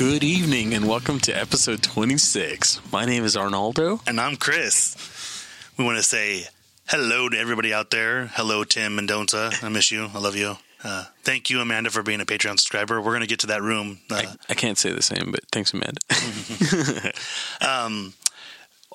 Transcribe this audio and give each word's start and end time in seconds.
Good 0.00 0.24
evening 0.24 0.72
and 0.72 0.88
welcome 0.88 1.20
to 1.20 1.32
episode 1.38 1.82
26. 1.82 2.80
My 2.90 3.04
name 3.04 3.22
is 3.22 3.36
Arnaldo. 3.36 4.00
And 4.06 4.18
I'm 4.18 4.36
Chris. 4.36 4.96
We 5.76 5.84
want 5.84 5.98
to 5.98 6.02
say 6.02 6.46
hello 6.88 7.28
to 7.28 7.38
everybody 7.38 7.74
out 7.74 7.90
there. 7.90 8.28
Hello, 8.28 8.64
Tim 8.64 8.96
Mendoza. 8.96 9.50
I 9.60 9.68
miss 9.68 9.92
you. 9.92 10.08
I 10.14 10.18
love 10.18 10.36
you. 10.36 10.56
Uh, 10.82 11.04
thank 11.22 11.50
you, 11.50 11.60
Amanda, 11.60 11.90
for 11.90 12.02
being 12.02 12.22
a 12.22 12.24
Patreon 12.24 12.52
subscriber. 12.52 12.98
We're 12.98 13.10
going 13.10 13.20
to 13.20 13.26
get 13.26 13.40
to 13.40 13.48
that 13.48 13.60
room. 13.60 13.98
Uh, 14.10 14.22
I, 14.24 14.26
I 14.48 14.54
can't 14.54 14.78
say 14.78 14.90
the 14.90 15.02
same, 15.02 15.32
but 15.32 15.40
thanks, 15.52 15.74
Amanda. 15.74 16.00
um, 17.60 18.14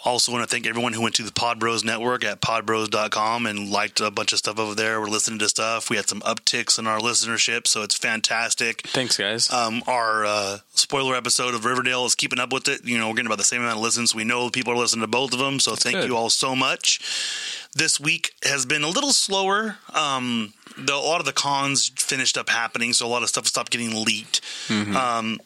also 0.06 0.32
want 0.32 0.44
to 0.44 0.50
thank 0.50 0.68
everyone 0.68 0.94
who 0.94 1.02
went 1.02 1.16
to 1.16 1.24
the 1.24 1.32
Pod 1.32 1.60
Bros 1.60 1.84
network 1.84 2.24
at 2.24 2.40
podbros.com 2.42 3.46
and 3.46 3.72
liked 3.72 4.00
a 4.00 4.12
bunch 4.12 4.32
of 4.34 4.40
stuff 4.40 4.60
over 4.60 4.76
there. 4.76 5.02
We're 5.02 5.08
listening 5.08 5.40
to 5.40 5.50
stuff. 5.50 5.90
We 5.90 5.98
had 5.98 6.08
some 6.08 6.22
upticks 6.22 6.78
in 6.78 6.88
our 6.88 7.00
listenership, 7.00 7.68
so 7.68 7.82
it's 7.82 7.96
fantastic. 7.96 8.82
Thanks, 8.88 9.18
guys. 9.18 9.52
Um, 9.52 9.82
our 9.88 10.26
uh, 10.26 10.58
spoiler 10.74 11.16
episode 11.16 11.56
of 11.56 11.66
Riverdale 11.66 12.06
is 12.06 12.16
keeping 12.16 12.40
up 12.40 12.54
with 12.54 12.68
it. 12.68 12.86
You 12.86 12.98
know, 12.98 13.10
we're 13.10 13.16
getting 13.16 13.28
about 13.28 13.40
the 13.40 13.44
same 13.44 13.62
amount 13.62 13.78
of 13.78 13.84
listens. 13.84 14.14
We 14.14 14.24
know 14.24 14.50
people 14.50 14.74
are 14.74 14.78
listening 14.78 15.02
to 15.02 15.08
both 15.08 15.34
of 15.34 15.40
them, 15.40 15.60
so 15.60 15.72
That's 15.72 15.84
thank 15.84 15.96
good. 15.98 16.08
you 16.08 16.16
all 16.16 16.30
so 16.30 16.56
much. 16.56 17.00
This 17.74 18.00
week 18.00 18.34
has 18.44 18.66
been 18.66 18.84
a 18.84 18.90
little 18.90 19.12
slower. 19.12 19.78
Um, 19.94 20.54
the, 20.78 20.94
a 20.94 20.96
lot 20.96 21.20
of 21.20 21.26
the 21.26 21.34
cons 21.34 21.90
finished 21.90 22.38
up 22.38 22.50
happening, 22.50 22.94
so 22.94 23.06
a 23.06 23.10
lot 23.10 23.24
of 23.24 23.30
stuff 23.30 23.48
stopped 23.48 23.72
getting 23.72 24.04
leaked. 24.06 24.42
Mm-hmm. 24.68 24.96
Um, 24.96 25.40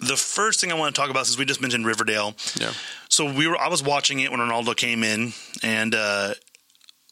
the 0.00 0.16
first 0.16 0.60
thing 0.60 0.70
I 0.70 0.74
want 0.74 0.94
to 0.94 1.00
talk 1.00 1.10
about, 1.10 1.26
since 1.26 1.38
we 1.38 1.44
just 1.44 1.62
mentioned 1.62 1.86
Riverdale, 1.86 2.34
yeah. 2.60 2.72
So 3.16 3.32
we 3.32 3.46
were 3.46 3.56
I 3.56 3.68
was 3.68 3.82
watching 3.82 4.20
it 4.20 4.30
when 4.30 4.40
Ronaldo 4.40 4.76
came 4.76 5.02
in, 5.02 5.32
and 5.62 5.94
uh, 5.94 6.34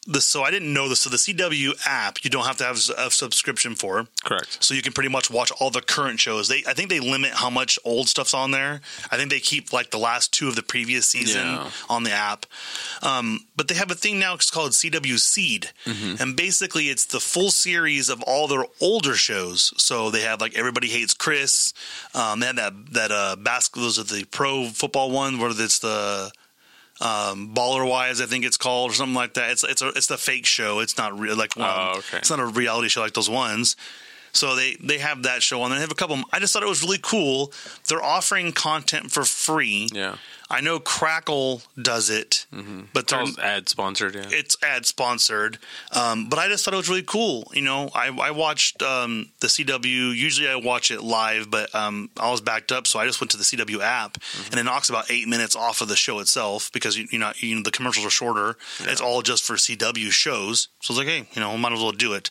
the 0.06 0.20
so 0.20 0.42
I 0.42 0.50
didn't 0.50 0.72
know 0.72 0.88
this. 0.88 1.00
So 1.00 1.10
the 1.10 1.16
CW 1.16 1.72
app 1.86 2.22
you 2.24 2.30
don't 2.30 2.44
have 2.46 2.56
to 2.58 2.64
have 2.64 2.76
a 2.96 3.10
subscription 3.10 3.74
for, 3.74 4.06
Correct. 4.24 4.62
so 4.62 4.74
you 4.74 4.82
can 4.82 4.92
pretty 4.92 5.08
much 5.10 5.30
watch 5.30 5.50
all 5.60 5.70
the 5.70 5.80
current 5.80 6.20
shows. 6.20 6.48
They 6.48 6.62
I 6.66 6.74
think 6.74 6.90
they 6.90 7.00
limit 7.00 7.32
how 7.32 7.50
much 7.50 7.78
old 7.84 8.08
stuff's 8.08 8.34
on 8.34 8.50
there. 8.50 8.80
I 9.10 9.16
think 9.16 9.30
they 9.30 9.40
keep 9.40 9.72
like 9.72 9.90
the 9.90 9.98
last 9.98 10.32
two 10.32 10.48
of 10.48 10.56
the 10.56 10.62
previous 10.62 11.06
season 11.06 11.46
Yeah. 11.46 11.70
on 11.88 12.04
the 12.04 12.12
app. 12.12 12.46
Um, 13.02 13.40
but 13.56 13.68
they 13.68 13.74
have 13.74 13.90
a 13.90 13.94
thing 13.94 14.18
now 14.18 14.34
it's 14.34 14.50
called 14.50 14.72
CW 14.72 15.18
Seed, 15.18 15.70
Mm-hmm. 15.84 16.22
and 16.22 16.36
basically 16.36 16.88
it's 16.88 17.04
the 17.06 17.20
full 17.20 17.50
series 17.50 18.08
of 18.08 18.22
all 18.22 18.48
their 18.48 18.64
older 18.80 19.14
shows. 19.14 19.72
So 19.76 20.10
they 20.10 20.20
have 20.22 20.40
like 20.40 20.54
Everybody 20.56 20.88
Hates 20.88 21.14
Chris. 21.14 21.72
Um, 22.14 22.40
they 22.40 22.46
had 22.46 22.56
that 22.56 22.72
that 22.92 23.10
uh, 23.12 23.36
basketball. 23.36 23.84
Those 23.84 23.98
are 23.98 24.04
the 24.04 24.24
pro 24.24 24.68
football 24.68 25.10
one 25.10 25.38
where 25.38 25.50
it's 25.50 25.78
the 25.78 26.30
um, 27.00 27.54
Baller 27.54 27.88
Wise, 27.88 28.20
I 28.20 28.26
think 28.26 28.44
it's 28.44 28.56
called, 28.56 28.92
or 28.92 28.94
something 28.94 29.14
like 29.14 29.34
that. 29.34 29.50
It's 29.50 29.64
it's 29.64 29.82
a, 29.82 29.88
it's 29.88 30.06
the 30.06 30.18
fake 30.18 30.46
show. 30.46 30.80
It's 30.80 30.96
not 30.96 31.18
real 31.18 31.36
like 31.36 31.56
one. 31.56 31.68
Oh, 31.68 31.94
okay. 31.98 32.18
It's 32.18 32.30
not 32.30 32.40
a 32.40 32.46
reality 32.46 32.88
show 32.88 33.00
like 33.00 33.14
those 33.14 33.30
ones. 33.30 33.76
So 34.32 34.56
they 34.56 34.76
they 34.80 34.98
have 34.98 35.22
that 35.24 35.42
show 35.42 35.62
on. 35.62 35.70
They 35.70 35.78
have 35.78 35.92
a 35.92 35.96
couple. 35.96 36.18
I 36.32 36.40
just 36.40 36.52
thought 36.52 36.62
it 36.62 36.68
was 36.68 36.82
really 36.82 36.98
cool. 37.00 37.52
They're 37.88 38.02
offering 38.02 38.52
content 38.52 39.10
for 39.10 39.24
free. 39.24 39.88
Yeah. 39.92 40.16
I 40.50 40.60
know 40.60 40.78
Crackle 40.78 41.62
does 41.80 42.10
it, 42.10 42.46
but 42.92 43.10
It's 43.10 43.36
they're, 43.36 43.44
ad 43.44 43.68
sponsored. 43.68 44.14
Yeah. 44.14 44.24
it's 44.28 44.56
ad 44.62 44.86
sponsored. 44.86 45.58
Um, 45.92 46.28
but 46.28 46.38
I 46.38 46.48
just 46.48 46.64
thought 46.64 46.74
it 46.74 46.78
was 46.78 46.88
really 46.88 47.02
cool. 47.02 47.50
You 47.54 47.62
know, 47.62 47.90
I, 47.94 48.08
I 48.08 48.30
watched 48.30 48.82
um, 48.82 49.30
the 49.40 49.46
CW. 49.46 50.14
Usually 50.14 50.48
I 50.48 50.56
watch 50.56 50.90
it 50.90 51.02
live, 51.02 51.50
but 51.50 51.74
um, 51.74 52.10
I 52.18 52.30
was 52.30 52.40
backed 52.40 52.72
up, 52.72 52.86
so 52.86 52.98
I 52.98 53.06
just 53.06 53.20
went 53.20 53.30
to 53.32 53.36
the 53.36 53.42
CW 53.44 53.80
app, 53.80 54.18
and 54.50 54.60
it 54.60 54.64
knocks 54.64 54.88
about 54.90 55.10
eight 55.10 55.26
minutes 55.28 55.56
off 55.56 55.80
of 55.80 55.88
the 55.88 55.96
show 55.96 56.18
itself 56.18 56.70
because 56.72 56.96
you, 56.96 57.06
you 57.10 57.18
know 57.18 57.32
you 57.36 57.56
know 57.56 57.62
the 57.62 57.70
commercials 57.70 58.06
are 58.06 58.10
shorter. 58.10 58.56
It's 58.80 59.00
all 59.00 59.22
just 59.22 59.44
for 59.44 59.54
CW 59.54 60.10
shows. 60.10 60.68
So 60.80 60.92
I 60.92 60.96
was 60.96 61.06
like, 61.06 61.08
hey, 61.08 61.28
you 61.32 61.40
know, 61.40 61.50
I 61.52 61.56
might 61.56 61.72
as 61.72 61.80
well 61.80 61.92
do 61.92 62.12
it. 62.12 62.30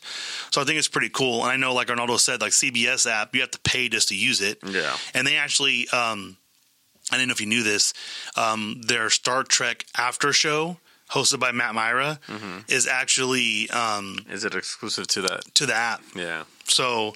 So 0.50 0.60
I 0.60 0.64
think 0.64 0.78
it's 0.78 0.88
pretty 0.88 1.08
cool. 1.10 1.42
And 1.42 1.50
I 1.50 1.56
know, 1.56 1.74
like 1.74 1.90
Arnaldo 1.90 2.16
said, 2.18 2.40
like 2.40 2.52
CBS 2.52 3.10
app, 3.10 3.34
you 3.34 3.40
have 3.40 3.50
to 3.50 3.60
pay 3.60 3.88
just 3.88 4.08
to 4.10 4.16
use 4.16 4.40
it. 4.40 4.58
Yeah. 4.64 4.96
And 5.14 5.26
they 5.26 5.36
actually, 5.36 5.88
um, 5.88 6.36
I 7.12 7.16
didn't 7.16 7.28
know 7.28 7.32
if 7.32 7.40
you 7.40 7.46
knew 7.46 7.62
this, 7.62 7.92
um, 8.36 8.80
their 8.86 9.10
Star 9.10 9.42
Trek 9.44 9.84
after 9.96 10.32
show 10.32 10.78
hosted 11.10 11.38
by 11.38 11.52
Matt 11.52 11.74
Mira 11.74 12.18
is 12.68 12.86
actually 12.86 13.68
um, 13.70 14.24
Is 14.30 14.44
it 14.44 14.54
exclusive 14.54 15.06
to 15.08 15.20
that? 15.22 15.42
to 15.54 15.66
the 15.66 15.74
app. 15.74 16.02
Yeah. 16.16 16.44
So 16.64 17.12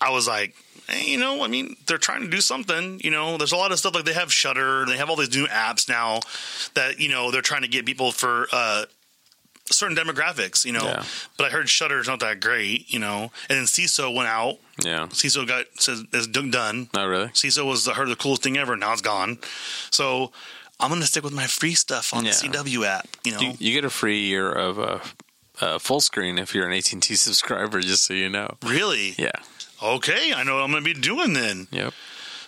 I 0.00 0.10
was 0.10 0.26
like, 0.26 0.54
hey, 0.88 1.04
you 1.10 1.18
know, 1.18 1.44
I 1.44 1.46
mean, 1.48 1.76
they're 1.86 1.98
trying 1.98 2.22
to 2.22 2.28
do 2.28 2.40
something. 2.40 2.98
You 3.04 3.10
know, 3.10 3.36
there's 3.36 3.52
a 3.52 3.56
lot 3.56 3.72
of 3.72 3.78
stuff 3.78 3.94
like 3.94 4.06
they 4.06 4.14
have 4.14 4.32
Shudder, 4.32 4.86
they 4.86 4.96
have 4.96 5.10
all 5.10 5.16
these 5.16 5.36
new 5.36 5.46
apps 5.46 5.86
now 5.88 6.20
that 6.74 6.98
you 6.98 7.10
know 7.10 7.30
they're 7.30 7.42
trying 7.42 7.62
to 7.62 7.68
get 7.68 7.84
people 7.84 8.10
for 8.10 8.48
uh, 8.52 8.86
certain 9.70 9.96
demographics. 9.96 10.64
You 10.64 10.72
know, 10.72 10.84
Yeah. 10.84 11.04
but 11.36 11.46
I 11.46 11.50
heard 11.50 11.68
Shudder's 11.68 12.06
not 12.08 12.20
that 12.20 12.40
great. 12.40 12.92
You 12.92 12.98
know, 12.98 13.30
and 13.48 13.58
then 13.58 13.64
Seeso 13.64 14.14
went 14.14 14.28
out. 14.28 14.58
Yeah. 14.84 15.06
Seeso 15.08 15.46
got 15.46 15.66
says 15.78 16.04
is 16.12 16.26
done. 16.26 16.88
Not 16.94 17.04
really. 17.08 17.28
Seeso 17.28 17.64
was 17.66 17.86
I 17.88 17.94
heard 17.94 18.08
the 18.08 18.16
coolest 18.16 18.42
thing 18.42 18.56
ever. 18.56 18.76
Now 18.76 18.92
it's 18.92 19.02
gone. 19.02 19.38
So 19.90 20.32
I'm 20.78 20.88
gonna 20.90 21.06
stick 21.06 21.24
with 21.24 21.32
my 21.34 21.46
free 21.46 21.74
stuff 21.74 22.14
on 22.14 22.24
Yeah. 22.24 22.32
the 22.32 22.48
CW 22.48 22.84
app. 22.86 23.08
You 23.24 23.32
know, 23.32 23.40
You, 23.40 23.52
you 23.58 23.72
get 23.72 23.84
a 23.84 23.90
free 23.90 24.20
year 24.20 24.50
of 24.50 24.78
uh, 24.78 24.98
uh, 25.60 25.78
Fullscreen 25.78 26.40
if 26.40 26.54
you're 26.54 26.66
an 26.66 26.72
AT&T 26.72 27.14
subscriber, 27.16 27.80
just 27.80 28.04
so 28.06 28.14
you 28.14 28.30
know. 28.30 28.56
really? 28.64 29.14
Yeah. 29.18 29.32
Okay, 29.82 30.32
I 30.34 30.42
know 30.42 30.56
what 30.56 30.64
I'm 30.64 30.70
gonna 30.72 30.82
be 30.84 30.94
doing 30.94 31.32
then. 31.34 31.66
Yep. 31.70 31.92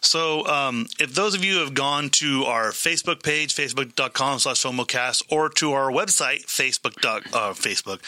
So, 0.05 0.47
um, 0.49 0.89
if 0.99 1.15
those 1.15 1.35
of 1.35 1.45
you 1.45 1.59
have 1.59 1.75
gone 1.75 2.11
to 2.11 2.45
our 2.45 2.73
Facebook 2.73 3.23
page, 3.23 3.55
facebook.com 3.55 4.41
slash 4.41 4.63
FOMOcast, 4.63 5.23
or 5.31 5.49
to 5.51 5.73
our 5.73 5.91
website, 5.93 6.45
Facebook, 6.47 6.95
dot- 7.01 7.23
uh, 7.33 7.53
Facebook, 7.53 8.01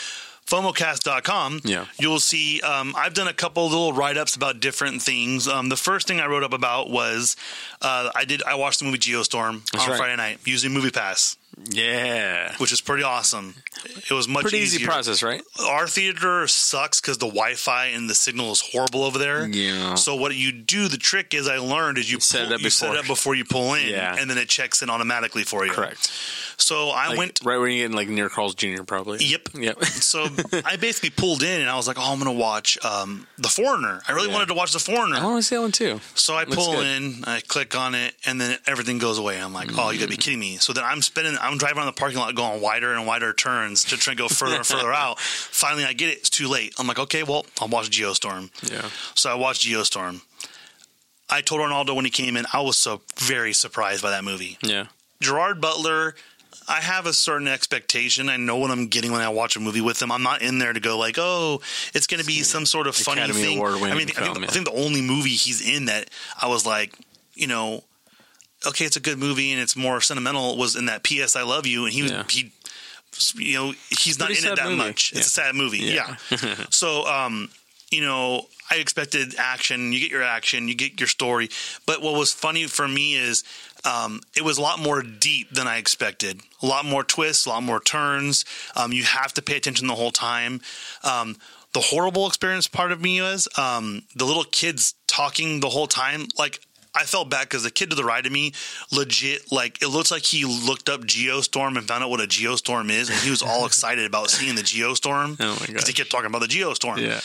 FOMOcast.com, 0.46 1.60
Yeah. 1.64 1.86
you'll 1.98 2.20
see 2.20 2.60
um, 2.60 2.94
I've 2.98 3.14
done 3.14 3.28
a 3.28 3.32
couple 3.32 3.64
little 3.68 3.92
write 3.92 4.16
ups 4.16 4.36
about 4.36 4.60
different 4.60 5.02
things. 5.02 5.48
Um, 5.48 5.68
the 5.68 5.76
first 5.76 6.06
thing 6.06 6.20
I 6.20 6.26
wrote 6.26 6.42
up 6.42 6.52
about 6.52 6.90
was 6.90 7.36
uh, 7.80 8.10
I 8.14 8.24
did 8.24 8.42
I 8.42 8.54
watched 8.56 8.80
the 8.80 8.84
movie 8.86 8.98
Geostorm 8.98 9.68
That's 9.70 9.84
on 9.84 9.90
right. 9.90 9.96
Friday 9.98 10.16
night 10.16 10.38
using 10.44 10.72
Movie 10.72 10.90
Pass, 10.90 11.36
Yeah. 11.70 12.54
which 12.58 12.72
is 12.72 12.80
pretty 12.80 13.02
awesome. 13.04 13.54
It 13.84 14.12
was 14.12 14.28
much 14.28 14.42
Pretty 14.42 14.58
easy 14.58 14.76
easier. 14.76 14.88
process, 14.88 15.22
right? 15.22 15.42
Our 15.60 15.86
theater 15.86 16.46
sucks 16.46 17.00
because 17.00 17.18
the 17.18 17.26
Wi-Fi 17.26 17.86
and 17.86 18.08
the 18.08 18.14
signal 18.14 18.52
is 18.52 18.60
horrible 18.72 19.02
over 19.04 19.18
there. 19.18 19.46
Yeah. 19.46 19.94
So 19.94 20.14
what 20.14 20.34
you 20.34 20.52
do, 20.52 20.88
the 20.88 20.96
trick 20.96 21.32
is 21.34 21.48
I 21.48 21.58
learned 21.58 21.98
is 21.98 22.10
you, 22.10 22.20
Set 22.20 22.46
it 22.46 22.52
up 22.52 22.60
you 22.60 22.70
set 22.70 22.86
it 22.86 22.90
before. 22.90 22.98
up 23.00 23.06
before 23.06 23.34
you 23.34 23.44
pull 23.44 23.74
in, 23.74 23.88
Yeah. 23.88 24.16
and 24.18 24.28
then 24.30 24.38
it 24.38 24.48
checks 24.48 24.82
in 24.82 24.90
automatically 24.90 25.44
for 25.44 25.64
you. 25.66 25.72
Correct. 25.72 26.10
So 26.56 26.90
I 26.90 27.08
Like, 27.08 27.18
went. 27.18 27.40
right 27.44 27.58
when 27.58 27.70
you 27.72 27.78
get 27.78 27.84
in, 27.86 27.92
like 27.92 28.08
near 28.08 28.28
Carl's 28.28 28.54
Jr. 28.54 28.82
probably. 28.84 29.24
Yep. 29.24 29.48
Yep. 29.54 29.84
So 29.84 30.26
I 30.64 30.76
basically 30.76 31.10
pulled 31.10 31.42
in, 31.42 31.60
and 31.60 31.68
I 31.68 31.76
was 31.76 31.86
like, 31.88 31.98
"Oh, 31.98 32.12
I'm 32.12 32.18
going 32.20 32.34
to 32.34 32.40
watch 32.40 32.78
um, 32.84 33.26
The 33.38 33.48
Foreigner." 33.48 34.00
I 34.08 34.12
really 34.12 34.28
Yeah. 34.28 34.34
wanted 34.34 34.46
to 34.48 34.54
watch 34.54 34.72
The 34.72 34.78
Foreigner. 34.78 35.16
I 35.16 35.24
want 35.24 35.38
to 35.38 35.42
see 35.42 35.56
that 35.56 35.60
one 35.62 35.72
too. 35.72 36.00
So 36.14 36.34
I 36.34 36.44
Looks 36.44 36.56
pull 36.56 36.72
good. 36.74 36.86
in, 36.86 37.24
I 37.24 37.40
click 37.40 37.76
on 37.76 37.94
it, 37.94 38.14
and 38.24 38.40
then 38.40 38.58
everything 38.66 38.98
goes 38.98 39.18
away. 39.18 39.40
I'm 39.40 39.52
like, 39.52 39.70
oh, 39.76 39.90
you 39.90 39.98
gotta 39.98 40.10
be 40.10 40.16
kidding 40.16 40.38
me. 40.40 40.56
So 40.58 40.72
then 40.72 40.84
I'm 40.84 41.02
spinning, 41.02 41.36
I'm 41.40 41.58
driving 41.58 41.78
around 41.78 41.86
the 41.86 41.92
parking 41.92 42.18
lot 42.18 42.34
going 42.34 42.60
wider 42.60 42.94
and 42.94 43.06
wider 43.06 43.32
turns 43.32 43.84
to 43.86 43.96
try 43.96 44.12
and 44.12 44.18
go 44.18 44.28
further 44.28 44.56
and 44.56 44.66
further 44.66 44.92
out. 44.94 45.18
Finally, 45.20 45.84
I 45.84 45.92
get 45.92 46.08
it. 46.10 46.18
It's 46.18 46.30
too 46.30 46.48
late. 46.48 46.74
I'm 46.78 46.86
like, 46.86 46.98
okay, 46.98 47.22
well, 47.22 47.44
I'll 47.60 47.68
watch 47.68 47.90
Geostorm. 47.90 48.50
Yeah. 48.70 48.88
So 49.14 49.30
I 49.30 49.34
watched 49.34 49.66
Geostorm. 49.66 50.22
I 51.30 51.40
told 51.40 51.60
Ronaldo 51.62 51.96
when 51.96 52.04
he 52.04 52.10
came 52.10 52.36
in, 52.36 52.44
I 52.52 52.60
was 52.60 52.76
so 52.76 53.00
very 53.18 53.52
surprised 53.54 54.02
by 54.02 54.10
that 54.10 54.24
movie. 54.24 54.58
Yeah. 54.62 54.86
Gerard 55.20 55.60
Butler, 55.60 56.14
I 56.68 56.80
have 56.80 57.06
a 57.06 57.12
certain 57.12 57.48
expectation. 57.48 58.28
I 58.28 58.36
know 58.36 58.56
what 58.56 58.70
I'm 58.70 58.88
getting 58.88 59.12
when 59.12 59.20
I 59.20 59.28
watch 59.28 59.56
a 59.56 59.60
movie 59.60 59.80
with 59.80 60.00
him. 60.00 60.10
I'm 60.10 60.22
not 60.22 60.42
in 60.42 60.58
there 60.58 60.72
to 60.72 60.80
go 60.80 60.98
like, 60.98 61.16
oh, 61.18 61.60
it's 61.94 62.06
going 62.06 62.20
to 62.20 62.26
be 62.26 62.42
some 62.42 62.64
sort 62.66 62.86
of 62.86 62.96
funny 62.96 63.20
Academy 63.20 63.42
thing. 63.42 63.62
I 63.62 63.74
mean, 63.74 63.84
I 63.84 63.88
film, 63.88 63.98
think, 64.06 64.18
yeah. 64.18 64.44
I 64.44 64.50
think 64.52 64.64
the 64.66 64.72
only 64.74 65.02
movie 65.02 65.30
he's 65.30 65.66
in 65.66 65.86
that 65.86 66.10
I 66.40 66.48
was 66.48 66.64
like, 66.64 66.94
you 67.34 67.46
know, 67.46 67.84
okay, 68.66 68.84
it's 68.84 68.96
a 68.96 69.00
good 69.00 69.18
movie 69.18 69.52
and 69.52 69.60
it's 69.60 69.76
more 69.76 70.00
sentimental 70.00 70.56
was 70.56 70.76
in 70.76 70.86
that 70.86 71.02
P.S. 71.02 71.36
I 71.36 71.42
Love 71.42 71.66
You, 71.66 71.84
and 71.84 71.92
he 71.92 72.02
was 72.02 72.12
Yeah. 72.12 72.24
he. 72.28 72.52
You 73.36 73.54
know, 73.54 73.74
he's 73.90 74.18
not 74.18 74.30
in 74.30 74.38
it 74.38 74.56
that 74.56 74.64
movie. 74.64 74.76
much. 74.76 75.12
It's 75.12 75.28
a 75.28 75.30
sad 75.30 75.54
movie. 75.54 75.78
Yeah. 75.78 76.16
Yeah. 76.30 76.56
so, 76.70 77.06
um, 77.06 77.48
you 77.92 78.00
know, 78.00 78.46
I 78.72 78.76
expected 78.76 79.36
action. 79.38 79.92
You 79.92 80.00
get 80.00 80.10
your 80.10 80.24
action, 80.24 80.66
you 80.66 80.74
get 80.74 80.98
your 80.98 81.06
story. 81.06 81.48
But 81.86 82.02
what 82.02 82.14
was 82.14 82.32
funny 82.32 82.66
for 82.66 82.88
me 82.88 83.14
is 83.14 83.44
um, 83.84 84.20
it 84.36 84.42
was 84.42 84.58
a 84.58 84.62
lot 84.62 84.78
more 84.78 85.02
deep 85.02 85.50
than 85.50 85.66
I 85.66 85.78
expected. 85.78 86.40
A 86.62 86.66
lot 86.66 86.84
more 86.84 87.04
twists, 87.04 87.46
a 87.46 87.50
lot 87.50 87.62
more 87.62 87.80
turns. 87.80 88.44
Um, 88.76 88.92
you 88.92 89.04
have 89.04 89.32
to 89.34 89.42
pay 89.42 89.56
attention 89.56 89.86
the 89.86 89.94
whole 89.94 90.10
time. 90.10 90.60
Um, 91.02 91.36
the 91.74 91.80
horrible 91.80 92.26
experience 92.26 92.68
part 92.68 92.92
of 92.92 93.00
me 93.00 93.20
was 93.20 93.48
um, 93.58 94.02
the 94.14 94.24
little 94.24 94.44
kids 94.44 94.94
talking 95.06 95.60
the 95.60 95.68
whole 95.68 95.86
time. 95.86 96.28
Like 96.38 96.60
I 96.94 97.04
felt 97.04 97.28
bad 97.30 97.42
because 97.48 97.62
the 97.64 97.70
kid 97.70 97.90
to 97.90 97.96
the 97.96 98.04
right 98.04 98.24
of 98.24 98.30
me, 98.32 98.52
legit, 98.92 99.50
like 99.50 99.82
it 99.82 99.88
looks 99.88 100.10
like 100.10 100.22
he 100.22 100.44
looked 100.44 100.88
up 100.88 101.02
Geostorm 101.02 101.76
and 101.76 101.86
found 101.88 102.04
out 102.04 102.10
what 102.10 102.20
a 102.20 102.26
Geostorm 102.26 102.90
is, 102.90 103.08
and 103.10 103.18
he 103.18 103.30
was 103.30 103.42
all 103.42 103.66
excited 103.70 104.04
about 104.06 104.30
seeing 104.30 104.54
the 104.54 104.62
Geostorm 104.62 105.36
Oh 105.40 105.56
my 105.60 105.66
because 105.66 105.86
he 105.86 105.92
kept 105.92 106.10
talking 106.10 106.26
about 106.26 106.40
the 106.40 106.46
Geostorm. 106.46 106.98
Yeah. 106.98 107.20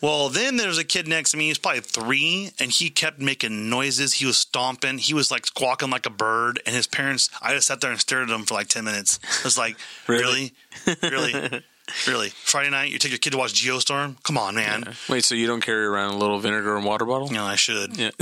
Well, 0.00 0.28
then 0.28 0.56
there's 0.56 0.78
a 0.78 0.84
kid 0.84 1.08
next 1.08 1.30
to 1.30 1.36
me. 1.36 1.48
He's 1.48 1.58
probably 1.58 1.80
three, 1.80 2.50
and 2.58 2.70
he 2.70 2.90
kept 2.90 3.20
making 3.20 3.70
noises. 3.70 4.14
He 4.14 4.26
was 4.26 4.36
stomping. 4.38 4.98
He 4.98 5.14
was 5.14 5.30
like 5.30 5.46
squawking 5.46 5.90
like 5.90 6.06
a 6.06 6.10
bird. 6.10 6.60
And 6.66 6.74
his 6.74 6.86
parents, 6.86 7.30
I 7.40 7.54
just 7.54 7.66
sat 7.68 7.80
there 7.80 7.90
and 7.90 8.00
stared 8.00 8.28
at 8.28 8.34
him 8.34 8.44
for 8.44 8.54
like 8.54 8.68
ten 8.68 8.84
minutes. 8.84 9.18
I 9.24 9.44
was 9.44 9.56
like, 9.58 9.76
Really? 10.08 10.52
really, 10.86 11.32
really, 11.32 11.62
really. 12.06 12.28
Friday 12.30 12.70
night, 12.70 12.90
you 12.90 12.98
take 12.98 13.12
your 13.12 13.18
kid 13.18 13.30
to 13.30 13.38
watch 13.38 13.54
Geostorm? 13.54 14.22
Come 14.22 14.36
on, 14.38 14.54
man. 14.54 14.94
Wait, 15.08 15.24
so 15.24 15.34
you 15.34 15.46
don't 15.46 15.60
carry 15.62 15.84
around 15.86 16.14
a 16.14 16.16
little 16.18 16.38
vinegar 16.38 16.76
and 16.76 16.84
water 16.84 17.04
bottle? 17.04 17.28
Know, 17.30 17.44
I 17.44 17.56
should. 17.56 17.96
Yeah. 17.96 18.10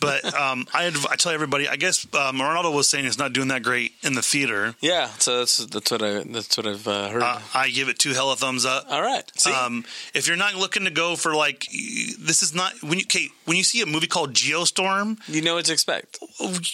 but 0.00 0.24
um, 0.34 0.66
I 0.74 0.86
adv- 0.86 1.06
I 1.10 1.16
tell 1.16 1.32
everybody. 1.32 1.68
I 1.68 1.76
guess 1.76 2.04
um, 2.14 2.36
Ronaldo 2.38 2.74
was 2.74 2.88
saying 2.88 3.04
it's 3.06 3.18
not 3.18 3.32
doing 3.32 3.48
that 3.48 3.62
great 3.62 3.92
in 4.02 4.14
the 4.14 4.22
theater. 4.22 4.74
Yeah, 4.80 5.08
so 5.18 5.38
that's 5.38 5.58
that's 5.66 5.90
what 5.90 6.02
I 6.02 6.22
that's 6.24 6.56
what 6.56 6.66
I've 6.66 6.86
uh, 6.86 7.08
heard. 7.10 7.22
Uh, 7.22 7.40
I 7.54 7.68
give 7.70 7.88
it 7.88 7.98
two 7.98 8.12
hella 8.12 8.36
thumbs 8.36 8.64
up. 8.64 8.86
All 8.90 9.02
right, 9.02 9.24
see, 9.36 9.52
Um, 9.52 9.84
if 10.14 10.26
you're 10.28 10.36
not 10.36 10.54
looking 10.54 10.84
to 10.84 10.90
go 10.90 11.16
for 11.16 11.34
like, 11.34 11.66
this 11.70 12.42
is 12.42 12.54
not 12.54 12.72
when 12.82 12.98
you 12.98 13.04
Kate, 13.04 13.30
when 13.44 13.56
you 13.56 13.62
see 13.64 13.80
a 13.82 13.86
movie 13.86 14.06
called 14.06 14.32
Geostorm, 14.34 15.18
you 15.28 15.42
know 15.42 15.54
what 15.54 15.64
to 15.66 15.72
expect. 15.72 16.18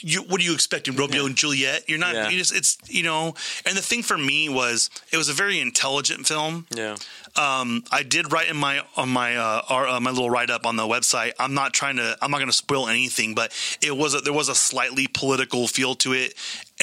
you, 0.01 0.23
what 0.23 0.41
are 0.41 0.45
you 0.45 0.55
expecting? 0.55 0.97
Romeo 0.97 1.27
and 1.27 1.37
Juliet? 1.37 1.89
You're 1.89 1.99
not. 1.99 2.15
Yeah. 2.15 2.29
You 2.31 2.39
just 2.39 2.55
it's 2.55 2.79
you 2.89 3.03
know. 3.03 3.35
And 3.67 3.77
the 3.77 3.83
thing 3.83 4.03
for 4.03 4.17
me 4.19 4.49
was 4.49 4.91
it 5.13 5.17
was 5.17 5.29
a 5.29 5.33
very 5.33 5.61
intelligent 5.61 6.27
film. 6.27 6.67
Yeah, 6.75 6.97
Um, 7.37 7.83
I 7.91 8.03
did 8.03 8.33
write 8.33 8.49
in 8.49 8.57
my 8.57 8.83
on 8.97 9.09
my 9.09 9.37
uh, 9.37 9.63
our, 9.69 9.89
uh, 9.89 10.01
my 10.01 10.11
little 10.11 10.31
write 10.31 10.51
up 10.51 10.67
on 10.67 10.77
the 10.77 10.83
website. 10.87 11.33
I'm 11.39 11.55
not 11.55 11.73
trying 11.73 11.97
to. 11.97 12.17
I'm 12.21 12.31
not 12.31 12.39
going 12.39 12.49
to 12.51 12.53
spoil 12.57 12.89
anything, 12.89 13.35
but 13.35 13.53
it 13.81 13.97
was 13.97 14.15
a, 14.15 14.21
there 14.21 14.33
was 14.35 14.49
a 14.49 14.55
slightly 14.55 15.07
political 15.07 15.67
feel 15.67 15.95
to 15.97 16.13
it 16.13 16.35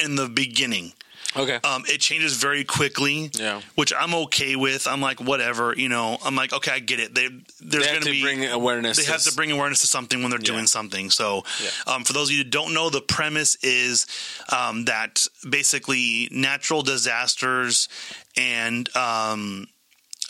in 0.02 0.16
the 0.16 0.28
beginning. 0.28 0.92
okay, 1.36 1.60
Um, 1.62 1.84
it 1.86 1.98
changes 2.00 2.34
very 2.36 2.64
quickly, 2.64 3.30
Yeah. 3.34 3.60
which 3.76 3.92
I'm 3.96 4.12
okay 4.26 4.56
with. 4.56 4.88
I'm 4.88 5.00
like, 5.00 5.20
whatever, 5.20 5.72
you 5.76 5.88
know. 5.88 6.18
I'm 6.24 6.34
like, 6.34 6.52
okay, 6.52 6.72
I 6.72 6.78
get 6.80 6.98
it. 6.98 7.14
They 7.14 7.28
there's 7.60 7.86
going 7.86 8.02
to 8.02 8.10
be 8.10 8.20
bring 8.22 8.44
awareness. 8.46 8.96
they 8.96 9.04
have 9.12 9.22
to 9.22 9.34
bring 9.34 9.52
awareness 9.52 9.80
to 9.82 9.86
something 9.86 10.20
when 10.22 10.30
they're 10.30 10.38
doing 10.40 10.66
something. 10.66 11.10
So, 11.10 11.44
Yeah. 11.62 11.94
um, 11.94 12.02
for 12.04 12.12
those 12.14 12.28
of 12.30 12.32
you 12.32 12.42
who 12.42 12.50
don't 12.50 12.74
know, 12.74 12.90
the 12.90 13.00
premise 13.00 13.54
is 13.62 14.06
um, 14.48 14.86
that 14.86 15.24
basically 15.48 16.28
natural 16.32 16.82
disasters 16.82 17.88
and 18.36 18.88
um, 18.96 19.68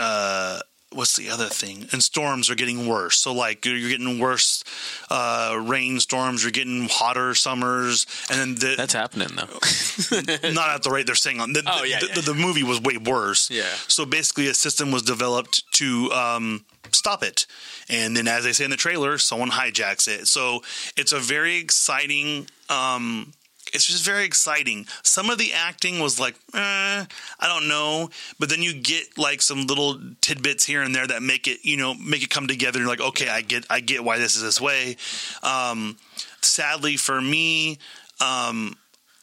uh, 0.00 0.60
what's 0.92 1.14
the 1.16 1.28
other 1.30 1.46
thing? 1.46 1.86
And 1.92 2.02
storms 2.02 2.50
are 2.50 2.54
getting 2.56 2.86
worse. 2.88 3.18
So, 3.18 3.32
like 3.32 3.64
you're 3.64 3.88
getting 3.90 4.18
worse 4.18 4.64
uh, 5.10 5.56
rainstorms. 5.62 6.42
You're 6.42 6.50
getting 6.52 6.88
hotter 6.90 7.34
summers, 7.34 8.06
and 8.30 8.38
then 8.40 8.54
the, 8.56 8.74
That's 8.76 8.92
happening 8.94 9.28
though. 9.36 10.50
not 10.52 10.70
at 10.70 10.82
the 10.82 10.90
rate 10.90 11.06
they're 11.06 11.14
saying 11.14 11.40
on. 11.40 11.52
The, 11.52 11.62
Oh, 11.66 11.82
the- 11.82 11.88
yeah, 11.88 11.98
the, 12.00 12.06
yeah. 12.08 12.14
the, 12.14 12.20
the 12.22 12.34
movie 12.34 12.62
was 12.64 12.80
way 12.80 12.96
worse. 12.96 13.50
Yeah. 13.50 13.62
So 13.88 14.04
basically, 14.06 14.48
a 14.48 14.54
system 14.54 14.90
was 14.90 15.02
developed 15.02 15.70
to 15.74 16.10
um, 16.12 16.64
stop 16.92 17.22
it, 17.22 17.46
and 17.88 18.16
then, 18.16 18.26
as 18.26 18.44
they 18.44 18.52
say 18.52 18.64
in 18.64 18.70
the 18.70 18.76
trailer, 18.76 19.18
someone 19.18 19.50
hijacks 19.50 20.08
it. 20.08 20.26
So 20.26 20.62
it's 20.96 21.12
a 21.12 21.18
very 21.20 21.56
exciting. 21.58 22.48
Um, 22.68 23.32
it's 23.72 23.86
just 23.86 24.04
very 24.04 24.24
exciting. 24.24 24.86
Some 25.02 25.30
of 25.30 25.38
the 25.38 25.52
acting 25.52 26.00
was 26.00 26.18
like, 26.18 26.34
eh, 26.54 27.04
I 27.04 27.06
don't 27.40 27.68
know, 27.68 28.10
but 28.38 28.48
then 28.48 28.62
you 28.62 28.74
get 28.74 29.16
like 29.16 29.42
some 29.42 29.66
little 29.66 30.00
tidbits 30.20 30.64
here 30.64 30.82
and 30.82 30.94
there 30.94 31.06
that 31.06 31.22
make 31.22 31.46
it, 31.46 31.60
you 31.62 31.76
know, 31.76 31.94
make 31.94 32.22
it 32.22 32.30
come 32.30 32.46
together. 32.46 32.80
You're 32.80 32.88
like, 32.88 33.00
okay, 33.00 33.28
I 33.28 33.42
get, 33.42 33.66
I 33.70 33.80
get 33.80 34.04
why 34.04 34.18
this 34.18 34.36
is 34.36 34.42
this 34.42 34.60
way. 34.60 34.96
Um, 35.42 35.96
sadly 36.40 36.96
for 36.96 37.20
me, 37.20 37.78
um, 38.20 38.76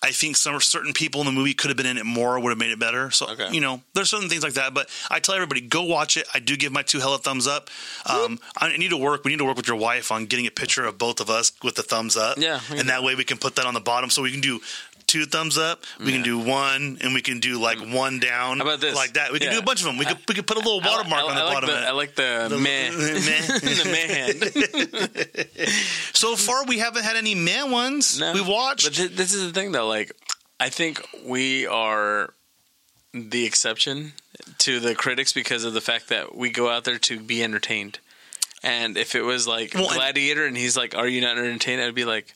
I 0.04 0.12
think 0.12 0.38
some 0.38 0.60
certain 0.62 0.94
people 0.94 1.22
in 1.22 1.26
the 1.26 1.32
movie 1.34 1.56
could 1.56 1.70
have 1.70 1.78
been 1.78 1.88
in 1.88 1.98
it 1.98 2.06
more, 2.06 2.40
would 2.40 2.50
have 2.52 2.58
made 2.60 2.70
it 2.70 2.78
better. 2.80 3.10
So 3.10 3.30
Okay. 3.32 3.50
you 3.52 3.60
know, 3.62 3.82
there's 3.96 4.10
certain 4.12 4.30
things 4.30 4.44
like 4.44 4.54
that. 4.54 4.74
But 4.74 4.90
I 5.10 5.20
tell 5.20 5.34
everybody, 5.34 5.60
go 5.62 5.84
watch 5.84 6.18
it. 6.18 6.28
I 6.36 6.40
do 6.40 6.56
give 6.56 6.72
my 6.72 6.84
two 6.84 7.00
hella 7.00 7.18
thumbs 7.18 7.48
up. 7.48 7.70
Um, 8.06 8.40
I 8.56 8.78
need 8.78 8.90
to 8.92 8.98
work. 8.98 9.26
We 9.26 9.32
need 9.32 9.40
to 9.40 9.46
work 9.46 9.58
with 9.58 9.68
your 9.68 9.78
wife 9.78 10.12
on 10.12 10.28
getting 10.28 10.46
a 10.46 10.52
picture 10.52 10.86
of 10.86 10.98
both 11.00 11.20
of 11.20 11.30
us 11.32 11.52
with 11.64 11.76
the 11.76 11.84
thumbs 11.84 12.16
up. 12.16 12.38
Yeah, 12.38 12.60
and 12.70 12.90
that 12.90 13.02
way 13.04 13.16
we 13.16 13.24
can 13.24 13.38
put 13.38 13.56
that 13.56 13.66
on 13.66 13.74
the 13.74 13.80
bottom, 13.82 14.10
so 14.12 14.22
we 14.22 14.32
can 14.32 14.40
do 14.42 14.60
two 15.08 15.26
thumbs 15.26 15.58
up. 15.58 15.84
We 16.00 16.12
can 16.12 16.22
do 16.22 16.38
one, 16.38 16.98
and 17.02 17.14
we 17.14 17.22
can 17.22 17.40
do 17.40 17.60
like 17.60 17.80
mm. 17.80 17.94
one 17.94 18.20
down. 18.20 18.58
How 18.58 18.64
about 18.64 18.82
this? 18.82 18.96
Like 18.96 19.14
that. 19.14 19.32
We 19.32 19.40
can 19.40 19.48
Yeah. 19.48 19.54
do 19.54 19.60
a 19.60 19.64
bunch 19.64 19.80
of 19.80 19.86
them. 19.86 19.98
We 19.98 20.06
could 20.06 20.18
we 20.28 20.36
could 20.36 20.46
put 20.46 20.58
a 20.58 20.60
little 20.60 20.82
watermark 20.82 21.24
I, 21.24 21.30
on 21.30 21.36
the 21.36 21.44
like 21.44 21.54
bottom. 21.54 21.70
the, 21.70 21.76
I 21.76 21.92
like 21.92 22.16
the, 22.16 22.48
The- 22.50 22.58
man. 22.58 22.92
the 22.98 23.90
man. 25.58 25.68
so 26.14 26.36
far, 26.36 26.66
we 26.66 26.78
haven't 26.78 27.04
had 27.04 27.16
any 27.16 27.36
man 27.36 27.72
ones. 27.72 28.20
No. 28.20 28.34
We 28.34 28.42
watched. 28.42 28.86
But 28.86 28.94
th- 28.94 29.12
this 29.12 29.34
is 29.34 29.48
the 29.48 29.54
thing, 29.54 29.72
though. 29.72 29.88
Like, 29.88 30.12
I 30.60 30.70
think 30.70 31.02
we 31.26 31.66
are 31.66 32.34
the 33.14 33.46
exception 33.46 34.14
to 34.60 34.80
the 34.80 34.94
critics 34.94 35.34
because 35.34 35.64
of 35.64 35.74
the 35.74 35.82
fact 35.82 36.10
that 36.10 36.36
we 36.36 36.50
go 36.50 36.70
out 36.70 36.84
there 36.84 37.00
to 37.00 37.20
be 37.20 37.44
entertained. 37.44 38.00
And 38.64 38.98
if 38.98 39.16
it 39.16 39.22
was 39.22 39.48
like 39.48 39.74
Well, 39.74 39.94
Gladiator, 39.94 40.46
and 40.46 40.58
he's 40.58 40.76
like, 40.76 40.96
"Are 40.96 41.08
you 41.08 41.22
not 41.22 41.38
entertained?" 41.38 41.82
I'd 41.82 41.96
be 41.96 42.06
like, 42.06 42.34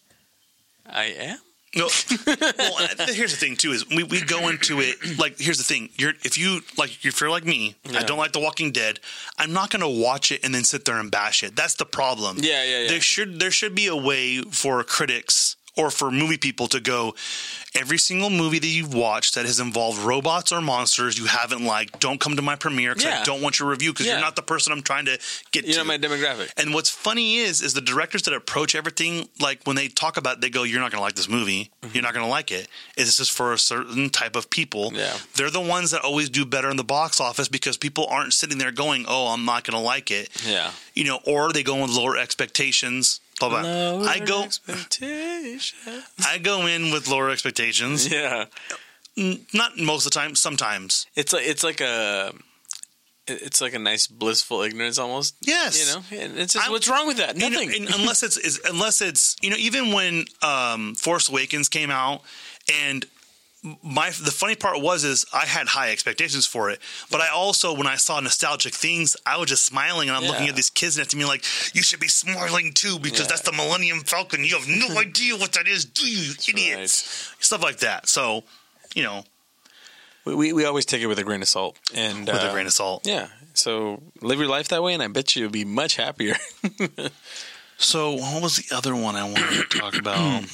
"I 0.86 1.06
am." 1.06 1.40
No. 1.76 1.88
well, 2.28 2.88
here's 3.08 3.32
the 3.32 3.38
thing 3.38 3.56
too: 3.56 3.72
is 3.72 3.88
we, 3.90 4.04
we 4.04 4.22
go 4.22 4.50
into 4.50 4.82
it 4.82 5.18
like 5.18 5.40
here's 5.40 5.58
the 5.58 5.64
thing. 5.64 5.90
You're 5.96 6.14
if 6.24 6.38
you 6.38 6.62
like 6.78 7.06
if 7.06 7.22
you're 7.22 7.30
like 7.30 7.46
me, 7.46 7.76
I 7.94 8.04
don't 8.04 8.18
like 8.18 8.34
The 8.34 8.40
Walking 8.40 8.72
Dead. 8.72 9.00
I'm 9.38 9.54
not 9.54 9.70
going 9.70 9.82
to 9.82 10.02
watch 10.02 10.32
it 10.32 10.44
and 10.44 10.54
then 10.54 10.66
sit 10.66 10.84
there 10.84 11.00
and 11.00 11.10
bash 11.10 11.44
it. 11.44 11.56
That's 11.56 11.76
the 11.76 11.86
problem. 11.86 12.38
Yeah, 12.42 12.64
yeah, 12.64 12.80
yeah. 12.82 12.88
There 12.90 13.02
should 13.02 13.40
there 13.40 13.52
should 13.52 13.74
be 13.74 13.88
a 13.88 13.96
way 13.96 14.42
for 14.42 14.84
critics 14.84 15.56
or 15.78 15.90
for 15.90 16.12
movie 16.12 16.38
people 16.38 16.68
to 16.68 16.80
go. 16.80 17.16
Every 17.74 17.98
single 17.98 18.30
movie 18.30 18.60
that 18.60 18.68
you've 18.68 18.94
watched 18.94 19.36
that 19.36 19.46
has 19.46 19.62
involved 19.62 20.00
robots 20.00 20.52
or 20.52 20.60
monsters 20.60 21.18
you 21.18 21.26
haven't 21.26 21.64
liked, 21.64 22.02
don't 22.02 22.20
come 22.20 22.36
to 22.36 22.42
my 22.42 22.58
premiere 22.58 22.94
because 22.94 23.14
I 23.14 23.24
don't 23.24 23.42
want 23.42 23.60
your 23.60 23.70
review 23.70 23.94
because 23.94 24.06
Yeah. 24.06 24.14
you're 24.14 24.22
not 24.22 24.36
the 24.36 24.42
person 24.42 24.74
I'm 24.74 24.82
trying 24.82 25.06
to 25.06 25.18
get 25.54 25.66
You 25.66 25.74
to. 25.74 25.78
know 25.80 25.84
my 25.86 25.98
demographic. 25.98 26.50
And 26.58 26.74
what's 26.74 26.90
funny 26.90 27.38
is, 27.38 27.62
is 27.62 27.74
the 27.74 27.80
directors 27.80 28.24
that 28.24 28.34
approach 28.34 28.76
everything 28.76 29.30
like 29.40 29.62
when 29.64 29.78
they 29.78 29.88
talk 29.88 30.18
about, 30.18 30.38
it, 30.38 30.42
they 30.42 30.50
go, 30.50 30.64
"You're 30.64 30.82
not 30.82 30.92
going 30.92 31.00
to 31.00 31.04
like 31.04 31.16
this 31.16 31.30
movie. 31.30 31.72
You're 31.94 32.04
not 32.04 32.14
going 32.14 32.26
to 32.26 32.30
like 32.30 32.52
it. 32.52 32.68
It's 32.98 33.16
just 33.16 33.32
for 33.32 33.54
a 33.54 33.58
certain 33.58 34.10
type 34.10 34.36
of 34.36 34.50
people." 34.50 34.88
Mm-hmm. 34.90 34.98
Yeah. 35.00 35.18
they're 35.36 35.50
the 35.50 35.62
ones 35.62 35.92
that 35.92 36.02
always 36.02 36.30
do 36.30 36.46
better 36.46 36.70
in 36.70 36.76
the 36.76 36.84
box 36.84 37.22
office 37.22 37.48
because 37.48 37.78
people 37.78 38.06
aren't 38.08 38.34
sitting 38.34 38.58
there 38.58 38.72
going, 38.72 39.06
"Oh, 39.08 39.28
I'm 39.30 39.46
not 39.46 39.64
going 39.64 39.78
to 39.80 39.84
like 39.84 40.12
it," 40.12 40.30
Yeah. 40.46 40.72
you 40.94 41.06
know, 41.06 41.22
or 41.26 41.54
they 41.54 41.64
go 41.64 41.82
with 41.82 41.92
lower 41.92 42.18
expectations. 42.18 43.22
Blah, 43.50 43.98
blah. 43.98 44.08
I 44.08 44.20
go, 44.20 44.46
I 46.26 46.38
go 46.38 46.66
in 46.68 46.92
with 46.92 47.08
lower 47.08 47.30
expectations. 47.30 48.12
Yeah. 48.12 48.46
Not 49.54 49.78
most 49.78 50.06
of 50.06 50.12
the 50.14 50.20
time. 50.20 50.36
Sometimes, 50.36 51.06
It's 51.16 51.34
like 51.34 51.46
it's 51.46 51.64
like 51.64 51.82
a. 51.82 52.34
It's 53.28 53.62
like 53.62 53.74
a 53.74 53.80
nice 53.80 54.08
blissful 54.08 54.62
ignorance, 54.62 54.98
almost. 54.98 55.36
yes. 55.42 55.80
You 55.80 55.94
know, 56.18 56.24
and 56.24 56.40
it's 56.40 56.54
just 56.54 56.66
I'm- 56.66 56.72
what's 56.72 56.90
wrong 56.90 57.08
with 57.08 57.18
that? 57.18 57.36
You 57.38 57.50
know, 57.50 57.62
Nothing. 57.62 57.86
and 57.86 57.96
unless 57.96 58.24
it's 58.24 58.36
is, 58.38 58.60
unless 58.68 59.00
it's 59.02 59.36
you 59.42 59.50
know 59.50 59.58
even 59.58 59.92
when 59.94 60.26
um, 60.42 60.96
Force 60.96 61.30
Awakens 61.30 61.70
came 61.70 61.92
out 61.92 62.24
and 62.84 63.06
my 63.84 64.08
the 64.10 64.32
funny 64.32 64.56
part 64.56 64.82
was 64.82 65.04
is 65.04 65.26
I 65.34 65.46
had 65.46 65.68
high 65.68 65.92
expectations 65.92 66.48
for 66.48 66.70
it, 66.72 66.80
but 67.12 67.22
I 67.22 67.28
also 67.30 67.74
when 67.76 67.86
I 67.88 67.96
saw 67.96 68.20
nostalgic 68.20 68.74
things, 68.74 69.16
I 69.26 69.38
was 69.38 69.50
just 69.50 69.66
smiling 69.66 70.10
and 70.10 70.18
I'm 70.18 70.24
looking 70.24 70.48
at 70.50 70.56
these 70.56 70.70
kids 70.72 70.98
next 70.98 71.12
to 71.12 71.18
me 71.18 71.26
like, 71.26 71.44
you 71.76 71.84
should 71.84 72.00
be 72.00 72.08
smiling 72.08 72.74
too 72.74 72.98
because 73.00 73.22
Yeah. 73.22 73.26
that's 73.28 73.42
the 73.42 73.52
Millennium 73.52 74.00
Falcon. 74.00 74.44
You 74.44 74.58
have 74.58 74.68
no 74.68 75.00
idea 75.00 75.36
what 75.38 75.52
that 75.54 75.68
is, 75.68 75.86
do 75.86 76.08
you, 76.10 76.34
you 76.42 76.54
idiots? 76.54 77.34
Stuff 77.40 77.62
like 77.62 77.78
that. 77.78 78.10
So, 78.10 78.44
you 78.96 79.04
know, 79.04 79.24
we, 80.26 80.34
we 80.36 80.54
we 80.54 80.66
always 80.66 80.86
take 80.86 81.02
it 81.02 81.08
with 81.08 81.20
a 81.20 81.24
grain 81.24 81.42
of 81.42 81.48
salt, 81.48 81.78
and 81.94 82.28
with 82.28 82.36
uh, 82.44 82.48
a 82.50 82.52
grain 82.52 82.66
of 82.66 82.74
salt. 82.74 83.06
Yeah. 83.06 83.28
So 83.54 84.02
live 84.22 84.40
your 84.40 84.48
life 84.48 84.70
that 84.70 84.82
way, 84.82 84.94
and 84.94 85.04
I 85.04 85.08
bet 85.08 85.36
you 85.36 85.44
you'll 85.44 85.52
be 85.52 85.66
much 85.66 85.98
happier. 85.98 86.36
So, 87.78 88.12
what 88.14 88.44
was 88.44 88.58
the 88.58 88.76
other 88.76 88.96
one 88.96 89.16
I 89.16 89.24
wanted 89.24 89.68
to 89.70 89.80
talk 89.80 89.98
about? 89.98 90.46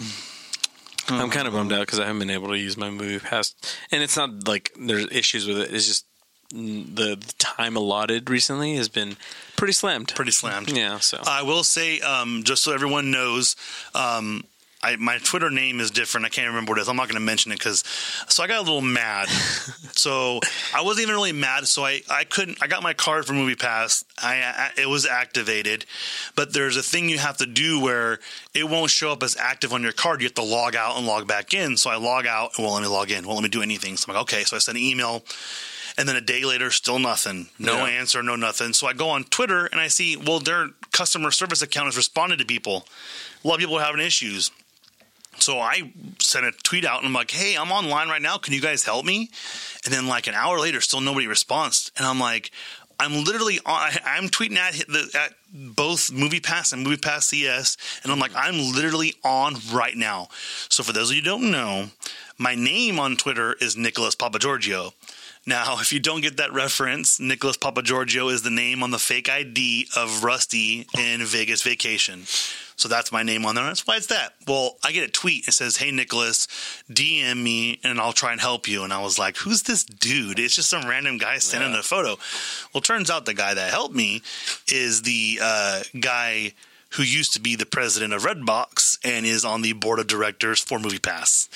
I'm 1.09 1.29
kind 1.29 1.47
of 1.47 1.53
bummed 1.53 1.73
out 1.73 1.81
because 1.81 1.99
I 1.99 2.05
haven't 2.05 2.19
been 2.19 2.29
able 2.29 2.49
to 2.49 2.57
use 2.57 2.77
my 2.77 2.89
movie 2.89 3.19
pass, 3.19 3.55
and 3.91 4.03
it's 4.03 4.17
not 4.17 4.47
like 4.47 4.73
there's 4.79 5.07
issues 5.11 5.47
with 5.47 5.57
it. 5.57 5.73
It's 5.73 5.87
just 5.87 6.05
mm, 6.53 6.95
the, 6.95 7.15
the 7.15 7.33
time 7.37 7.75
allotted 7.75 8.29
recently 8.29 8.75
has 8.75 8.89
been 8.89 9.15
pretty 9.55 9.73
slammed. 9.73 10.13
Pretty 10.15 10.31
slammed. 10.31 10.71
Yeah. 10.71 10.99
So 10.99 11.21
I 11.25 11.43
will 11.43 11.63
say, 11.63 11.99
um, 12.01 12.43
just 12.43 12.63
so 12.63 12.73
everyone 12.73 13.11
knows, 13.11 13.55
um, 13.95 14.43
I, 14.83 14.95
my 14.97 15.17
Twitter 15.17 15.49
name 15.49 15.79
is 15.79 15.89
different. 15.91 16.25
I 16.25 16.29
can't 16.29 16.47
remember 16.47 16.71
what 16.71 16.77
it 16.77 16.81
is. 16.81 16.89
I'm 16.89 16.95
not 16.95 17.07
going 17.07 17.15
to 17.19 17.25
mention 17.25 17.51
it 17.51 17.57
because. 17.57 17.83
So 18.29 18.43
I 18.43 18.47
got 18.47 18.57
a 18.59 18.61
little 18.61 18.81
mad. 18.81 19.27
so 19.93 20.39
I 20.73 20.81
wasn't 20.83 21.03
even 21.03 21.15
really 21.15 21.31
mad. 21.31 21.67
So 21.67 21.83
I, 21.83 22.01
I 22.09 22.23
couldn't. 22.25 22.59
I 22.61 22.67
got 22.67 22.83
my 22.83 22.93
card 22.93 23.25
for 23.25 23.33
Movie 23.33 23.55
Pass. 23.55 24.05
I, 24.21 24.35
I 24.75 24.81
it 24.81 24.87
was 24.87 25.05
activated, 25.05 25.85
but 26.35 26.53
there's 26.53 26.77
a 26.77 26.83
thing 26.83 27.09
you 27.09 27.17
have 27.17 27.37
to 27.37 27.45
do 27.45 27.79
where 27.81 28.19
it 28.53 28.69
won't 28.69 28.91
show 28.91 29.11
up 29.11 29.23
as 29.23 29.35
active 29.37 29.73
on 29.73 29.81
your 29.81 29.91
card. 29.93 30.21
You 30.21 30.25
have 30.27 30.35
to 30.35 30.43
log 30.43 30.75
out 30.75 30.97
and 30.97 31.07
log 31.07 31.27
back 31.27 31.53
in. 31.53 31.77
So 31.77 31.89
I 31.89 31.95
log 31.97 32.27
out 32.27 32.51
and 32.57 32.65
won't 32.65 32.75
let 32.81 32.87
me 32.89 32.93
log 32.95 33.09
in. 33.11 33.25
Won't 33.25 33.37
let 33.37 33.43
me 33.43 33.49
do 33.49 33.61
anything. 33.63 33.97
So 33.97 34.09
I'm 34.09 34.15
like, 34.15 34.21
okay. 34.23 34.43
So 34.43 34.55
I 34.55 34.59
sent 34.59 34.77
an 34.77 34.83
email. 34.83 35.23
And 35.99 36.07
then 36.07 36.15
a 36.15 36.21
day 36.21 36.45
later, 36.45 36.69
still 36.69 36.99
nothing. 36.99 37.47
No 37.57 37.77
Yeah. 37.77 37.85
answer, 37.99 38.21
no 38.21 38.35
nothing. 38.35 38.73
So 38.73 38.85
I 38.85 38.93
go 38.93 39.09
on 39.09 39.23
Twitter 39.23 39.65
and 39.65 39.81
I 39.81 39.87
see, 39.87 40.15
well, 40.15 40.39
their 40.39 40.67
customer 40.91 41.31
service 41.31 41.63
account 41.63 41.87
has 41.87 41.97
responded 41.97 42.37
to 42.37 42.45
people. 42.45 42.85
A 43.43 43.47
lot 43.47 43.55
of 43.55 43.61
people 43.61 43.79
are 43.79 43.83
having 43.83 44.01
issues. 44.01 44.51
So 45.39 45.59
I 45.59 45.93
sent 46.19 46.45
a 46.45 46.51
tweet 46.63 46.85
out 46.85 46.99
and 46.99 47.07
I'm 47.07 47.13
like, 47.13 47.31
hey, 47.31 47.55
I'm 47.55 47.71
online 47.71 48.09
right 48.09 48.21
now. 48.21 48.37
Can 48.37 48.53
you 48.53 48.61
guys 48.61 48.83
help 48.83 49.05
me? 49.05 49.29
And 49.85 49.93
then 49.93 50.07
like 50.07 50.27
an 50.27 50.33
hour 50.33 50.59
later, 50.59 50.81
still 50.81 51.01
nobody 51.01 51.27
responds. 51.27 51.91
And 51.97 52.05
I'm 52.05 52.19
like, 52.19 52.51
I'm 52.99 53.23
literally 53.23 53.59
on, 53.65 53.91
I'm 54.05 54.27
tweeting 54.29 54.57
at, 54.57 54.73
the, 54.73 55.09
at 55.13 55.33
both 55.53 56.11
Movie 56.11 56.39
Pass 56.39 56.73
and 56.73 56.83
Movie 56.83 56.97
Pass 56.97 57.27
CS. 57.27 57.77
And 58.03 58.11
I'm 58.11 58.19
like, 58.19 58.31
mm-hmm. 58.31 58.55
I'm 58.55 58.75
literally 58.75 59.13
on 59.23 59.55
right 59.71 59.95
now. 59.95 60.29
So 60.69 60.83
for 60.83 60.93
those 60.93 61.11
of 61.11 61.15
you 61.15 61.21
who 61.21 61.25
don't 61.25 61.51
know, 61.51 61.87
my 62.39 62.55
name 62.55 62.99
on 62.99 63.15
Twitter 63.15 63.53
is 63.53 63.77
Nicholas 63.77 64.15
Papagiorgio. 64.15 64.93
Now, 65.47 65.77
if 65.79 65.93
you 65.93 66.01
don't 66.01 66.19
get 66.19 66.37
that 66.37 66.51
reference, 66.51 67.21
Nicholas 67.21 67.57
Papagiorgio 67.57 68.29
is 68.31 68.41
the 68.41 68.49
name 68.49 68.83
on 68.83 68.91
the 68.91 68.99
fake 68.99 69.29
ID 69.29 69.87
of 69.95 70.23
Rusty 70.25 70.85
in 70.99 71.21
Vegas 71.23 71.61
Vacation. 71.63 72.23
So 72.75 72.89
that's 72.89 73.13
my 73.13 73.23
name 73.23 73.45
on 73.45 73.55
there. 73.55 73.63
That's 73.63 73.87
why 73.87 73.95
it's 73.95 74.07
that. 74.07 74.33
Well, 74.45 74.77
I 74.83 74.91
get 74.91 75.07
a 75.07 75.11
tweet. 75.11 75.45
And 75.45 75.47
it 75.47 75.53
says, 75.53 75.77
Hey, 75.77 75.89
Nicholas, 75.91 76.47
DM 76.91 77.41
me 77.41 77.79
and 77.83 77.97
I'll 77.99 78.11
try 78.13 78.33
and 78.33 78.41
help 78.41 78.67
you. 78.67 78.83
And 78.83 78.91
I 78.91 79.01
was 79.01 79.17
like, 79.17 79.37
Who's 79.37 79.63
this 79.63 79.85
dude? 79.85 80.37
It's 80.37 80.53
just 80.53 80.69
some 80.69 80.87
random 80.87 81.17
guy 81.17 81.37
sending 81.37 81.71
Yeah. 81.71 81.79
a 81.79 81.83
photo. 81.83 82.17
Well, 82.73 82.81
turns 82.81 83.09
out 83.09 83.25
the 83.25 83.33
guy 83.33 83.53
that 83.53 83.71
helped 83.71 83.95
me 83.95 84.21
is 84.67 85.03
the 85.03 85.39
uh, 85.41 85.83
guy 85.99 86.53
who 86.91 87.03
used 87.03 87.33
to 87.33 87.39
be 87.39 87.55
the 87.55 87.65
president 87.65 88.13
of 88.13 88.23
Redbox 88.23 88.99
and 89.03 89.25
is 89.25 89.43
on 89.45 89.61
the 89.61 89.73
board 89.73 89.99
of 89.99 90.07
directors 90.07 90.59
for 90.59 90.77
MoviePass. 90.77 91.47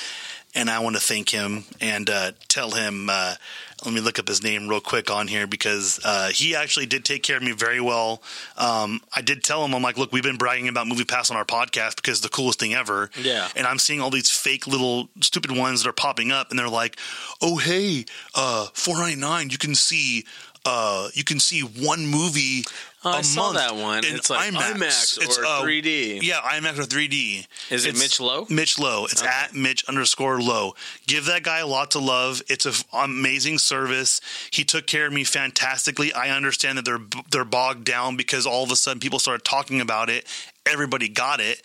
And 0.56 0.70
I 0.70 0.80
want 0.80 0.96
to 0.96 1.02
thank 1.02 1.30
him 1.30 1.66
and 1.82 2.10
uh, 2.10 2.32
tell 2.48 2.72
him. 2.72 3.10
Uh, 3.10 3.36
let 3.84 3.94
me 3.94 4.00
look 4.00 4.20
up 4.20 4.28
his 4.28 4.44
name 4.44 4.68
real 4.68 4.80
quick 4.80 5.10
on 5.10 5.28
here 5.28 5.48
because 5.48 6.00
uh, 6.04 6.30
he 6.30 6.56
actually 6.56 6.86
did 6.86 7.04
take 7.04 7.24
care 7.24 7.38
of 7.38 7.44
me 7.44 7.52
very 7.52 7.82
well. 7.82 8.22
Um, 8.58 9.02
I 9.16 9.22
did 9.22 9.44
tell 9.44 9.66
him, 9.66 9.74
I'm 9.74 9.82
like, 9.82 9.98
look, 9.98 10.12
we've 10.12 10.24
been 10.24 10.38
bragging 10.38 10.68
about 10.68 10.88
MoviePass 10.88 11.32
on 11.32 11.38
our 11.38 11.46
podcast 11.46 11.96
because 11.96 12.18
it's 12.18 12.22
the 12.22 12.30
coolest 12.30 12.60
thing 12.60 12.74
ever. 12.74 13.10
Yeah. 13.20 13.48
And 13.56 13.66
I'm 13.66 13.80
seeing 13.80 14.02
all 14.02 14.10
these 14.10 14.30
fake 14.30 14.68
little 14.68 15.10
stupid 15.22 15.52
ones 15.52 15.84
that 15.84 15.90
are 15.90 15.94
popping 15.94 16.32
up, 16.32 16.50
and 16.50 16.60
they're 16.60 16.70
like, 16.70 16.98
oh 17.42 17.58
hey, 17.58 18.06
uh, 18.36 18.68
four 18.74 18.98
ninety 18.98 19.20
nine, 19.20 19.50
you 19.50 19.58
can 19.58 19.76
see. 19.76 20.26
Uh, 20.64 21.10
you 21.16 21.24
can 21.24 21.40
see 21.40 21.62
one 21.62 22.06
movie 22.06 22.64
Oh, 23.04 23.12
a 23.12 23.18
I 23.18 23.22
saw 23.22 23.52
month 23.52 23.58
that 23.58 23.76
one. 23.76 24.06
in 24.06 24.16
It's 24.16 24.30
like 24.30 24.54
IMAX 24.54 25.18
or 25.40 25.44
uh, 25.46 25.62
3D. 25.64 26.22
Yeah, 26.22 26.40
IMAX 26.42 26.78
or 26.78 26.84
3D. 26.84 27.48
Is 27.72 27.86
it 27.86 27.90
It's 27.90 28.00
Mitch 28.00 28.20
Lowe? 28.20 28.46
Mitch 28.50 28.78
Lowe. 28.78 29.06
It's 29.06 29.22
Okay. 29.24 29.32
at 29.32 29.56
Mitch 29.56 29.84
underscore 29.86 30.40
Lowe. 30.40 30.76
Give 31.08 31.26
that 31.26 31.42
guy 31.42 31.64
lots 31.64 31.96
of 31.96 32.04
love. 32.04 32.44
It's 32.48 32.66
an 32.68 32.74
amazing 32.94 33.58
service. 33.58 34.22
He 34.52 34.64
took 34.64 34.86
care 34.86 35.08
of 35.08 35.14
me 35.14 35.24
fantastically. 35.24 36.14
I 36.14 36.30
understand 36.30 36.78
that 36.78 36.86
they're 36.86 37.02
they're 37.32 37.44
bogged 37.46 37.86
down 37.86 38.18
because 38.18 38.46
all 38.46 38.64
of 38.64 38.72
a 38.72 38.76
sudden 38.76 39.00
people 39.00 39.18
started 39.18 39.44
talking 39.44 39.82
about 39.82 40.10
it. 40.12 40.28
Everybody 40.68 41.10
got 41.10 41.40
it, 41.40 41.62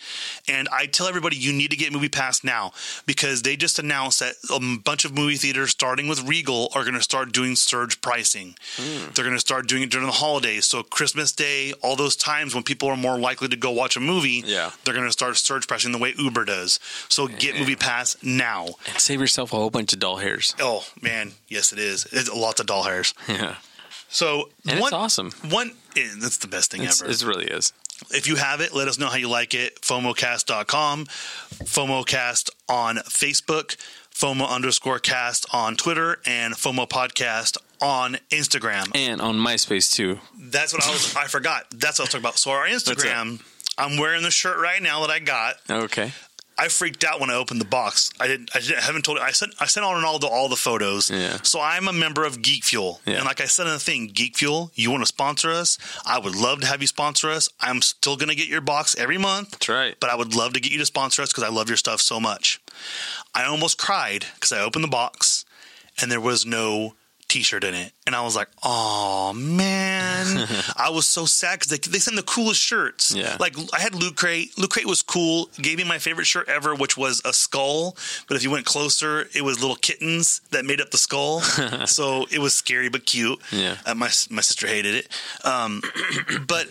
and 0.48 0.68
I 0.72 0.86
tell 0.86 1.06
everybody 1.06 1.36
you 1.36 1.52
need 1.52 1.70
to 1.70 1.76
get 1.76 1.92
Movie 1.92 2.08
Pass 2.08 2.42
now 2.42 2.72
because 3.04 3.42
they 3.42 3.54
just 3.54 3.78
announced 3.78 4.20
that 4.20 4.34
a 4.50 4.58
bunch 4.82 5.04
of 5.04 5.14
movie 5.14 5.36
theaters, 5.36 5.70
starting 5.70 6.08
with 6.08 6.26
Regal, 6.26 6.70
are 6.74 6.82
going 6.82 6.94
to 6.94 7.02
start 7.02 7.30
doing 7.30 7.56
surge 7.56 8.00
pricing. 8.00 8.56
Hmm. 8.76 9.10
They're 9.12 9.24
going 9.24 9.36
to 9.36 9.40
start 9.40 9.68
doing 9.68 9.82
it 9.82 9.90
during 9.90 10.06
the 10.06 10.12
holidays, 10.14 10.64
so 10.66 10.82
Christmas 10.82 11.30
Day, 11.32 11.74
all 11.82 11.94
those 11.94 12.16
times 12.16 12.54
when 12.54 12.64
people 12.64 12.88
are 12.88 12.96
more 12.96 13.18
likely 13.18 13.48
to 13.48 13.56
go 13.56 13.70
watch 13.70 13.96
a 13.96 14.00
movie. 14.00 14.42
Yeah. 14.46 14.70
they're 14.84 14.94
going 14.94 15.06
to 15.06 15.12
start 15.12 15.36
surge 15.36 15.68
pricing 15.68 15.92
the 15.92 15.98
way 15.98 16.14
Uber 16.18 16.46
does. 16.46 16.80
So 17.10 17.26
get 17.28 17.54
Movie 17.58 17.76
Pass 17.76 18.16
now. 18.22 18.64
And 18.88 18.98
save 18.98 19.20
yourself 19.20 19.52
a 19.52 19.56
whole 19.56 19.70
bunch 19.70 19.92
of 19.92 19.98
doll 19.98 20.16
hairs. 20.16 20.54
Oh 20.58 20.86
man, 21.02 21.32
yes 21.48 21.70
it 21.72 21.78
is. 21.78 22.06
It's 22.12 22.32
lots 22.32 22.60
of 22.60 22.66
doll 22.66 22.84
hairs. 22.84 23.12
Yeah. 23.28 23.56
So 24.08 24.48
And 24.66 24.80
one, 24.80 24.88
it's 24.88 24.92
awesome. 24.94 25.32
One, 25.50 25.72
eh, 25.96 26.08
that's 26.20 26.38
the 26.38 26.46
best 26.46 26.70
thing 26.70 26.82
It's, 26.82 27.02
ever. 27.02 27.10
it 27.10 27.22
really 27.24 27.46
is. 27.46 27.72
If 28.10 28.26
you 28.26 28.36
have 28.36 28.60
it, 28.60 28.74
let 28.74 28.88
us 28.88 28.98
know 28.98 29.08
how 29.08 29.16
you 29.16 29.28
like 29.28 29.54
it. 29.54 29.80
FOMOcast.com, 29.80 31.06
FOMOcast 31.06 32.50
on 32.68 32.96
Facebook, 32.96 33.76
FOMO 34.14 34.48
underscore 34.48 34.98
cast 34.98 35.46
on 35.52 35.76
Twitter, 35.76 36.18
and 36.26 36.54
FOMO 36.54 36.88
podcast 36.88 37.56
on 37.80 38.18
Instagram. 38.30 38.90
And 38.94 39.20
on 39.20 39.36
MySpace 39.36 39.92
too. 39.92 40.20
That's 40.38 40.72
what 40.72 40.86
I 40.86 40.90
was. 40.90 41.14
I 41.16 41.24
forgot. 41.24 41.66
That's 41.70 41.98
what 41.98 42.04
I 42.04 42.04
was 42.04 42.10
talking 42.10 42.22
about. 42.22 42.38
So 42.38 42.50
our 42.50 42.66
Instagram. 42.66 43.42
I'm 43.78 43.98
wearing 43.98 44.22
the 44.22 44.30
shirt 44.30 44.58
right 44.58 44.82
now 44.82 45.02
that 45.02 45.10
I 45.10 45.18
got. 45.18 45.56
Okay. 45.68 46.12
I 46.58 46.68
freaked 46.68 47.04
out 47.04 47.20
when 47.20 47.28
I 47.28 47.34
opened 47.34 47.60
the 47.60 47.66
box. 47.66 48.10
I 48.18 48.26
didn't. 48.26 48.50
I, 48.54 48.60
didn't, 48.60 48.78
I 48.78 48.80
haven't 48.82 49.04
told. 49.04 49.18
I 49.18 49.30
sent. 49.32 49.52
I 49.60 49.66
sent 49.66 49.84
on 49.84 50.02
all 50.04 50.18
the 50.18 50.26
all 50.26 50.48
the 50.48 50.56
photos. 50.56 51.10
Yeah. 51.10 51.36
So 51.42 51.60
I'm 51.60 51.86
a 51.86 51.92
member 51.92 52.24
of 52.24 52.40
Geek 52.40 52.64
Fuel, 52.64 53.00
Yeah. 53.04 53.16
and 53.16 53.24
like 53.26 53.40
I 53.42 53.44
said 53.44 53.66
in 53.66 53.72
the 53.72 53.78
thing, 53.78 54.08
Geek 54.14 54.36
Fuel. 54.38 54.70
You 54.74 54.90
want 54.90 55.02
to 55.02 55.06
sponsor 55.06 55.50
us? 55.50 55.76
I 56.06 56.18
would 56.18 56.34
love 56.34 56.60
to 56.62 56.66
have 56.66 56.80
you 56.80 56.86
sponsor 56.86 57.28
us. 57.30 57.48
I'm 57.60 57.82
still 57.82 58.16
going 58.16 58.30
to 58.30 58.34
get 58.34 58.48
your 58.48 58.62
box 58.62 58.94
every 58.98 59.18
month, 59.18 59.50
That's 59.52 59.68
right. 59.68 59.96
but 60.00 60.08
I 60.10 60.14
would 60.16 60.34
love 60.34 60.54
to 60.54 60.60
get 60.60 60.72
you 60.72 60.78
to 60.78 60.86
sponsor 60.86 61.20
us 61.22 61.30
because 61.30 61.44
I 61.44 61.48
love 61.50 61.68
your 61.68 61.76
stuff 61.76 62.00
so 62.00 62.18
much. 62.18 62.60
I 63.34 63.44
almost 63.44 63.76
cried 63.78 64.24
because 64.34 64.50
I 64.52 64.60
opened 64.60 64.84
the 64.84 64.88
box 64.88 65.44
and 66.00 66.10
there 66.10 66.20
was 66.20 66.46
no 66.46 66.94
T-shirt 67.36 67.64
in 67.64 67.74
it, 67.74 67.92
and 68.06 68.14
I 68.14 68.22
was 68.22 68.34
like, 68.34 68.48
"Oh 68.62 69.34
man!" 69.34 70.48
I 70.76 70.88
was 70.88 71.06
so 71.06 71.26
sad 71.26 71.58
because 71.58 71.70
they, 71.70 71.90
they 71.90 71.98
send 71.98 72.16
the 72.16 72.22
coolest 72.22 72.60
shirts. 72.62 73.14
Yeah. 73.14 73.36
like 73.38 73.54
I 73.74 73.80
had 73.80 73.94
Loot 73.94 74.16
Crate. 74.16 74.56
Loot 74.56 74.70
Crate 74.70 74.86
was 74.86 75.02
cool. 75.02 75.50
Gave 75.60 75.76
me 75.76 75.84
my 75.84 75.98
favorite 75.98 76.24
shirt 76.26 76.48
ever, 76.48 76.74
which 76.74 76.96
was 76.96 77.20
a 77.26 77.34
skull. 77.34 77.94
But 78.26 78.38
if 78.38 78.42
you 78.42 78.50
went 78.50 78.64
closer, 78.64 79.28
it 79.34 79.42
was 79.42 79.60
little 79.60 79.76
kittens 79.76 80.40
that 80.50 80.64
made 80.64 80.80
up 80.80 80.90
the 80.92 80.96
skull. 80.96 81.40
so 81.84 82.24
it 82.32 82.38
was 82.38 82.54
scary 82.54 82.88
but 82.88 83.04
cute. 83.04 83.38
Yeah. 83.52 83.76
Uh, 83.84 83.94
my 83.94 84.06
my 84.30 84.40
sister 84.40 84.66
hated 84.66 84.94
it. 84.94 85.08
Um, 85.44 85.82
but 86.48 86.68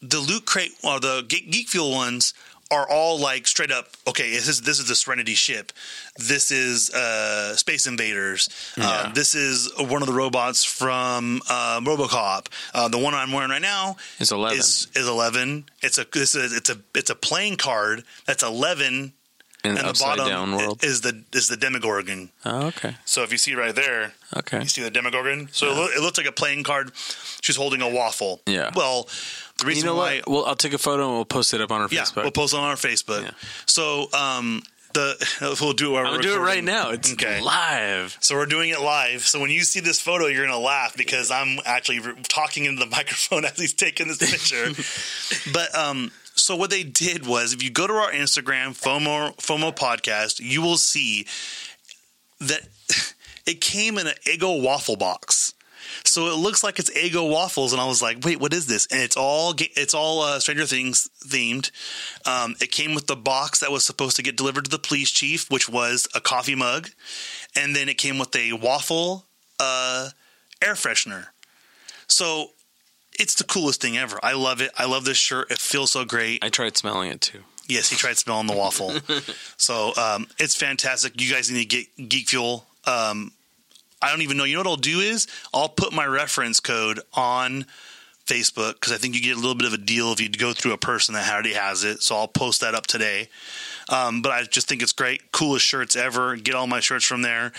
the 0.00 0.20
Loot 0.20 0.44
Crate 0.44 0.74
or 0.84 1.00
the 1.00 1.22
Ge- 1.26 1.50
Geek 1.50 1.68
Fuel 1.70 1.90
ones 1.90 2.34
are 2.72 2.88
all 2.88 3.18
like 3.20 3.46
straight 3.46 3.70
up. 3.70 3.88
Okay, 4.08 4.30
this 4.30 4.48
is 4.48 4.62
this 4.62 4.78
is 4.80 4.88
the 4.88 4.94
Serenity 4.94 5.34
ship. 5.34 5.72
This 6.16 6.50
is 6.50 6.90
uh, 6.90 7.54
Space 7.56 7.86
Invaders. 7.86 8.48
Uh, 8.76 8.80
Yeah. 9.06 9.12
this 9.14 9.34
is 9.34 9.70
one 9.78 10.02
of 10.02 10.08
the 10.08 10.14
robots 10.14 10.64
from 10.64 11.40
uh, 11.48 11.80
RoboCop. 11.80 12.46
Uh, 12.74 12.88
the 12.88 12.98
one 12.98 13.14
I'm 13.14 13.32
wearing 13.32 13.50
right 13.50 13.62
now 13.62 13.96
It's 14.18 14.32
11. 14.32 14.58
is 14.58 14.88
is 14.94 15.06
eleven. 15.08 15.66
It's 15.82 15.98
a 15.98 16.06
this 16.12 16.34
is 16.34 16.52
it's 16.52 16.70
a 16.70 16.78
it's 16.94 17.10
a 17.10 17.14
playing 17.14 17.56
card 17.56 18.04
that's 18.26 18.42
eleven, 18.42 19.12
in 19.64 19.76
and 19.76 19.88
the 19.88 19.98
bottom 20.00 20.52
world. 20.56 20.82
is 20.82 21.02
the 21.02 21.22
is 21.32 21.48
the 21.48 21.56
Demogorgon. 21.56 22.30
oh, 22.44 22.66
okay. 22.68 22.96
So 23.04 23.22
if 23.22 23.30
you 23.32 23.38
see 23.38 23.54
right 23.54 23.74
there, 23.74 24.12
Okay. 24.36 24.60
you 24.62 24.68
see 24.68 24.82
the 24.82 24.90
Demogorgon. 24.90 25.48
So 25.52 25.66
it, 25.70 25.76
loo- 25.76 25.92
it 25.96 26.00
looks 26.00 26.18
like 26.18 26.26
a 26.26 26.32
playing 26.32 26.64
card. 26.64 26.90
She's 27.42 27.56
holding 27.56 27.82
a 27.82 27.88
waffle. 27.88 28.40
Yeah. 28.46 28.70
Well, 28.74 29.08
the 29.64 29.74
You 29.74 29.84
know 29.84 29.94
why 29.96 30.16
what? 30.18 30.28
Well, 30.28 30.44
I'll 30.46 30.56
take 30.56 30.72
a 30.72 30.78
photo 30.78 31.04
and 31.06 31.12
we'll 31.14 31.24
post 31.24 31.54
it 31.54 31.60
up 31.60 31.70
on 31.70 31.80
our 31.80 31.88
yeah, 31.90 32.02
Facebook. 32.02 32.22
we'll 32.22 32.30
post 32.32 32.54
it 32.54 32.58
on 32.58 32.64
our 32.64 32.76
Facebook. 32.76 33.22
Yeah. 33.22 33.30
So 33.66 34.08
um, 34.12 34.62
the 34.94 35.56
we'll 35.60 35.72
do 35.72 35.94
our 35.94 36.04
I'm 36.04 36.12
gonna 36.12 36.22
do 36.22 36.34
it 36.34 36.40
right 36.40 36.62
now. 36.64 36.90
It's 36.90 37.12
Okay. 37.12 37.40
live. 37.40 38.16
So 38.20 38.34
we're 38.36 38.46
doing 38.46 38.70
it 38.70 38.80
live. 38.80 39.26
So 39.26 39.40
when 39.40 39.50
you 39.50 39.62
see 39.62 39.80
this 39.80 40.00
photo, 40.00 40.26
you're 40.26 40.44
gonna 40.46 40.58
laugh 40.58 40.96
because 40.96 41.30
I'm 41.30 41.58
actually 41.64 42.00
re- 42.00 42.14
talking 42.28 42.64
into 42.64 42.84
the 42.84 42.90
microphone 42.90 43.44
as 43.44 43.56
he's 43.58 43.74
taking 43.74 44.08
this 44.08 44.18
picture. 44.18 44.70
but 45.52 45.74
um, 45.76 46.10
so 46.34 46.56
what 46.56 46.70
they 46.70 46.82
did 46.82 47.26
was, 47.26 47.52
if 47.52 47.62
you 47.62 47.70
go 47.70 47.86
to 47.86 47.92
our 47.94 48.10
Instagram 48.12 48.78
FOMO 48.78 49.36
FOMO 49.36 49.74
podcast, 49.76 50.40
you 50.40 50.62
will 50.62 50.78
see 50.78 51.26
that 52.40 52.62
it 53.46 53.60
came 53.60 53.98
in 53.98 54.06
an 54.06 54.14
Eggo 54.26 54.62
waffle 54.62 54.96
box. 54.96 55.51
So 56.12 56.26
it 56.26 56.34
looks 56.34 56.62
like 56.62 56.78
it's 56.78 56.90
Eggo 56.90 57.26
waffles, 57.26 57.72
and 57.72 57.80
I 57.80 57.86
was 57.86 58.02
like, 58.02 58.22
"Wait, 58.22 58.38
what 58.38 58.52
is 58.52 58.66
this?" 58.66 58.86
And 58.90 59.00
it's 59.00 59.16
all 59.16 59.54
it's 59.58 59.94
all 59.94 60.20
uh, 60.20 60.38
Stranger 60.40 60.66
Things 60.66 61.08
themed. 61.24 61.70
Um, 62.26 62.54
it 62.60 62.70
came 62.70 62.94
with 62.94 63.06
the 63.06 63.16
box 63.16 63.60
that 63.60 63.72
was 63.72 63.82
supposed 63.82 64.16
to 64.16 64.22
get 64.22 64.36
delivered 64.36 64.66
to 64.66 64.70
the 64.70 64.78
police 64.78 65.10
chief, 65.10 65.50
which 65.50 65.70
was 65.70 66.06
a 66.14 66.20
coffee 66.20 66.54
mug, 66.54 66.90
and 67.56 67.74
then 67.74 67.88
it 67.88 67.96
came 67.96 68.18
with 68.18 68.36
a 68.36 68.52
waffle 68.52 69.24
uh, 69.58 70.10
air 70.60 70.74
freshener. 70.74 71.28
So 72.08 72.50
it's 73.18 73.34
the 73.36 73.44
coolest 73.44 73.80
thing 73.80 73.96
ever. 73.96 74.20
I 74.22 74.34
love 74.34 74.60
it. 74.60 74.70
I 74.76 74.84
love 74.84 75.06
this 75.06 75.16
shirt. 75.16 75.50
It 75.50 75.60
feels 75.60 75.92
so 75.92 76.04
great. 76.04 76.44
I 76.44 76.50
tried 76.50 76.76
smelling 76.76 77.10
it 77.10 77.22
too. 77.22 77.40
Yes, 77.68 77.88
he 77.88 77.96
tried 77.96 78.18
smelling 78.18 78.48
the 78.48 78.56
waffle. 78.56 78.92
so 79.56 79.94
um, 79.96 80.26
it's 80.38 80.56
fantastic. 80.56 81.18
You 81.18 81.32
guys 81.32 81.50
need 81.50 81.70
to 81.70 81.84
get 81.84 82.10
Geek 82.10 82.28
Fuel. 82.28 82.66
Um, 82.84 83.32
I 84.02 84.10
don't 84.10 84.22
even 84.22 84.36
know. 84.36 84.44
You 84.44 84.54
know 84.54 84.60
what 84.60 84.66
I'll 84.66 84.76
do 84.76 85.00
is 85.00 85.26
I'll 85.54 85.68
put 85.68 85.92
my 85.92 86.04
reference 86.04 86.60
code 86.60 87.00
on 87.14 87.66
Facebook 88.26 88.74
because 88.74 88.92
I 88.92 88.96
think 88.96 89.14
you 89.14 89.22
get 89.22 89.36
a 89.36 89.40
little 89.40 89.54
bit 89.54 89.66
of 89.66 89.72
a 89.72 89.78
deal 89.78 90.12
if 90.12 90.20
you 90.20 90.28
go 90.28 90.52
through 90.52 90.72
a 90.72 90.78
person 90.78 91.14
that 91.14 91.30
already 91.30 91.54
has 91.54 91.84
it. 91.84 92.02
So 92.02 92.16
I'll 92.16 92.28
post 92.28 92.60
that 92.60 92.74
up 92.74 92.86
today. 92.86 93.28
Um, 93.88 94.22
but 94.22 94.30
I 94.32 94.44
just 94.44 94.68
think 94.68 94.82
it's 94.82 94.92
great. 94.92 95.32
Coolest 95.32 95.66
shirts 95.66 95.96
ever. 95.96 96.36
Get 96.36 96.54
all 96.54 96.66
my 96.66 96.80
shirts 96.80 97.04
from 97.04 97.22
there. 97.22 97.52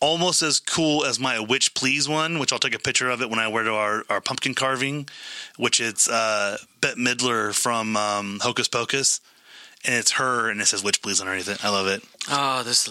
Almost 0.00 0.42
as 0.42 0.60
cool 0.60 1.04
as 1.04 1.18
my 1.18 1.40
Witch 1.40 1.74
Please 1.74 2.08
one, 2.08 2.38
which 2.38 2.52
I'll 2.52 2.58
take 2.58 2.74
a 2.74 2.78
picture 2.78 3.08
of 3.08 3.22
it 3.22 3.30
when 3.30 3.38
I 3.38 3.48
wear 3.48 3.64
to 3.64 3.72
our, 3.72 4.04
our 4.10 4.20
pumpkin 4.20 4.54
carving, 4.54 5.08
which 5.56 5.80
it's 5.80 6.08
uh, 6.08 6.58
Bette 6.80 7.00
Midler 7.00 7.54
from 7.54 7.96
um, 7.96 8.38
Hocus 8.42 8.68
Pocus. 8.68 9.20
And 9.86 9.94
it's 9.94 10.12
her, 10.12 10.50
and 10.50 10.60
it 10.60 10.66
says 10.66 10.84
Witch 10.84 11.00
Please 11.00 11.20
underneath 11.20 11.48
it. 11.48 11.64
I 11.64 11.70
love 11.70 11.86
it. 11.86 12.02
Oh, 12.30 12.62
this 12.62 12.86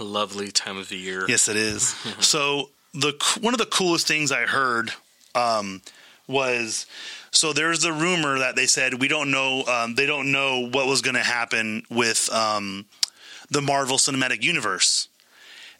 lo- 0.00 0.06
lovely 0.06 0.50
time 0.50 0.78
of 0.78 0.88
the 0.88 0.96
year. 0.96 1.26
Yes, 1.28 1.48
it 1.48 1.56
is. 1.56 1.88
so 2.20 2.70
the 2.94 3.12
one 3.40 3.54
of 3.54 3.58
the 3.58 3.66
coolest 3.66 4.06
things 4.08 4.32
I 4.32 4.46
heard 4.46 4.90
um, 5.34 5.82
was 6.26 6.86
so 7.30 7.52
there's 7.52 7.82
the 7.82 7.92
rumor 7.92 8.38
that 8.38 8.56
they 8.56 8.66
said 8.66 9.00
we 9.00 9.08
don't 9.08 9.30
know 9.30 9.64
um, 9.66 9.94
they 9.94 10.06
don't 10.06 10.32
know 10.32 10.68
what 10.68 10.86
was 10.86 11.02
going 11.02 11.14
to 11.14 11.22
happen 11.22 11.82
with 11.90 12.32
um, 12.32 12.86
the 13.50 13.60
Marvel 13.60 13.96
Cinematic 13.98 14.42
Universe, 14.42 15.08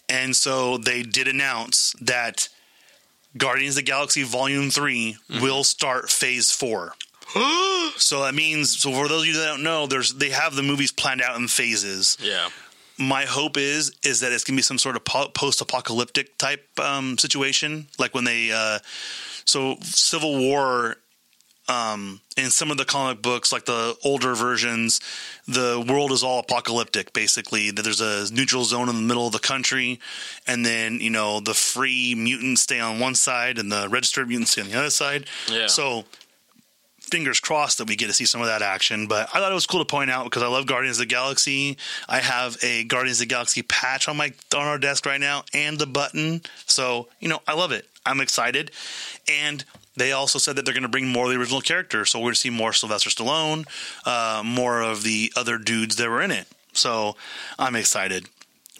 and 0.08 0.36
so 0.36 0.76
they 0.76 1.02
did 1.02 1.26
announce 1.26 1.94
that 2.00 2.48
Guardians 3.36 3.76
of 3.76 3.84
the 3.84 3.90
Galaxy 3.90 4.24
Volume 4.24 4.70
3 4.70 5.16
will 5.40 5.64
start 5.64 6.10
Phase 6.10 6.50
Four. 6.50 6.94
so 7.96 8.22
that 8.22 8.34
means 8.34 8.78
so 8.78 8.90
for 8.92 9.08
those 9.08 9.22
of 9.22 9.26
you 9.28 9.34
that 9.34 9.46
don't 9.46 9.62
know, 9.62 9.86
there's 9.86 10.14
they 10.14 10.30
have 10.30 10.54
the 10.54 10.62
movies 10.62 10.92
planned 10.92 11.22
out 11.22 11.36
in 11.36 11.48
phases 11.48 12.16
Yeah. 12.20 12.48
my 12.98 13.24
hope 13.24 13.56
is 13.56 13.92
is 14.02 14.20
that 14.20 14.32
it's 14.32 14.44
gonna 14.44 14.56
be 14.56 14.62
some 14.62 14.78
sort 14.78 14.96
of 14.96 15.04
po- 15.04 15.28
post-apocalyptic 15.28 16.36
type 16.38 16.66
um, 16.80 17.18
situation, 17.18 17.86
like 17.98 18.14
when 18.14 18.24
they 18.24 18.50
uh, 18.52 18.78
so 19.44 19.76
Civil 19.82 20.38
War. 20.38 20.96
Um, 21.68 22.20
in 22.36 22.50
some 22.50 22.72
of 22.72 22.78
the 22.78 22.84
comic 22.84 23.22
books, 23.22 23.52
like 23.52 23.64
the 23.64 23.96
older 24.02 24.34
versions, 24.34 24.98
the 25.46 25.84
world 25.88 26.10
is 26.10 26.24
all 26.24 26.40
apocalyptic. 26.40 27.12
Basically, 27.12 27.70
that 27.70 27.82
there's 27.82 28.00
a 28.00 28.26
neutral 28.34 28.64
zone 28.64 28.88
in 28.88 28.96
the 28.96 29.02
middle 29.02 29.24
of 29.28 29.32
the 29.32 29.38
country, 29.38 30.00
and 30.48 30.66
then 30.66 30.98
you 30.98 31.10
know 31.10 31.38
the 31.38 31.54
free 31.54 32.16
mutants 32.16 32.62
stay 32.62 32.80
on 32.80 32.98
one 32.98 33.14
side 33.14 33.56
and 33.56 33.70
the 33.70 33.88
registered 33.88 34.26
mutants 34.26 34.50
stay 34.50 34.62
on 34.62 34.68
the 34.68 34.74
other 34.78 34.90
side. 34.90 35.26
Yeah. 35.48 35.68
So 35.68 36.06
fingers 37.10 37.40
crossed 37.40 37.78
that 37.78 37.88
we 37.88 37.96
get 37.96 38.06
to 38.06 38.12
see 38.12 38.24
some 38.24 38.40
of 38.40 38.46
that 38.46 38.62
action. 38.62 39.06
But 39.06 39.28
I 39.34 39.40
thought 39.40 39.50
it 39.50 39.54
was 39.54 39.66
cool 39.66 39.80
to 39.80 39.86
point 39.86 40.10
out 40.10 40.24
because 40.24 40.42
I 40.42 40.48
love 40.48 40.66
Guardians 40.66 40.98
of 40.98 41.08
the 41.08 41.14
Galaxy. 41.14 41.76
I 42.08 42.20
have 42.20 42.56
a 42.62 42.84
Guardians 42.84 43.20
of 43.20 43.28
the 43.28 43.34
Galaxy 43.34 43.62
patch 43.62 44.08
on 44.08 44.16
my 44.16 44.32
on 44.54 44.66
our 44.66 44.78
desk 44.78 45.06
right 45.06 45.20
now 45.20 45.44
and 45.52 45.78
the 45.78 45.86
button. 45.86 46.42
So 46.66 47.08
you 47.20 47.28
know 47.28 47.40
I 47.46 47.54
love 47.54 47.72
it. 47.72 47.86
I'm 48.06 48.20
excited, 48.20 48.70
and 49.28 49.64
they 49.96 50.12
also 50.12 50.38
said 50.38 50.56
that 50.56 50.64
they're 50.64 50.74
going 50.74 50.82
to 50.82 50.88
bring 50.88 51.08
more 51.08 51.26
of 51.26 51.30
the 51.30 51.38
original 51.38 51.60
characters. 51.60 52.10
So 52.10 52.18
we're 52.18 52.26
going 52.26 52.34
to 52.34 52.40
see 52.40 52.50
more 52.50 52.72
Sylvester 52.72 53.10
Stallone, 53.10 53.66
uh, 54.06 54.42
more 54.42 54.80
of 54.80 55.02
the 55.02 55.32
other 55.36 55.58
dudes 55.58 55.96
that 55.96 56.08
were 56.08 56.22
in 56.22 56.30
it. 56.30 56.46
So 56.72 57.16
I'm 57.58 57.76
excited, 57.76 58.26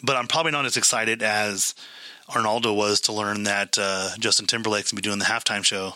but 0.01 0.15
I'm 0.15 0.27
probably 0.27 0.51
not 0.51 0.65
as 0.65 0.77
excited 0.77 1.21
as 1.21 1.75
Arnaldo 2.33 2.73
was 2.73 3.01
to 3.01 3.13
learn 3.13 3.43
that 3.43 3.77
uh, 3.77 4.11
Justin 4.19 4.47
Timberlake's 4.47 4.91
going 4.91 5.01
to 5.01 5.01
be 5.01 5.09
doing 5.09 5.19
the 5.19 5.25
halftime 5.25 5.63
show. 5.63 5.95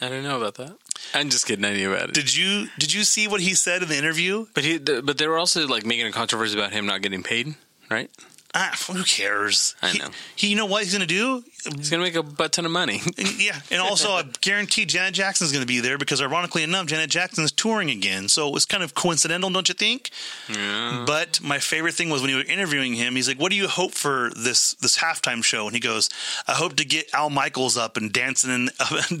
I 0.00 0.08
didn't 0.08 0.24
know 0.24 0.36
about 0.36 0.56
that. 0.56 0.76
I'm 1.14 1.30
just 1.30 1.46
kidding. 1.46 1.64
I 1.64 1.72
knew 1.74 1.92
about 1.92 2.10
it. 2.10 2.14
Did 2.14 2.34
you 2.36 2.68
did 2.78 2.92
you 2.92 3.04
see 3.04 3.28
what 3.28 3.40
he 3.40 3.54
said 3.54 3.82
in 3.82 3.88
the 3.88 3.96
interview? 3.96 4.46
but 4.54 4.64
he, 4.64 4.78
but 4.78 5.18
they 5.18 5.26
were 5.26 5.38
also 5.38 5.66
like 5.66 5.86
making 5.86 6.06
a 6.06 6.12
controversy 6.12 6.58
about 6.58 6.72
him 6.72 6.86
not 6.86 7.02
getting 7.02 7.22
paid, 7.22 7.54
right? 7.90 8.10
Ah, 8.54 8.74
who 8.90 9.02
cares? 9.04 9.74
I 9.82 9.90
He- 9.90 9.98
know. 9.98 10.08
He, 10.34 10.46
you 10.48 10.56
know 10.56 10.66
what 10.66 10.82
he's 10.84 10.92
going 10.92 11.00
to 11.00 11.06
do? 11.06 11.44
He's 11.76 11.90
gonna 11.90 12.04
make 12.04 12.14
a 12.14 12.22
butt 12.22 12.52
ton 12.52 12.64
of 12.64 12.70
money. 12.70 13.00
Yeah, 13.38 13.60
and 13.72 13.80
also 13.80 14.12
I 14.12 14.22
guarantee 14.40 14.84
Janet 14.86 15.14
Jackson's 15.14 15.50
going 15.50 15.62
to 15.62 15.66
be 15.66 15.80
there 15.80 15.98
because, 15.98 16.22
ironically 16.22 16.62
enough, 16.62 16.86
Janet 16.86 17.10
Jackson's 17.10 17.50
touring 17.50 17.90
again. 17.90 18.28
So 18.28 18.54
it's 18.54 18.64
kind 18.64 18.82
of 18.84 18.94
coincidental, 18.94 19.50
don't 19.50 19.68
you 19.68 19.74
think? 19.74 20.10
yeah. 20.48 21.04
But 21.06 21.40
my 21.42 21.58
favorite 21.58 21.94
thing 21.94 22.08
was 22.08 22.22
when 22.22 22.30
you 22.30 22.36
were 22.36 22.44
interviewing 22.44 22.94
him. 22.94 23.16
He's 23.16 23.26
like, 23.28 23.38
"What 23.40 23.50
do 23.50 23.56
you 23.56 23.66
hope 23.68 23.92
for 23.94 24.30
this 24.36 24.74
this 24.74 24.98
halftime 24.98 25.42
show?" 25.42 25.66
And 25.66 25.74
he 25.74 25.80
goes, 25.80 26.08
"I 26.46 26.52
hope 26.52 26.76
to 26.76 26.84
get 26.84 27.12
Al 27.12 27.30
Michaels 27.30 27.76
up 27.76 27.96
and 27.96 28.12
dancing 28.12 28.50
in 28.52 28.70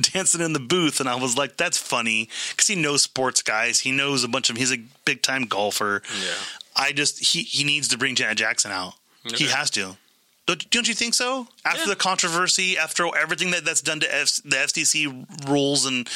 dancing 0.12 0.40
in 0.40 0.52
the 0.52 0.60
booth." 0.60 1.00
And 1.00 1.08
I 1.08 1.16
was 1.16 1.36
like, 1.36 1.56
"That's 1.56 1.78
funny," 1.78 2.28
because 2.50 2.68
he 2.68 2.76
knows 2.76 3.02
sports 3.02 3.42
guys. 3.42 3.80
He 3.80 3.90
knows 3.90 4.22
a 4.22 4.28
bunch 4.28 4.50
of. 4.50 4.56
He's 4.56 4.72
a 4.72 4.78
big 5.04 5.20
time 5.22 5.46
golfer. 5.46 6.00
Yeah. 6.22 6.34
I 6.76 6.92
just 6.92 7.18
he 7.32 7.42
he 7.42 7.64
needs 7.64 7.88
to 7.88 7.98
bring 7.98 8.14
Janet 8.14 8.38
Jackson 8.38 8.70
out. 8.70 8.94
He 9.34 9.46
has 9.48 9.70
to. 9.70 9.96
Don't, 10.46 10.70
don't 10.70 10.86
you 10.86 10.94
think 10.94 11.14
so? 11.14 11.48
After 11.64 11.80
Yeah. 11.80 11.86
the 11.88 11.96
controversy, 11.96 12.78
after 12.78 13.04
everything 13.16 13.50
that, 13.50 13.64
that's 13.64 13.80
done 13.80 13.98
to 14.00 14.14
F, 14.14 14.36
the 14.44 14.56
FCC 14.56 15.48
rules, 15.48 15.86
and 15.86 16.08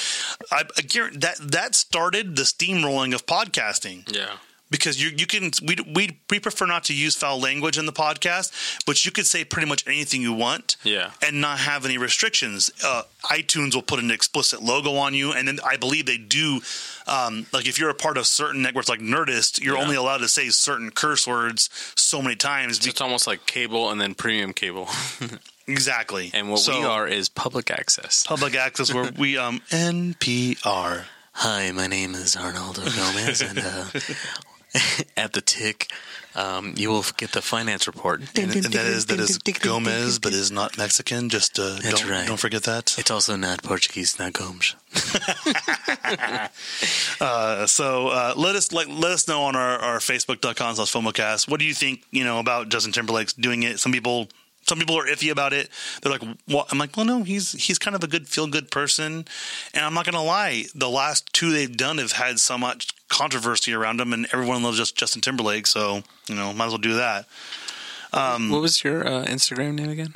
I, 0.53 0.63
I 0.79 0.83
guarantee 0.83 1.19
that 1.19 1.37
that 1.51 1.75
started 1.75 2.37
the 2.37 2.45
steamrolling 2.45 3.13
of 3.13 3.27
podcasting 3.27 4.15
Yeah. 4.15 4.37
Because 4.71 5.03
you 5.03 5.11
you 5.17 5.27
can 5.27 5.51
we 5.67 5.77
we 5.95 6.19
we 6.31 6.39
prefer 6.41 6.67
not 6.67 6.85
to 6.85 6.95
use 6.95 7.17
foul 7.17 7.41
language 7.41 7.77
in 7.79 7.87
the 7.87 7.93
podcast, 7.93 8.53
but 8.87 9.05
you 9.05 9.11
could 9.11 9.27
say 9.27 9.45
pretty 9.45 9.69
much 9.69 9.87
anything 9.87 10.23
you 10.23 10.33
want, 10.33 10.77
Yeah. 10.85 11.11
and 11.27 11.41
not 11.41 11.59
have 11.61 11.85
any 11.85 11.99
restrictions. 11.99 12.71
Uh, 12.85 13.03
iTunes 13.25 13.75
will 13.75 13.83
put 13.83 13.99
an 13.99 14.11
explicit 14.11 14.63
logo 14.63 14.95
on 14.97 15.15
you, 15.15 15.33
and 15.33 15.49
then 15.49 15.59
I 15.65 15.77
believe 15.77 16.07
they 16.07 16.19
do. 16.19 16.61
Um, 17.07 17.47
like 17.53 17.67
if 17.67 17.79
you're 17.79 17.91
a 17.91 17.95
part 17.95 18.17
of 18.17 18.27
certain 18.27 18.63
networks 18.63 18.89
like 18.89 19.01
Nerdist, 19.01 19.61
you're 19.61 19.77
Yeah. 19.77 19.83
only 19.83 19.97
allowed 19.97 20.19
to 20.19 20.29
say 20.29 20.49
certain 20.51 20.91
curse 20.91 21.27
words 21.27 21.69
so 21.97 22.23
many 22.23 22.37
times. 22.37 22.81
So 22.83 22.89
it's 22.91 23.01
almost 23.01 23.27
like 23.27 23.47
cable 23.47 23.91
and 23.91 24.01
then 24.01 24.15
premium 24.15 24.53
cable. 24.53 24.89
exactly, 25.67 26.31
And 26.33 26.51
what 26.51 26.61
So, 26.61 26.79
we 26.79 26.85
are 26.87 27.09
is 27.09 27.29
public 27.29 27.71
access. 27.71 28.23
public 28.25 28.55
access, 28.55 28.93
where 28.95 29.11
we 29.17 29.37
um 29.37 29.61
NPR. 29.71 31.05
Hi, 31.33 31.71
my 31.73 31.87
name 31.87 32.15
is 32.15 32.37
Arnaldo 32.37 32.83
Gomez, 32.85 33.41
and 33.41 33.59
uh, 33.59 33.85
at 35.17 35.33
the 35.33 35.41
tick, 35.41 35.93
um, 36.35 36.75
you 36.77 36.91
will 36.91 37.05
get 37.17 37.33
the 37.33 37.43
finance 37.43 37.87
report. 37.87 38.21
And, 38.39 38.55
and 38.55 38.65
that 38.65 38.87
is 38.87 39.07
that 39.07 39.19
is 39.19 39.39
Gomez, 39.39 40.19
but 40.19 40.33
is 40.33 40.51
not 40.51 40.79
Mexican. 40.79 41.29
Just 41.29 41.59
uh, 41.59 41.79
don't 41.81 42.09
right. 42.09 42.27
don't 42.27 42.39
forget 42.39 42.65
that. 42.65 42.97
It's 42.99 43.11
also 43.11 43.37
not 43.37 43.63
Portuguese, 43.63 44.19
not 44.19 44.33
Gomes. 44.33 44.77
Uh, 47.21 47.67
so 47.67 48.09
uh, 48.09 48.33
let 48.35 48.57
us 48.57 48.73
like 48.73 48.89
let 48.89 49.13
us 49.13 49.29
know 49.29 49.43
on 49.43 49.55
our, 49.55 49.79
our 49.79 49.99
facebook.com 49.99 50.75
slash 50.75 50.91
FOMOcast. 50.91 51.51
What 51.51 51.61
do 51.61 51.67
you 51.67 51.75
think, 51.75 52.03
you 52.11 52.25
know, 52.25 52.39
about 52.39 52.71
Justin 52.71 52.93
Timberlake's 52.93 53.35
doing 53.35 53.63
it? 53.63 53.79
Some 53.79 53.93
people 53.93 54.29
some 54.67 54.79
people 54.79 54.99
are 54.99 55.07
iffy 55.07 55.31
about 55.31 55.53
it. 55.53 55.69
They're 56.03 56.13
like, 56.13 56.23
what? 56.47 56.69
I'm 56.71 56.79
like, 56.79 56.97
well, 56.97 57.07
no, 57.07 57.23
he's 57.23 57.53
he's 57.53 57.79
kind 57.79 57.97
of 57.97 58.05
a 58.05 58.07
good 58.07 58.29
feel 58.29 58.47
good 58.47 58.71
person. 58.71 59.27
And 59.75 59.85
I'm 59.85 59.95
not 59.95 60.05
gonna 60.05 60.23
lie, 60.23 60.65
the 60.75 60.89
last 60.89 61.33
two 61.33 61.51
they've 61.51 61.77
done 61.77 61.99
have 61.99 62.13
had 62.13 62.39
so 62.39 62.57
much 62.57 62.95
controversy 63.09 63.73
around 63.73 63.99
them, 63.99 64.13
and 64.13 64.27
everyone 64.33 64.63
loves 64.63 64.79
just 64.79 64.97
Justin 64.97 65.21
Timberlake. 65.23 65.67
So 65.67 66.03
you 66.29 66.35
know, 66.35 66.53
might 66.53 66.67
as 66.67 66.73
well 66.73 66.79
do 66.79 66.95
that. 66.95 67.27
what 68.13 68.61
was 68.61 68.85
your 68.85 69.07
uh, 69.07 69.25
Instagram 69.25 69.75
name 69.75 69.91
again? 69.91 70.15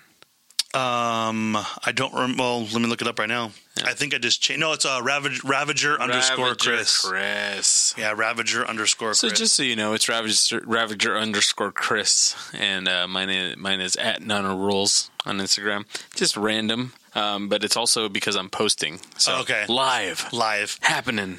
Um, 0.75 1.57
I 1.85 1.93
don't. 1.95 2.13
Rem- 2.15 2.37
well, 2.37 2.63
let 2.63 2.75
me 2.81 2.87
look 2.87 3.01
it 3.01 3.09
up 3.09 3.19
right 3.19 3.29
now. 3.29 3.53
I 3.85 3.93
think 3.95 4.15
I 4.15 4.19
just 4.19 4.41
changed. 4.41 4.61
No, 4.61 4.73
it's 4.73 4.85
uh, 4.85 5.01
Ravage, 5.03 5.43
Ravager 5.45 6.01
underscore 6.01 6.55
Chris. 6.55 7.01
Chris. 7.01 7.95
Yeah, 7.99 8.13
Ravager 8.17 8.67
underscore 8.67 9.15
So 9.15 9.29
Chris. 9.29 9.39
just 9.39 9.55
so 9.57 9.63
you 9.63 9.77
know, 9.77 9.93
it's 9.95 10.09
Ravager, 10.09 10.63
Ravager 10.65 11.17
underscore 11.17 11.73
Chris, 11.73 12.35
and 12.53 12.87
uh, 12.89 13.07
mine 13.09 13.31
is, 13.31 13.57
mine 13.57 13.81
is 13.81 13.97
at 13.97 14.23
None 14.23 14.45
of 14.47 14.59
Rules 14.59 15.11
on 15.27 15.39
Instagram. 15.39 15.85
Just 16.15 16.37
random, 16.37 16.93
um, 17.15 17.49
but 17.49 17.65
it's 17.65 17.77
also 17.77 18.09
because 18.09 18.37
I'm 18.37 18.51
posting. 18.51 19.01
So 19.17 19.37
Okay. 19.39 19.65
live, 19.69 20.33
live. 20.33 20.79
happening, 20.83 21.39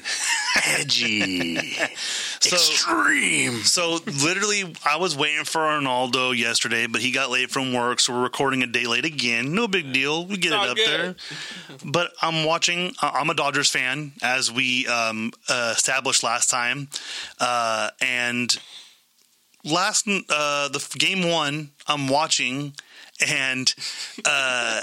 edgy, 0.64 1.60
So- 2.40 2.56
extreme. 2.56 3.62
So 3.62 3.98
literally, 4.22 4.74
I 4.84 4.96
was 4.96 5.16
waiting 5.16 5.44
for 5.44 5.60
Arnaldo 5.60 6.32
yesterday, 6.32 6.86
but 6.86 7.00
he 7.00 7.10
got 7.12 7.30
late 7.30 7.50
from 7.50 7.72
work, 7.72 8.00
so 8.00 8.12
we're 8.12 8.22
recording 8.22 8.62
a 8.62 8.66
day 8.66 8.86
late 8.86 9.04
again. 9.04 9.54
No 9.54 9.68
big 9.68 9.92
deal. 9.92 10.26
We 10.26 10.36
get 10.36 10.52
it 10.52 10.58
up 10.58 10.76
good. 10.76 10.86
there. 10.88 11.14
But 11.84 12.10
I'm 12.22 12.44
watching. 12.44 12.92
uh, 13.02 13.10
I'm 13.14 13.30
a 13.30 13.34
Dodgers 13.34 13.70
fan, 13.70 14.12
as 14.22 14.50
we 14.52 14.86
um, 14.86 15.32
uh, 15.48 15.72
established 15.76 16.22
last 16.22 16.50
time, 16.50 16.88
uh, 17.40 17.90
and 18.00 18.56
last 19.64 20.06
uh, 20.08 20.68
the 20.68 20.84
game 20.98 21.28
one, 21.30 21.70
I'm 21.86 22.08
watching, 22.08 22.74
and 23.24 23.72
uh, 24.24 24.80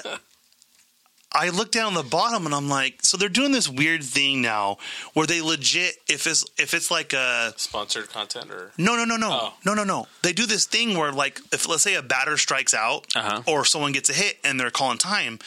I 1.36 1.50
look 1.50 1.72
down 1.72 1.96
the 1.96 2.04
bottom, 2.04 2.46
and 2.46 2.54
I'm 2.54 2.69
like, 2.69 3.00
so 3.02 3.17
they're 3.17 3.28
doing 3.28 3.52
this 3.52 3.67
weird 3.67 4.04
thing 4.04 4.43
now, 4.43 4.78
where 5.15 5.26
they 5.26 5.41
legit, 5.41 5.96
if 6.08 6.28
it's 6.28 6.46
if 6.60 6.76
it's 6.76 6.91
like 6.91 7.12
a 7.13 7.54
Sponsored 7.58 8.08
content 8.12 8.52
or 8.52 8.72
no, 8.78 8.96
no, 8.96 9.04
no, 9.04 9.15
no, 9.17 9.30
Oh. 9.32 9.54
no, 9.65 9.74
no, 9.74 9.84
no. 9.84 10.08
They 10.22 10.32
do 10.32 10.46
this 10.46 10.67
thing 10.67 10.96
where, 10.96 11.12
like, 11.12 11.41
if 11.52 11.67
let's 11.67 11.82
say 11.82 11.96
a 11.96 12.04
batter 12.04 12.38
strikes 12.38 12.76
out 12.76 13.08
Uh-huh. 13.15 13.41
or 13.48 13.65
someone 13.65 13.93
gets 13.93 14.12
a 14.12 14.13
hit 14.13 14.38
and 14.43 14.60
they're 14.60 14.69
calling 14.69 15.00
time, 15.00 15.39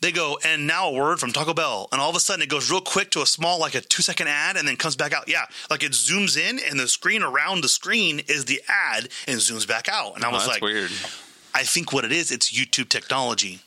they 0.00 0.12
go, 0.12 0.38
and 0.44 0.68
now 0.68 0.90
a 0.90 0.92
word 0.92 1.18
from 1.18 1.32
Taco 1.32 1.54
Bell. 1.54 1.88
And 1.90 2.00
all 2.00 2.10
of 2.10 2.14
a 2.14 2.20
sudden 2.20 2.42
it 2.42 2.48
goes 2.48 2.70
real 2.70 2.80
quick 2.80 3.10
to 3.10 3.22
a 3.22 3.26
small, 3.26 3.58
like 3.58 3.74
a 3.74 3.80
two 3.80 4.02
second 4.02 4.28
ad 4.28 4.56
and 4.56 4.68
then 4.68 4.76
comes 4.76 4.94
back 4.94 5.12
out. 5.12 5.28
Yeah. 5.28 5.46
Like 5.70 5.82
it 5.82 5.90
zooms 5.90 6.36
in 6.38 6.60
and 6.70 6.78
the 6.78 6.86
screen 6.86 7.24
around 7.24 7.62
the 7.62 7.68
screen 7.68 8.20
is 8.28 8.44
the 8.44 8.62
ad 8.68 9.08
and 9.26 9.40
zooms 9.40 9.66
back 9.66 9.88
out. 9.88 10.14
And 10.14 10.24
I 10.24 10.28
Oh, 10.28 10.32
was 10.34 10.42
that's 10.46 10.54
like, 10.54 10.62
weird. 10.62 10.90
I 11.54 11.64
think 11.64 11.92
what 11.92 12.04
it 12.04 12.12
is, 12.12 12.30
it's 12.30 12.50
YouTube 12.50 12.88
technology. 12.88 13.60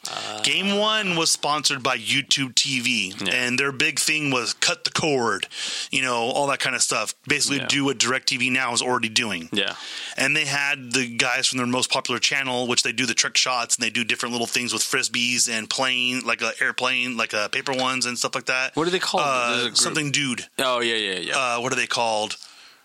Game 0.43 0.78
one 0.78 1.15
was 1.15 1.32
sponsored 1.32 1.84
by 1.84 1.98
YouTube 1.98 2.56
TV, 2.56 3.13
Yeah. 3.21 3.34
and 3.34 3.60
their 3.60 3.71
big 3.71 4.00
thing 4.00 4.32
was 4.32 4.54
cut 4.54 4.86
the 4.86 4.89
cord, 4.91 5.48
you 5.91 6.02
know, 6.02 6.15
all 6.15 6.48
that 6.48 6.60
kind 6.60 6.76
of 6.76 6.82
stuff. 6.82 7.13
Basically, 7.28 7.58
Yeah. 7.58 7.67
do 7.67 7.86
what 7.86 7.98
DirecTV 8.00 8.52
now 8.52 8.74
is 8.74 8.82
already 8.82 9.10
doing. 9.10 9.50
Yeah, 9.52 9.76
And 10.17 10.36
they 10.36 10.45
had 10.45 10.93
the 10.93 11.08
guys 11.08 11.48
from 11.48 11.58
their 11.58 11.67
most 11.67 11.91
popular 11.91 12.19
channel, 12.19 12.67
which 12.67 12.82
they 12.84 12.91
do 12.91 13.06
the 13.06 13.13
trick 13.13 13.38
shots 13.38 13.76
and 13.76 13.84
they 13.84 13.89
do 13.91 14.04
different 14.04 14.32
little 14.34 14.48
things 14.48 14.74
with 14.74 14.82
frisbees 14.84 15.50
and 15.50 15.69
plane, 15.69 16.21
like 16.26 16.41
a 16.41 16.54
airplane, 16.60 17.17
like 17.17 17.34
a 17.34 17.50
paper 17.50 17.74
ones 17.74 18.06
and 18.06 18.17
stuff 18.17 18.34
like 18.34 18.45
that. 18.45 18.76
What 18.76 18.88
are 18.88 18.91
they 18.91 19.00
called? 19.00 19.24
Uh, 19.26 19.74
something 19.76 20.12
dude. 20.12 20.48
Oh 20.58 20.80
yeah, 20.80 20.95
yeah, 20.95 21.19
yeah. 21.19 21.38
Uh, 21.38 21.60
what 21.62 21.71
are 21.71 21.76
they 21.76 21.88
called? 21.88 22.38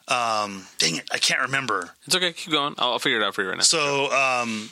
Um, 0.08 0.66
dang 0.78 0.96
it, 0.96 1.08
I 1.12 1.18
can't 1.18 1.40
remember. 1.40 1.90
it's 2.04 2.16
okay. 2.16 2.32
Keep 2.32 2.52
going. 2.52 2.74
I'll, 2.78 2.92
I'll 2.92 2.98
figure 2.98 3.20
it 3.20 3.24
out 3.24 3.34
for 3.34 3.42
you 3.42 3.48
right 3.48 3.58
now. 3.58 3.62
So, 3.62 4.10
um, 4.12 4.70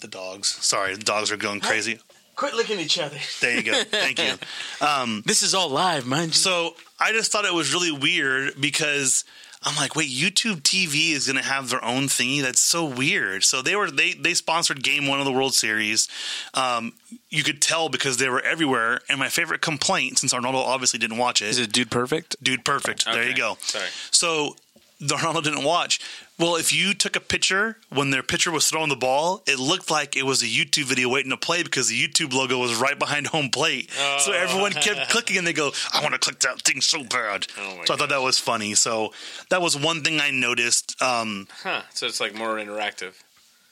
the 0.00 0.08
dogs. 0.08 0.48
Sorry, 0.48 0.94
the 0.94 1.02
dogs 1.04 1.30
are 1.32 1.36
going 1.36 1.60
crazy. 1.60 1.98
Quit 2.36 2.54
licking 2.54 2.78
each 2.78 2.98
other. 2.98 3.16
There 3.40 3.56
you 3.56 3.62
go. 3.64 3.82
Thank 3.84 4.18
you. 4.20 4.34
This 5.24 5.42
is 5.42 5.54
all 5.54 5.68
live, 5.68 6.06
mind 6.06 6.28
you. 6.28 6.32
So 6.34 6.76
I 7.00 7.12
just 7.12 7.32
thought 7.32 7.44
it 7.44 7.52
was 7.54 7.72
really 7.74 7.90
weird 7.90 8.60
because 8.60 9.24
I'm 9.64 9.74
like, 9.76 9.96
wait, 9.96 10.08
YouTube 10.08 10.60
TV 10.62 11.10
is 11.12 11.26
going 11.26 11.36
to 11.36 11.42
have 11.42 11.68
their 11.68 11.84
own 11.84 12.04
thingy. 12.04 12.40
That's 12.42 12.60
so 12.60 12.84
weird. 12.84 13.42
So 13.42 13.60
they 13.60 13.74
were 13.74 13.90
they 13.90 14.12
they 14.12 14.34
sponsored 14.34 14.84
Game 14.84 15.08
One 15.08 15.18
of 15.18 15.24
the 15.24 15.32
World 15.32 15.52
Series. 15.54 16.06
Um, 16.54 16.92
you 17.28 17.42
could 17.42 17.60
tell 17.60 17.88
because 17.88 18.18
they 18.18 18.28
were 18.28 18.40
everywhere. 18.40 19.00
And 19.08 19.18
my 19.18 19.28
favorite 19.28 19.60
complaint, 19.60 20.18
since 20.20 20.32
Arnaldo 20.32 20.58
obviously 20.58 21.00
didn't 21.00 21.18
watch 21.18 21.42
it, 21.42 21.48
Is 21.48 21.58
it 21.58 21.72
Dude 21.72 21.90
Perfect? 21.90 22.36
dude, 22.42 22.64
perfect. 22.64 23.04
There 23.04 23.28
you 23.28 23.34
go. 23.34 23.56
Sorry. 23.60 23.88
So 24.12 24.54
Ronaldo 25.00 25.42
didn't 25.44 25.64
watch. 25.64 26.00
Well, 26.38 26.56
if 26.56 26.72
you 26.72 26.92
took 26.94 27.14
a 27.16 27.20
picture 27.20 27.76
when 27.88 28.10
their 28.10 28.22
pitcher 28.22 28.50
was 28.50 28.68
throwing 28.68 28.88
the 28.88 28.96
ball, 28.96 29.42
it 29.46 29.58
looked 29.58 29.90
like 29.90 30.16
it 30.16 30.24
was 30.24 30.42
a 30.42 30.46
YouTube 30.46 30.84
video 30.84 31.08
waiting 31.08 31.30
to 31.30 31.36
play 31.36 31.62
because 31.62 31.88
the 31.88 32.00
YouTube 32.00 32.32
logo 32.32 32.58
was 32.58 32.74
right 32.76 32.98
behind 32.98 33.28
home 33.28 33.48
plate. 33.50 33.90
So 34.20 34.32
everyone 34.32 34.72
kept 34.72 35.08
clicking 35.10 35.36
and 35.38 35.46
they 35.46 35.52
go, 35.52 35.72
I 35.92 36.00
want 36.02 36.14
to 36.14 36.18
click 36.20 36.40
that 36.40 36.62
thing 36.62 36.80
so 36.80 37.02
bad. 37.04 37.46
Oh 37.58 37.80
so 37.84 37.94
I 37.94 37.96
thought 37.96 38.08
that 38.08 38.22
was 38.22 38.38
funny. 38.38 38.74
So 38.74 39.12
that 39.50 39.62
was 39.62 39.76
one 39.76 40.02
thing 40.02 40.20
I 40.20 40.30
noticed. 40.30 41.00
Um, 41.02 41.46
Huh. 41.62 41.82
So 41.94 42.06
it's 42.06 42.20
like 42.20 42.34
more 42.34 42.56
interactive. 42.56 43.14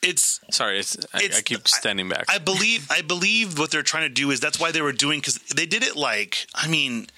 it's 0.03 0.41
Sorry, 0.51 0.79
it's, 0.79 0.97
I, 1.13 1.23
It's- 1.25 1.39
I 1.39 1.43
keep 1.43 1.67
standing 1.67 2.09
back. 2.09 2.27
I 2.29 2.39
believe 2.39 2.89
I 2.91 3.03
believe 3.03 3.59
what 3.59 3.71
they're 3.73 3.83
trying 3.83 4.09
to 4.09 4.15
do 4.15 4.31
is 4.31 4.39
that's 4.41 4.61
why 4.61 4.71
they 4.71 4.83
were 4.83 4.93
doing 4.93 5.19
because 5.21 5.39
they 5.55 5.67
did 5.67 5.83
it 5.83 5.97
like 5.97 6.47
I 6.55 6.69
mean, 6.69 6.95
lit- 7.03 7.11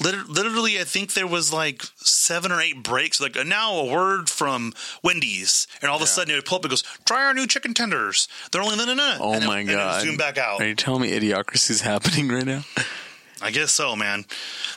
literally 0.00 0.78
I 0.80 0.84
think 0.84 1.14
there 1.14 1.26
was 1.26 1.52
like 1.52 1.82
seven 1.96 2.52
or 2.52 2.60
eight 2.60 2.82
breaks. 2.82 3.20
Like 3.20 3.36
now 3.46 3.76
a 3.76 3.84
word 3.84 4.28
from 4.28 4.72
Wendy's, 5.02 5.66
and 5.80 5.90
all 5.90 5.96
of 5.96 6.02
a 6.02 6.06
sudden 6.06 6.32
it 6.32 6.36
would 6.36 6.44
pull 6.44 6.56
up 6.58 6.64
and 6.64 6.70
goes, 6.70 6.84
"Try 7.04 7.24
our 7.24 7.34
new 7.34 7.46
chicken 7.46 7.74
tenders. 7.74 8.28
They're 8.50 8.62
only 8.62 8.76
no 8.76 8.84
no 8.84 8.94
no." 8.94 9.18
oh 9.20 9.32
and 9.34 9.46
my 9.46 9.60
and 9.60 9.70
it 9.70 9.74
god! 9.74 10.02
zoom 10.02 10.16
back 10.16 10.38
out. 10.38 10.60
Are 10.60 10.66
you 10.68 10.74
telling 10.74 11.02
me 11.02 11.10
idiocracy 11.10 11.70
is 11.70 11.80
happening 11.80 12.28
right 12.28 12.46
now? 12.46 12.62
I 13.42 13.50
guess 13.50 13.70
so, 13.70 13.94
man. 13.94 14.24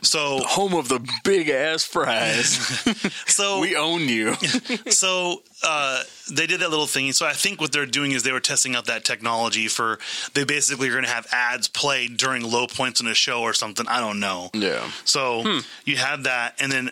So 0.02 0.40
Home 0.40 0.74
of 0.74 0.90
the 0.90 1.00
big 1.24 1.50
ass 1.50 1.84
fries. 1.84 2.50
so 3.28 3.60
we 3.62 3.76
own 3.76 4.02
you. 4.02 4.34
so 4.90 5.44
uh, 5.64 6.04
they 6.32 6.46
did 6.46 6.60
that 6.60 6.70
little 6.70 6.88
thing. 6.88 7.12
So 7.14 7.26
I 7.26 7.34
think 7.34 7.62
what 7.62 7.72
they're 7.72 7.86
doing 7.86 8.12
is 8.12 8.24
they 8.24 8.32
were 8.32 8.40
testing 8.40 8.76
out 8.76 8.86
that 8.86 9.06
technology 9.06 9.68
for 9.68 10.00
they 10.34 10.44
basically 10.44 10.90
are 10.90 10.94
going 10.94 11.06
to 11.06 11.10
have 11.10 11.28
ads 11.32 11.68
played 11.68 12.18
during 12.18 12.44
low 12.44 12.68
points 12.68 13.00
in 13.00 13.08
a 13.08 13.16
show 13.16 13.42
or 13.42 13.54
something. 13.54 13.88
I 13.88 14.00
don't 14.00 14.20
know. 14.20 14.50
yeah. 14.54 14.92
So 15.06 15.62
you 15.86 15.98
have 15.98 16.24
that, 16.24 16.56
and 16.60 16.72
then 16.72 16.92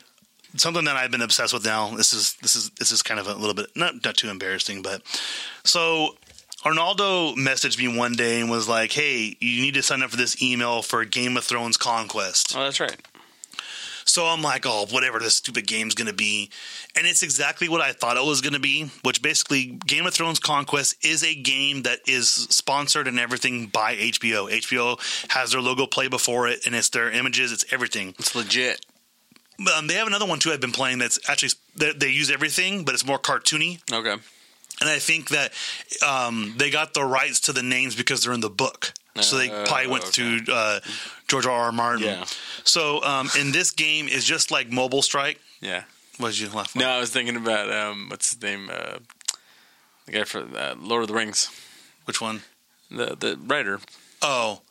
something 0.56 0.86
that 0.86 0.96
I've 0.96 1.12
been 1.12 1.22
obsessed 1.22 1.54
with 1.54 1.66
now. 1.66 1.96
This 1.96 2.14
is 2.14 2.36
this 2.42 2.56
is 2.56 2.70
this 2.72 2.92
is 2.92 3.02
kind 3.04 3.20
of 3.20 3.28
a 3.28 3.34
little 3.34 3.54
bit 3.54 3.68
not 3.76 4.04
not 4.04 4.16
too 4.16 4.30
embarrassing, 4.30 4.82
but 4.82 5.02
so 5.64 6.16
Arnaldo 6.66 7.36
messaged 7.36 7.78
me 7.78 7.88
one 7.88 8.14
day 8.14 8.40
and 8.42 8.50
was 8.50 8.68
like, 8.68 8.92
"Hey, 8.92 9.38
you 9.40 9.62
need 9.62 9.76
to 9.76 9.84
sign 9.84 10.02
up 10.02 10.10
for 10.12 10.18
this 10.18 10.42
email 10.42 10.82
for 10.82 11.06
Game 11.06 11.38
of 11.38 11.44
Thrones 11.46 11.78
Conquest." 11.78 12.54
Oh, 12.56 12.64
that's 12.64 12.80
right. 12.80 12.96
So 14.06 14.26
I'm 14.26 14.42
like, 14.42 14.66
"Oh, 14.66 14.88
whatever 14.90 15.20
this 15.20 15.36
stupid 15.36 15.68
game's 15.68 15.94
going 15.94 16.08
to 16.08 16.14
be," 16.14 16.50
and 16.96 17.06
it's 17.06 17.22
exactly 17.24 17.70
what 17.70 17.82
I 17.82 17.92
thought 17.92 18.18
it 18.18 18.24
was 18.24 18.42
going 18.42 18.54
to 18.54 18.60
be. 18.60 18.90
Which 19.04 19.22
basically, 19.22 19.66
Game 19.86 20.08
of 20.08 20.14
Thrones 20.14 20.40
Conquest 20.40 20.96
is 21.06 21.24
a 21.24 21.36
game 21.36 21.84
that 21.84 22.00
is 22.08 22.30
sponsored 22.30 23.08
and 23.08 23.20
everything 23.20 23.68
by 23.68 23.96
HBO. 23.96 24.50
HBO 24.50 24.98
has 25.30 25.52
their 25.52 25.62
logo 25.62 25.86
play 25.86 26.08
before 26.08 26.48
it, 26.48 26.66
and 26.66 26.74
it's 26.74 26.90
their 26.90 27.12
images, 27.12 27.52
it's 27.52 27.66
everything. 27.72 28.16
It's 28.18 28.34
legit. 28.34 28.86
Um, 29.76 29.88
they 29.88 29.96
have 29.96 30.08
another 30.08 30.26
one 30.26 30.40
too. 30.40 30.52
I've 30.52 30.62
been 30.62 30.72
playing 30.72 31.00
that's 31.00 31.20
actually 31.30 31.52
they, 31.76 31.92
they 31.94 32.10
use 32.10 32.32
everything, 32.32 32.84
but 32.84 32.94
it's 32.94 33.06
more 33.06 33.20
cartoony. 33.20 33.80
Okay. 33.92 34.16
And 34.82 34.90
I 34.90 35.00
think 35.00 35.30
that 35.30 35.54
um, 36.08 36.54
they 36.58 36.70
got 36.70 36.94
the 36.94 37.04
rights 37.04 37.40
to 37.42 37.54
the 37.54 37.64
names 37.64 37.96
because 37.96 38.24
they're 38.24 38.34
in 38.34 38.42
the 38.42 38.50
book. 38.50 38.94
So 39.22 39.38
they 39.38 39.50
Oh, 39.50 39.66
probably 39.66 39.88
went 39.88 40.04
okay. 40.06 40.40
to 40.46 40.54
uh, 40.54 40.80
George 41.28 41.48
R. 41.48 41.52
R. 41.52 41.72
Martin. 41.72 42.04
Yeah. 42.06 42.26
So 42.64 43.04
um, 43.04 43.30
in 43.40 43.52
this 43.52 43.72
game 43.72 44.08
is 44.08 44.24
just 44.24 44.52
like 44.52 44.70
Mobile 44.72 45.02
Strike. 45.02 45.40
Yeah. 45.60 45.86
What 46.20 46.30
did 46.30 46.40
you 46.40 46.50
laugh? 46.50 46.76
No, 46.76 46.88
I 46.88 47.00
was 47.00 47.10
thinking 47.10 47.36
about 47.36 47.72
um, 47.72 48.10
what's 48.10 48.32
his 48.34 48.42
name? 48.44 48.70
Uh, 48.72 49.00
the 50.06 50.12
guy 50.12 50.24
for 50.24 50.42
uh, 50.56 50.76
Lord 50.80 51.02
of 51.02 51.08
the 51.08 51.16
Rings. 51.16 51.50
Which 52.06 52.22
one? 52.22 52.42
The 52.92 53.16
the 53.20 53.40
writer. 53.44 53.80
Oh, 54.22 54.62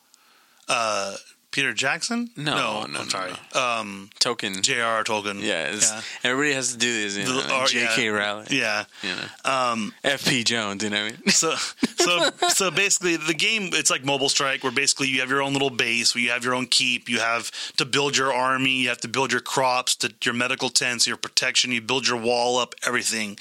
uh, 0.68 1.16
Peter 1.56 1.72
Jackson? 1.72 2.28
No, 2.36 2.54
no, 2.54 2.56
no, 2.56 2.80
I'm 2.80 2.92
no, 2.92 3.04
sorry. 3.04 3.32
Um, 3.54 4.10
Token. 4.18 4.60
J.R.R. 4.60 5.02
Tolkien. 5.04 5.40
yeah, 5.40 5.74
yeah, 5.74 6.02
Everybody 6.22 6.52
has 6.52 6.72
to 6.72 6.76
do 6.76 6.92
this. 6.92 7.16
You 7.16 7.24
know, 7.24 7.64
J.K. 7.66 8.04
yeah. 8.04 8.10
Rowling. 8.10 8.46
yeah. 8.50 8.84
You 9.02 9.14
know. 9.14 9.50
Um, 9.50 9.94
F.P. 10.04 10.44
Jones. 10.44 10.84
You 10.84 10.90
know 10.90 11.02
what 11.02 11.14
I 11.14 11.16
mean? 11.16 11.28
so 11.30 11.54
so 11.96 12.28
so 12.48 12.70
basically 12.70 13.16
the 13.16 13.32
game 13.32 13.70
it's 13.72 13.90
like 13.90 14.04
mobile 14.04 14.28
strike 14.28 14.64
where 14.64 14.70
basically 14.70 15.08
you 15.08 15.20
have 15.20 15.30
your 15.30 15.40
own 15.40 15.54
little 15.54 15.70
base 15.70 16.14
where 16.14 16.22
you 16.22 16.28
have 16.28 16.44
your 16.44 16.54
own 16.54 16.66
keep 16.66 17.08
you 17.08 17.20
have 17.20 17.50
to 17.76 17.86
build 17.86 18.18
your 18.18 18.34
army 18.34 18.82
you 18.82 18.88
have 18.90 19.00
to 19.00 19.08
build 19.08 19.32
your 19.32 19.40
crops 19.40 19.96
to 19.96 20.12
your 20.22 20.34
medical 20.34 20.68
tents 20.68 21.06
your 21.06 21.16
protection 21.16 21.72
you 21.72 21.80
build 21.80 22.06
your 22.06 22.20
wall 22.20 22.58
up 22.58 22.74
everything 22.86 23.38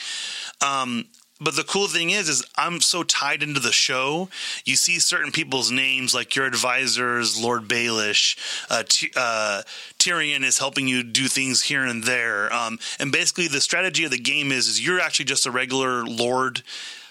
um 0.66 1.06
but 1.40 1.56
the 1.56 1.64
cool 1.64 1.88
thing 1.88 2.12
is, 2.12 2.30
is 2.30 2.46
I'm 2.56 2.82
so 2.82 3.04
tied 3.04 3.44
into 3.44 3.60
the 3.60 3.72
show. 3.72 4.30
You 4.64 4.76
see 4.76 5.00
certain 5.00 5.32
people's 5.32 5.72
names, 5.72 6.14
like 6.14 6.36
your 6.36 6.46
advisors, 6.46 7.42
Lord 7.42 7.64
Baelish, 7.64 8.38
uh, 8.70 8.84
T- 8.88 9.12
uh, 9.16 9.64
Tyrion 10.00 10.44
is 10.44 10.60
helping 10.60 10.88
you 10.88 11.04
do 11.04 11.28
things 11.28 11.64
here 11.64 11.84
and 11.84 12.04
there. 12.04 12.52
Um, 12.54 12.80
and 13.00 13.12
basically, 13.12 13.48
the 13.48 13.62
strategy 13.62 14.06
of 14.06 14.12
the 14.12 14.18
game 14.18 14.52
is, 14.52 14.68
is 14.68 14.86
you're 14.86 15.00
actually 15.00 15.26
just 15.26 15.46
a 15.46 15.52
regular 15.52 16.06
Lord 16.06 16.64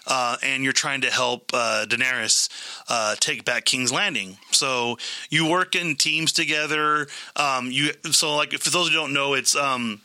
uh, 0.07 0.37
and 0.43 0.65
you're 0.65 0.73
trying 0.73 1.01
to 1.03 1.11
help 1.11 1.51
uh, 1.53 1.87
Daenerys 1.89 2.49
uh, 2.89 3.17
take 3.21 3.45
back 3.45 3.65
King's 3.65 3.93
Landing. 3.93 4.37
So 4.51 4.99
you 5.31 5.49
work 5.49 5.75
in 5.75 5.97
teams 5.97 6.33
together. 6.33 7.07
Um, 7.37 7.71
you 7.71 7.93
so 8.11 8.37
like 8.37 8.53
for 8.53 8.71
those 8.71 8.89
who 8.89 8.95
don't 8.95 9.13
know, 9.13 9.35
it's 9.35 9.57
um, 9.57 10.01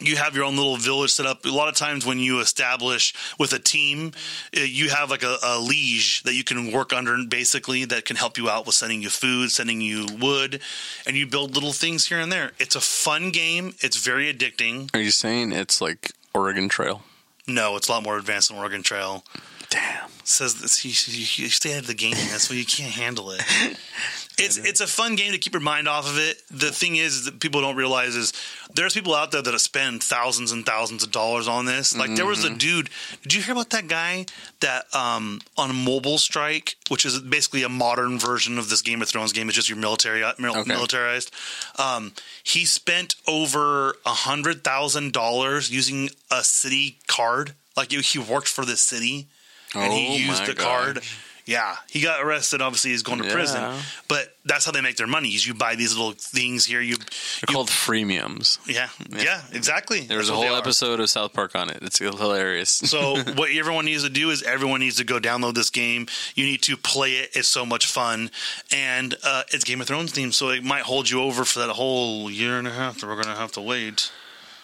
you 0.00 0.16
have 0.16 0.34
your 0.34 0.44
own 0.44 0.56
little 0.56 0.76
village 0.76 1.12
set 1.12 1.26
up. 1.26 1.44
A 1.44 1.48
lot 1.48 1.68
of 1.68 1.74
times 1.74 2.06
when 2.06 2.18
you 2.18 2.40
establish 2.40 3.14
with 3.38 3.52
a 3.52 3.58
team, 3.58 4.12
uh, 4.56 4.60
you 4.60 4.88
have 4.90 5.10
like 5.10 5.22
a, 5.22 5.36
a 5.42 5.58
liege 5.58 6.22
that 6.22 6.34
you 6.34 6.44
can 6.44 6.72
work 6.72 6.92
under, 6.92 7.16
basically 7.28 7.84
that 7.86 8.04
can 8.04 8.16
help 8.16 8.38
you 8.38 8.48
out 8.48 8.66
with 8.66 8.74
sending 8.74 9.02
you 9.02 9.10
food, 9.10 9.50
sending 9.50 9.80
you 9.80 10.06
wood, 10.20 10.60
and 11.06 11.16
you 11.16 11.26
build 11.26 11.54
little 11.54 11.72
things 11.72 12.06
here 12.06 12.18
and 12.18 12.32
there. 12.32 12.52
It's 12.58 12.74
a 12.74 12.80
fun 12.80 13.30
game. 13.30 13.74
It's 13.80 13.96
very 13.96 14.32
addicting. 14.32 14.94
Are 14.94 15.00
you 15.00 15.10
saying 15.10 15.52
it's 15.52 15.80
like 15.80 16.12
Oregon 16.34 16.68
Trail? 16.68 17.02
No, 17.46 17.76
it's 17.76 17.88
a 17.88 17.92
lot 17.92 18.02
more 18.02 18.16
advanced 18.16 18.48
than 18.48 18.58
Oregon 18.58 18.82
Trail. 18.82 19.24
Damn. 19.70 20.08
says 20.24 20.60
this, 20.60 20.84
you, 20.84 20.90
you, 20.90 21.44
you 21.44 21.48
stay 21.48 21.74
out 21.74 21.82
of 21.82 21.86
the 21.86 21.94
game. 21.94 22.14
That's 22.14 22.50
why 22.50 22.56
you 22.56 22.64
can't 22.64 22.92
handle 22.92 23.30
it. 23.30 23.42
It's 24.40 24.56
it's 24.56 24.80
a 24.80 24.86
fun 24.86 25.16
game 25.16 25.32
to 25.32 25.38
keep 25.38 25.52
your 25.52 25.60
mind 25.62 25.86
off 25.88 26.08
of 26.08 26.18
it. 26.18 26.42
The 26.50 26.70
thing 26.70 26.96
is 26.96 27.24
that 27.26 27.40
people 27.40 27.60
don't 27.60 27.76
realize 27.76 28.16
is 28.16 28.32
there's 28.74 28.94
people 28.94 29.14
out 29.14 29.32
there 29.32 29.42
that 29.42 29.58
spend 29.58 30.02
thousands 30.02 30.52
and 30.52 30.64
thousands 30.64 31.02
of 31.02 31.10
dollars 31.10 31.46
on 31.48 31.66
this. 31.66 31.96
Like 31.96 32.14
there 32.14 32.26
was 32.26 32.44
a 32.44 32.50
dude. 32.54 32.88
Did 33.22 33.34
you 33.34 33.42
hear 33.42 33.52
about 33.52 33.70
that 33.70 33.88
guy 33.88 34.26
that 34.60 34.92
um, 34.94 35.40
on 35.56 35.74
Mobile 35.74 36.18
Strike, 36.18 36.76
which 36.88 37.04
is 37.04 37.18
basically 37.20 37.62
a 37.62 37.68
modern 37.68 38.18
version 38.18 38.58
of 38.58 38.68
this 38.68 38.82
Game 38.82 39.02
of 39.02 39.08
Thrones 39.08 39.32
game? 39.32 39.48
It's 39.48 39.56
just 39.56 39.68
your 39.68 39.78
military 39.78 40.20
mil- 40.38 40.56
Okay. 40.56 40.68
militarized. 40.72 41.32
Um, 41.78 42.12
he 42.42 42.64
spent 42.64 43.14
over 43.26 43.96
a 44.06 44.10
hundred 44.14 44.64
thousand 44.64 45.12
dollars 45.12 45.70
using 45.70 46.10
a 46.30 46.42
city 46.42 46.98
card. 47.06 47.54
Like 47.76 47.92
he 47.92 48.18
worked 48.18 48.48
for 48.48 48.64
the 48.64 48.76
city 48.76 49.26
and 49.74 49.92
Oh 49.92 49.96
he 49.96 50.16
used 50.24 50.40
my 50.42 50.46
the 50.46 50.54
card. 50.54 50.94
gosh. 50.96 51.18
Yeah, 51.50 51.74
he 51.88 52.00
got 52.00 52.22
arrested. 52.24 52.62
Obviously, 52.62 52.92
he's 52.92 53.02
going 53.02 53.18
to 53.18 53.26
Yeah. 53.26 53.32
prison. 53.32 53.74
But 54.06 54.36
that's 54.44 54.64
how 54.64 54.70
they 54.72 54.80
make 54.80 54.96
their 54.96 55.08
money. 55.08 55.30
Is 55.30 55.44
you 55.46 55.52
buy 55.54 55.74
these 55.74 55.96
little 55.96 56.12
things 56.12 56.64
here. 56.64 56.80
You, 56.80 56.96
They're 56.96 57.06
you 57.48 57.54
called 57.54 57.68
freemiums. 57.70 58.58
yeah, 58.66 58.88
yeah, 59.10 59.42
exactly. 59.52 60.00
There 60.02 60.18
was 60.18 60.28
That's 60.28 60.40
a 60.40 60.46
whole 60.46 60.56
episode 60.56 61.00
of 61.00 61.10
South 61.10 61.32
Park 61.32 61.56
on 61.56 61.68
it. 61.68 61.78
It's 61.82 61.98
hilarious. 61.98 62.70
So 62.70 63.16
what 63.34 63.50
everyone 63.50 63.84
needs 63.86 64.04
to 64.04 64.10
do 64.10 64.30
is 64.30 64.42
everyone 64.44 64.78
needs 64.80 64.96
to 64.96 65.04
go 65.04 65.18
download 65.18 65.54
this 65.54 65.70
game. 65.70 66.06
You 66.36 66.44
need 66.46 66.62
to 66.62 66.76
play 66.76 67.14
it. 67.14 67.30
It's 67.34 67.48
so 67.48 67.66
much 67.66 67.86
fun, 67.86 68.30
and 68.70 69.16
uh, 69.24 69.42
it's 69.52 69.64
Game 69.64 69.80
of 69.80 69.88
Thrones 69.88 70.12
themed, 70.12 70.34
so 70.34 70.50
it 70.50 70.62
might 70.64 70.82
hold 70.82 71.10
you 71.10 71.20
over 71.22 71.44
for 71.44 71.58
that 71.58 71.70
whole 71.70 72.30
year 72.30 72.58
and 72.58 72.68
a 72.68 72.72
half 72.72 73.00
that 73.00 73.06
we're 73.08 73.20
gonna 73.20 73.36
have 73.36 73.52
to 73.52 73.60
wait. 73.60 74.10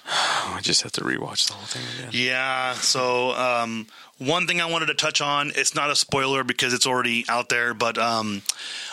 I 0.09 0.61
just 0.63 0.83
have 0.83 0.93
to 0.93 1.01
rewatch 1.03 1.49
the 1.49 1.55
whole 1.55 1.67
thing 1.67 1.83
again. 1.99 2.11
Yeah. 2.13 2.75
So 2.75 3.33
um, 3.33 3.87
one 4.19 4.47
thing 4.47 4.61
I 4.61 4.67
wanted 4.67 4.87
to 4.87 4.95
touch 4.95 5.21
on, 5.21 5.53
it's 5.55 5.75
not 5.75 5.91
a 5.91 5.97
spoiler 5.97 6.45
because 6.45 6.73
it's 6.73 6.87
already 6.87 7.25
out 7.29 7.49
there, 7.49 7.75
but 7.75 7.99
um, 7.99 8.43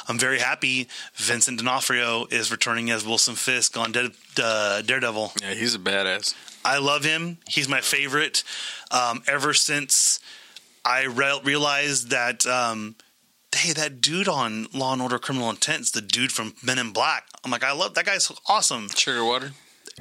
I'm 0.07 0.17
very 0.17 0.39
happy 0.39 0.87
Vincent 1.15 1.59
D'Onofrio 1.59 2.25
is 2.31 2.51
returning 2.51 2.89
as 2.89 3.05
Wilson 3.05 3.35
Fisk 3.35 3.77
on 3.77 3.91
Dead, 3.91 4.11
uh, 4.41 4.81
Daredevil. 4.81 5.33
Yeah, 5.41 5.53
he's 5.53 5.75
a 5.75 5.79
badass. 5.79 6.33
I 6.65 6.77
love 6.79 7.03
him. 7.03 7.37
He's 7.47 7.67
my 7.69 7.81
favorite. 7.81 8.43
Um, 8.89 9.21
ever 9.27 9.53
since 9.53 10.19
I 10.85 11.03
re- 11.05 11.39
realized 11.43 12.09
that, 12.09 12.45
um, 12.45 12.95
hey, 13.55 13.73
that 13.73 14.01
dude 14.01 14.27
on 14.27 14.67
Law 14.73 14.93
and 14.93 15.01
Order: 15.01 15.19
Criminal 15.19 15.49
Intent's 15.49 15.91
the 15.91 16.01
dude 16.01 16.31
from 16.31 16.53
Men 16.63 16.79
in 16.79 16.91
Black. 16.91 17.27
I'm 17.43 17.51
like, 17.51 17.63
I 17.63 17.73
love 17.73 17.93
that 17.95 18.05
guy's 18.05 18.31
awesome. 18.47 18.87
Sugar 18.89 19.23
water. 19.25 19.51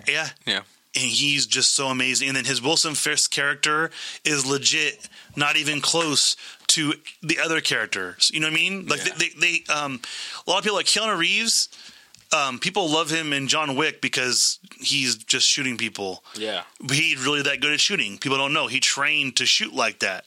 Yeah, 0.06 0.30
Yeah. 0.46 0.62
And 0.94 1.04
he's 1.04 1.46
just 1.46 1.74
so 1.74 1.88
amazing. 1.88 2.28
And 2.28 2.36
then 2.36 2.44
his 2.44 2.60
Wilson 2.62 2.94
Fisk 2.94 3.30
character 3.30 3.90
is 4.24 4.44
legit, 4.46 5.08
not 5.36 5.56
even 5.56 5.80
close 5.80 6.36
to 6.68 6.94
the 7.22 7.38
other 7.38 7.60
characters. 7.60 8.30
You 8.32 8.40
know 8.40 8.46
what 8.46 8.52
I 8.52 8.56
mean? 8.56 8.86
Like 8.86 9.06
Yeah. 9.06 9.14
they, 9.18 9.28
they, 9.28 9.58
they, 9.66 9.72
um, 9.72 10.00
a 10.46 10.50
lot 10.50 10.58
of 10.58 10.64
people 10.64 10.76
like 10.76 10.86
Keanu 10.86 11.16
Reeves. 11.18 11.68
Um, 12.34 12.58
people 12.58 12.88
love 12.88 13.10
him 13.10 13.34
in 13.34 13.46
John 13.46 13.76
Wick 13.76 14.00
because 14.00 14.58
he's 14.80 15.16
just 15.16 15.46
shooting 15.46 15.76
people. 15.76 16.24
Yeah. 16.34 16.62
He's 16.90 17.18
really 17.22 17.42
that 17.42 17.60
good 17.60 17.74
at 17.74 17.80
shooting. 17.80 18.16
People 18.16 18.38
don't 18.38 18.54
know 18.54 18.68
he 18.68 18.80
trained 18.80 19.36
to 19.36 19.44
shoot 19.44 19.74
like 19.74 19.98
that. 19.98 20.24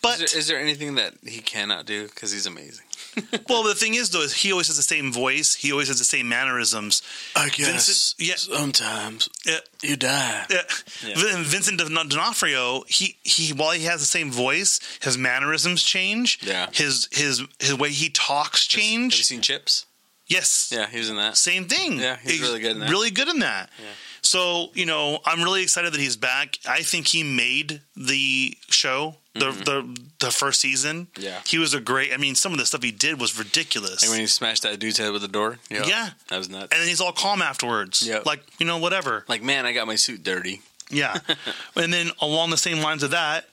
But 0.00 0.20
Is 0.22 0.32
there, 0.32 0.38
is 0.38 0.46
there 0.48 0.58
anything 0.58 0.94
that 0.94 1.14
he 1.26 1.40
cannot 1.40 1.84
do? 1.84 2.06
Because 2.06 2.32
he's 2.32 2.46
amazing. 2.46 2.86
well, 3.48 3.62
the 3.62 3.74
thing 3.74 3.94
is 3.94 4.10
though, 4.10 4.22
is 4.22 4.32
he 4.32 4.52
always 4.52 4.66
has 4.68 4.76
the 4.76 4.82
same 4.82 5.12
voice. 5.12 5.54
He 5.54 5.72
always 5.72 5.88
has 5.88 5.98
the 5.98 6.04
same 6.04 6.28
mannerisms. 6.28 7.02
I 7.34 7.48
guess 7.48 8.14
yeah. 8.18 8.34
sometimes 8.36 9.28
Yeah. 9.44 9.58
you 9.82 9.96
die. 9.96 10.46
Yeah. 10.50 10.62
Yeah. 11.06 11.14
Vincent 11.42 11.78
D'On- 11.78 12.08
D'Onofrio, 12.08 12.84
he 12.86 13.16
he 13.22 13.52
while 13.52 13.72
he 13.72 13.84
has 13.84 14.00
the 14.00 14.06
same 14.06 14.30
voice, 14.30 14.80
his 15.00 15.16
mannerisms 15.18 15.82
change. 15.82 16.38
Yeah. 16.42 16.68
His 16.72 17.08
his 17.12 17.42
his 17.58 17.74
way 17.74 17.90
he 17.90 18.10
talks 18.10 18.70
Have 18.72 18.80
you 18.80 18.86
change. 18.86 19.24
seen 19.24 19.40
Chips? 19.40 19.86
Yes. 20.26 20.70
Yeah, 20.74 20.86
he 20.86 20.98
was 20.98 21.08
in 21.08 21.16
that. 21.16 21.36
Same 21.38 21.64
thing. 21.64 21.98
Yeah, 21.98 22.18
he's 22.22 22.40
really 22.42 22.60
good 22.60 22.72
in 22.72 22.80
that. 22.80 22.90
Really 22.90 23.10
good 23.10 23.28
in 23.28 23.38
that. 23.38 23.70
Yeah. 23.78 23.86
So 24.22 24.70
you 24.74 24.86
know, 24.86 25.20
I'm 25.24 25.42
really 25.42 25.62
excited 25.62 25.92
that 25.92 26.00
he's 26.00 26.16
back. 26.16 26.58
I 26.68 26.82
think 26.82 27.06
he 27.08 27.22
made 27.22 27.80
the 27.96 28.56
show. 28.68 29.16
The, 29.34 29.52
the 29.52 30.00
the 30.18 30.30
first 30.32 30.60
season, 30.60 31.06
Mm-hmm. 31.14 31.22
Yeah. 31.22 31.40
he 31.46 31.58
was 31.58 31.72
a 31.72 31.80
great. 31.80 32.12
I 32.12 32.16
mean, 32.16 32.34
some 32.34 32.50
of 32.50 32.58
the 32.58 32.66
stuff 32.66 32.82
he 32.82 32.90
did 32.90 33.20
was 33.20 33.38
ridiculous. 33.38 34.02
Like 34.02 34.10
when 34.10 34.18
he 34.18 34.26
smashed 34.26 34.64
that 34.64 34.80
dude's 34.80 34.98
head 34.98 35.12
with 35.12 35.22
the 35.22 35.28
door. 35.28 35.60
Yeah. 35.70 36.10
that 36.28 36.36
was 36.38 36.48
nuts. 36.48 36.72
and 36.72 36.80
then 36.80 36.88
he's 36.88 37.00
all 37.00 37.12
calm 37.12 37.40
afterwards. 37.40 38.04
Yep. 38.04 38.26
Like 38.26 38.42
you 38.58 38.66
know, 38.66 38.78
whatever. 38.78 39.24
like, 39.28 39.40
man, 39.40 39.64
I 39.64 39.72
got 39.72 39.86
my 39.86 39.94
suit 39.94 40.24
dirty. 40.24 40.60
Yeah. 40.90 41.18
and 41.76 41.92
then 41.92 42.10
along 42.20 42.50
the 42.50 42.56
same 42.56 42.80
lines 42.80 43.04
of 43.04 43.12
that, 43.12 43.44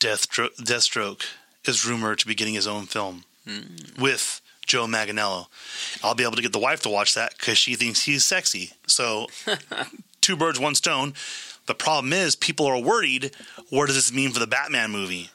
Deathstroke, 0.00 0.56
Deathstroke 0.56 1.22
is 1.66 1.86
rumored 1.86 2.18
to 2.20 2.26
be 2.26 2.34
getting 2.34 2.54
his 2.54 2.66
own 2.66 2.86
film 2.86 3.24
with 3.98 4.40
Joe 4.66 4.86
Manganiello. 4.86 5.46
I'll 6.02 6.14
be 6.14 6.24
able 6.24 6.36
to 6.36 6.42
get 6.42 6.52
the 6.52 6.58
wife 6.58 6.80
to 6.82 6.88
watch 6.88 7.14
that 7.14 7.36
because 7.38 7.56
she 7.58 7.74
thinks 7.76 8.02
he's 8.02 8.24
sexy. 8.24 8.72
So, 8.86 9.28
two 10.20 10.36
birds, 10.36 10.58
one 10.58 10.74
stone. 10.74 11.14
The 11.66 11.74
problem 11.74 12.12
is, 12.12 12.36
people 12.36 12.66
are 12.66 12.78
worried. 12.80 13.32
What 13.70 13.86
does 13.86 13.96
this 13.96 14.12
mean 14.12 14.30
for 14.32 14.38
the 14.40 14.46
Batman 14.46 14.90
movie? 14.90 15.30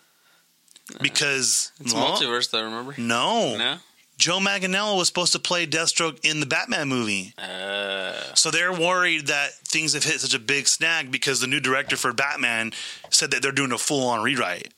Because 1.01 1.71
It's 1.79 1.93
well, 1.93 2.15
multiverse, 2.17 2.51
though. 2.51 2.63
Remember? 2.63 2.93
no, 2.97 3.57
No. 3.57 3.77
Joe 4.17 4.37
Manganiello 4.37 4.97
was 4.99 5.07
supposed 5.07 5.31
to 5.33 5.39
play 5.39 5.65
Deathstroke 5.65 6.23
in 6.23 6.41
the 6.41 6.45
Batman 6.45 6.87
movie. 6.87 7.33
Uh, 7.39 8.13
So 8.35 8.51
they're 8.51 8.71
worried 8.71 9.27
that 9.27 9.53
things 9.67 9.93
have 9.93 10.03
hit 10.03 10.21
such 10.21 10.35
a 10.35 10.39
big 10.39 10.67
snag 10.67 11.09
because 11.11 11.39
the 11.39 11.47
new 11.47 11.59
director 11.59 11.97
for 11.97 12.13
Batman 12.13 12.71
said 13.09 13.31
that 13.31 13.41
they're 13.41 13.51
doing 13.51 13.71
a 13.71 13.79
full 13.79 14.07
on 14.07 14.21
rewrite. 14.21 14.73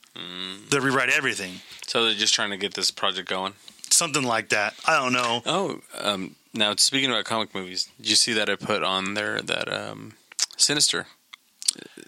They 0.69 0.79
rewrite 0.79 1.09
everything. 1.09 1.55
so 1.87 2.05
they're 2.05 2.13
just 2.13 2.33
trying 2.33 2.51
to 2.51 2.57
get 2.57 2.73
this 2.75 2.89
project 2.89 3.27
going. 3.27 3.53
Something 3.93 4.23
like 4.23 4.49
that. 4.49 4.73
I 4.87 4.99
don't 4.99 5.13
know. 5.13 5.41
Oh, 5.45 5.81
um, 5.99 6.35
now 6.53 6.75
speaking 6.75 7.11
about 7.11 7.25
comic 7.25 7.53
movies, 7.53 7.89
did 7.97 8.09
you 8.09 8.15
see 8.15 8.33
that 8.33 8.49
I 8.49 8.55
put 8.55 8.83
on 8.83 9.13
there 9.13 9.39
that 9.41 9.71
um, 9.71 10.13
Sinister? 10.57 11.05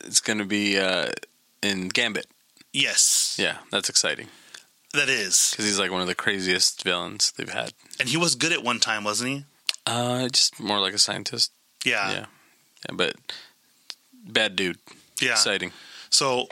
It's 0.04 0.20
going 0.20 0.40
to 0.40 0.46
be 0.46 0.80
uh, 0.80 1.12
in 1.62 1.90
Gambit. 1.90 2.26
Yes, 2.74 3.38
Yeah, 3.40 3.58
that's 3.72 3.88
exciting 3.88 4.28
that 4.96 5.10
is. 5.10 5.52
because 5.52 5.66
he's 5.66 5.80
like 5.80 5.92
one 5.92 6.02
of 6.02 6.08
the 6.08 6.16
craziest 6.16 6.84
villains 6.84 7.32
they've 7.38 7.50
had. 7.50 7.74
And 8.00 8.10
he 8.10 8.18
was 8.18 8.36
good 8.36 8.52
at 8.52 8.64
one 8.64 8.80
time, 8.80 9.04
wasn't 9.04 9.30
he? 9.30 9.46
Uh, 9.86 10.28
just 10.30 10.60
more 10.60 10.80
like 10.80 10.94
a 10.94 10.98
scientist. 10.98 11.52
Yeah. 11.86 12.10
yeah, 12.12 12.26
yeah 12.90 12.96
but 12.96 13.16
bad 14.28 14.56
dude. 14.56 14.80
Yeah. 15.22 15.32
Exciting. 15.32 15.72
So 16.10 16.48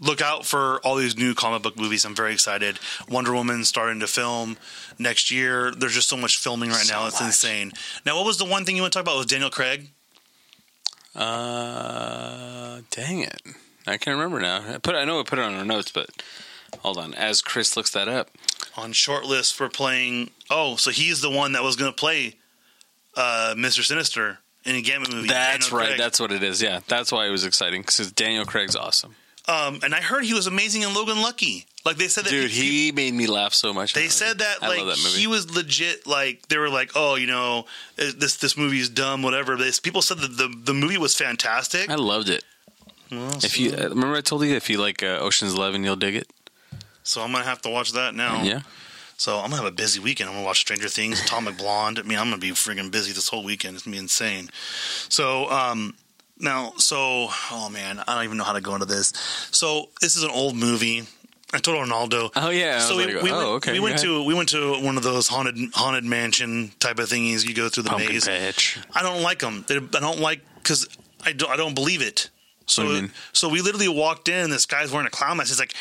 look 0.00 0.20
out 0.20 0.44
for 0.44 0.78
all 0.84 0.96
these 0.96 1.16
new 1.16 1.34
comic 1.34 1.62
book 1.62 1.78
movies. 1.78 2.04
I'm 2.04 2.14
very 2.14 2.32
excited. 2.32 2.78
Wonder 3.08 3.32
Woman 3.34 3.64
starting 3.64 4.00
to 4.00 4.06
film 4.06 4.56
next 4.98 5.30
year. 5.30 5.70
There's 5.70 5.94
just 5.94 6.08
so 6.08 6.16
much 6.16 6.38
filming 6.38 6.70
right 6.70 6.78
So 6.78 6.94
now. 6.94 7.06
It's 7.06 7.20
much. 7.20 7.28
insane. 7.28 7.72
Now, 8.04 8.16
what 8.16 8.26
was 8.26 8.38
the 8.38 8.44
one 8.44 8.64
thing 8.64 8.76
you 8.76 8.82
want 8.82 8.92
to 8.92 8.98
talk 8.98 9.04
about? 9.04 9.16
Was 9.16 9.26
Daniel 9.26 9.50
Craig? 9.50 9.88
Uh, 11.14 12.80
dang 12.90 13.20
it, 13.20 13.40
I 13.86 13.96
can't 13.96 14.18
remember 14.18 14.38
now. 14.38 14.74
I 14.74 14.76
put 14.76 14.94
I 14.94 15.06
know 15.06 15.18
I 15.18 15.22
put 15.22 15.38
it 15.38 15.46
on 15.46 15.54
our 15.54 15.64
notes, 15.64 15.90
but 15.90 16.10
hold 16.80 16.98
on. 16.98 17.14
As 17.14 17.40
Chris 17.40 17.74
looks 17.74 17.90
that 17.92 18.06
up, 18.06 18.28
on 18.76 18.92
short 18.92 19.24
list 19.24 19.54
for 19.54 19.70
playing. 19.70 20.30
Oh, 20.50 20.76
so 20.76 20.90
he's 20.90 21.22
the 21.22 21.30
one 21.30 21.52
that 21.52 21.62
was 21.62 21.74
going 21.74 21.90
to 21.90 21.96
play 21.96 22.34
uh, 23.16 23.54
Mister 23.56 23.82
Sinister 23.82 24.40
in 24.66 24.76
a 24.76 24.82
Gambit 24.82 25.10
movie. 25.10 25.28
that's 25.28 25.70
Daniel 25.70 25.78
right. 25.78 25.86
Craig. 25.88 25.98
That's 25.98 26.20
what 26.20 26.32
it 26.32 26.42
is. 26.42 26.60
Yeah, 26.60 26.80
that's 26.86 27.10
why 27.10 27.26
it 27.26 27.30
was 27.30 27.46
exciting 27.46 27.80
because 27.80 28.12
Daniel 28.12 28.44
Craig's 28.44 28.76
awesome, 28.76 29.16
um, 29.48 29.80
and 29.82 29.94
I 29.94 30.00
heard 30.00 30.24
he 30.24 30.34
was 30.34 30.46
amazing 30.46 30.82
in 30.82 30.92
Logan 30.94 31.20
Lucky. 31.22 31.66
Like 31.84 31.96
they 31.98 32.08
said 32.08 32.24
that 32.24 32.30
dude. 32.30 32.50
He 32.50 32.90
made 32.90 33.14
me 33.14 33.26
laugh 33.28 33.54
so 33.54 33.72
much. 33.72 33.92
They 33.94 34.08
said 34.08 34.38
that 34.38 34.56
I 34.60 34.68
like 34.68 34.84
that 34.84 34.96
he 34.96 35.26
was 35.28 35.54
legit. 35.54 36.04
Like 36.06 36.48
they 36.48 36.58
were 36.58 36.68
like, 36.68 36.90
oh, 36.96 37.14
you 37.14 37.28
know, 37.28 37.66
uh, 37.98 38.10
this 38.16 38.36
this 38.36 38.56
movie 38.56 38.80
is 38.80 38.88
dumb, 38.88 39.22
whatever. 39.22 39.56
But 39.56 39.80
people 39.82 40.02
said 40.02 40.18
that 40.18 40.36
the 40.36 40.48
the 40.48 40.74
movie 40.74 40.98
was 40.98 41.14
fantastic. 41.14 41.88
I 41.88 41.94
loved 41.94 42.28
it. 42.28 42.42
Well, 43.12 43.36
If 43.36 43.52
so, 43.52 43.60
you 43.62 43.70
uh, 43.72 43.88
remember, 43.90 44.16
I 44.16 44.20
told 44.20 44.42
you 44.44 44.54
if 44.56 44.68
you 44.68 44.78
like 44.78 45.02
uh, 45.04 45.18
Ocean's 45.20 45.54
Eleven, 45.54 45.84
you'll 45.84 45.94
dig 45.94 46.16
it. 46.16 46.28
so 47.04 47.22
I'm 47.22 47.30
gonna 47.30 47.44
have 47.44 47.62
to 47.62 47.70
watch 47.70 47.92
that 47.92 48.16
now. 48.16 48.42
Yeah, 48.42 48.62
So 49.16 49.36
I'm 49.36 49.50
gonna 49.50 49.62
have 49.62 49.72
a 49.72 49.76
busy 49.76 50.00
weekend. 50.00 50.28
I'm 50.28 50.34
gonna 50.34 50.44
watch 50.44 50.58
Stranger 50.58 50.88
Things, 50.88 51.22
Atomic 51.22 51.56
Blonde. 51.56 52.00
I 52.00 52.02
mean, 52.02 52.18
I'm 52.18 52.26
gonna 52.30 52.38
be 52.38 52.50
freaking 52.50 52.90
busy 52.90 53.12
this 53.12 53.28
whole 53.28 53.44
weekend. 53.44 53.76
It's 53.76 53.84
gonna 53.84 53.94
be 53.94 54.00
insane. 54.00 54.50
So 55.08 55.48
um, 55.50 55.94
now, 56.38 56.72
so 56.76 57.28
oh 57.50 57.68
man, 57.72 58.02
I 58.06 58.14
don't 58.14 58.24
even 58.24 58.36
know 58.36 58.44
how 58.44 58.52
to 58.52 58.60
go 58.60 58.74
into 58.74 58.86
this. 58.86 59.12
So 59.50 59.88
this 60.00 60.16
is 60.16 60.22
an 60.22 60.30
old 60.30 60.56
movie. 60.56 61.04
I 61.54 61.58
told 61.58 61.76
Ronaldo. 61.76 62.30
Oh 62.36 62.50
yeah. 62.50 62.80
So 62.80 62.96
we, 62.96 63.06
we 63.06 63.12
oh 63.12 63.22
went, 63.22 63.34
okay. 63.34 63.72
we 63.72 63.80
went 63.80 63.98
to 64.00 64.24
we 64.24 64.34
went 64.34 64.48
to 64.50 64.82
one 64.82 64.96
of 64.96 65.02
those 65.02 65.28
haunted 65.28 65.56
haunted 65.74 66.04
mansion 66.04 66.72
type 66.80 66.98
of 66.98 67.08
thingies. 67.08 67.46
You 67.46 67.54
go 67.54 67.68
through 67.68 67.84
the 67.84 67.90
Pumpkin 67.90 68.12
maze. 68.12 68.26
Patch. 68.26 68.78
I 68.94 69.02
don't 69.02 69.22
like 69.22 69.38
them. 69.38 69.64
I 69.68 70.00
don't 70.00 70.20
like 70.20 70.40
because 70.56 70.88
I 71.24 71.32
don't 71.32 71.50
I 71.50 71.56
don't 71.56 71.74
believe 71.74 72.02
it. 72.02 72.30
So 72.68 72.82
What 72.82 72.88
do 72.88 72.94
you 72.96 73.02
mean? 73.02 73.12
so 73.32 73.48
we 73.48 73.60
literally 73.60 73.88
walked 73.88 74.28
in. 74.28 74.44
and 74.44 74.52
This 74.52 74.66
guy's 74.66 74.90
wearing 74.90 75.06
a 75.06 75.10
clown 75.10 75.36
mask. 75.36 75.50
He's 75.50 75.58
like, 75.60 75.72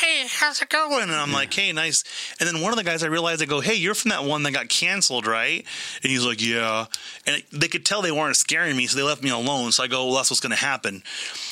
"Hey, 0.00 0.26
how's 0.28 0.60
it 0.60 0.68
going?" 0.68 1.04
And 1.04 1.12
I'm 1.12 1.32
like, 1.32 1.52
"Hey, 1.54 1.72
nice." 1.72 2.04
And 2.38 2.46
then 2.46 2.60
one 2.60 2.70
of 2.70 2.76
the 2.76 2.84
guys 2.84 3.02
I 3.02 3.06
realized 3.06 3.40
I 3.42 3.46
go, 3.46 3.60
"Hey, 3.60 3.74
you're 3.74 3.94
from 3.94 4.10
that 4.10 4.24
one 4.24 4.42
that 4.42 4.52
got 4.52 4.68
canceled, 4.68 5.26
right?" 5.26 5.64
And 6.02 6.12
he's 6.12 6.24
like, 6.24 6.42
"Yeah." 6.42 6.84
And 7.26 7.42
they 7.50 7.68
could 7.68 7.86
tell 7.86 8.02
they 8.02 8.12
weren't 8.12 8.36
scaring 8.36 8.76
me, 8.76 8.86
so 8.86 8.96
they 8.96 9.02
left 9.02 9.22
me 9.22 9.30
alone. 9.30 9.72
So 9.72 9.82
I 9.82 9.86
go, 9.86 10.04
"Well, 10.06 10.16
that's 10.16 10.30
what's 10.30 10.40
going 10.40 10.50
to 10.50 10.56
happen." 10.56 11.02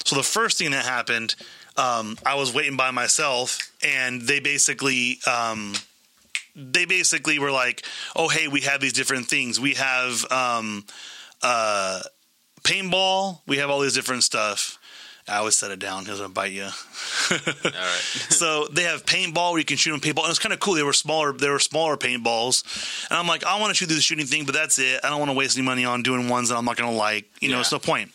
So 0.04 0.14
the 0.14 0.22
first 0.22 0.58
thing 0.58 0.72
that 0.72 0.84
happened, 0.84 1.36
um, 1.78 2.18
I 2.26 2.34
was 2.34 2.52
waiting 2.52 2.76
by 2.76 2.90
myself, 2.90 3.70
and 3.82 4.20
they 4.22 4.40
basically. 4.40 5.20
Um, 5.26 5.74
they 6.54 6.84
basically 6.84 7.38
were 7.38 7.50
like, 7.50 7.82
"Oh, 8.14 8.28
hey, 8.28 8.46
we 8.46 8.60
have 8.60 8.82
these 8.82 8.92
different 8.92 9.26
things. 9.26 9.58
We 9.58 9.72
have 9.72 10.30
um, 10.30 10.84
uh, 11.42 12.02
paintball. 12.62 13.40
We 13.46 13.56
have 13.56 13.70
all 13.70 13.80
these 13.80 13.94
different 13.94 14.22
stuff." 14.22 14.78
I 15.28 15.36
always 15.36 15.56
set 15.56 15.70
it 15.70 15.78
down. 15.78 16.04
He 16.04 16.10
was 16.10 16.20
gonna 16.20 16.32
bite 16.32 16.52
you. 16.52 16.64
All 16.64 16.70
right. 17.30 18.00
so 18.28 18.66
they 18.72 18.82
have 18.82 19.06
paintball 19.06 19.50
where 19.52 19.58
you 19.58 19.64
can 19.64 19.76
shoot 19.76 19.92
them 19.92 20.00
paintball, 20.00 20.22
and 20.24 20.30
it's 20.30 20.38
kind 20.40 20.52
of 20.52 20.58
cool. 20.60 20.74
They 20.74 20.82
were 20.82 20.92
smaller. 20.92 21.32
They 21.32 21.48
were 21.48 21.60
smaller 21.60 21.96
paintballs, 21.96 23.08
and 23.10 23.18
I'm 23.18 23.26
like, 23.28 23.44
I 23.44 23.60
want 23.60 23.70
to 23.70 23.74
shoot 23.74 23.86
through 23.86 23.96
the 23.96 24.02
shooting 24.02 24.26
thing, 24.26 24.44
but 24.46 24.54
that's 24.54 24.78
it. 24.78 25.00
I 25.04 25.10
don't 25.10 25.18
want 25.20 25.30
to 25.30 25.36
waste 25.36 25.56
any 25.56 25.64
money 25.64 25.84
on 25.84 26.02
doing 26.02 26.28
ones 26.28 26.48
that 26.48 26.56
I'm 26.56 26.64
not 26.64 26.76
gonna 26.76 26.92
like. 26.92 27.26
You 27.40 27.50
know, 27.50 27.56
Yeah. 27.56 27.60
it's 27.60 27.72
no 27.72 27.78
point. 27.78 28.10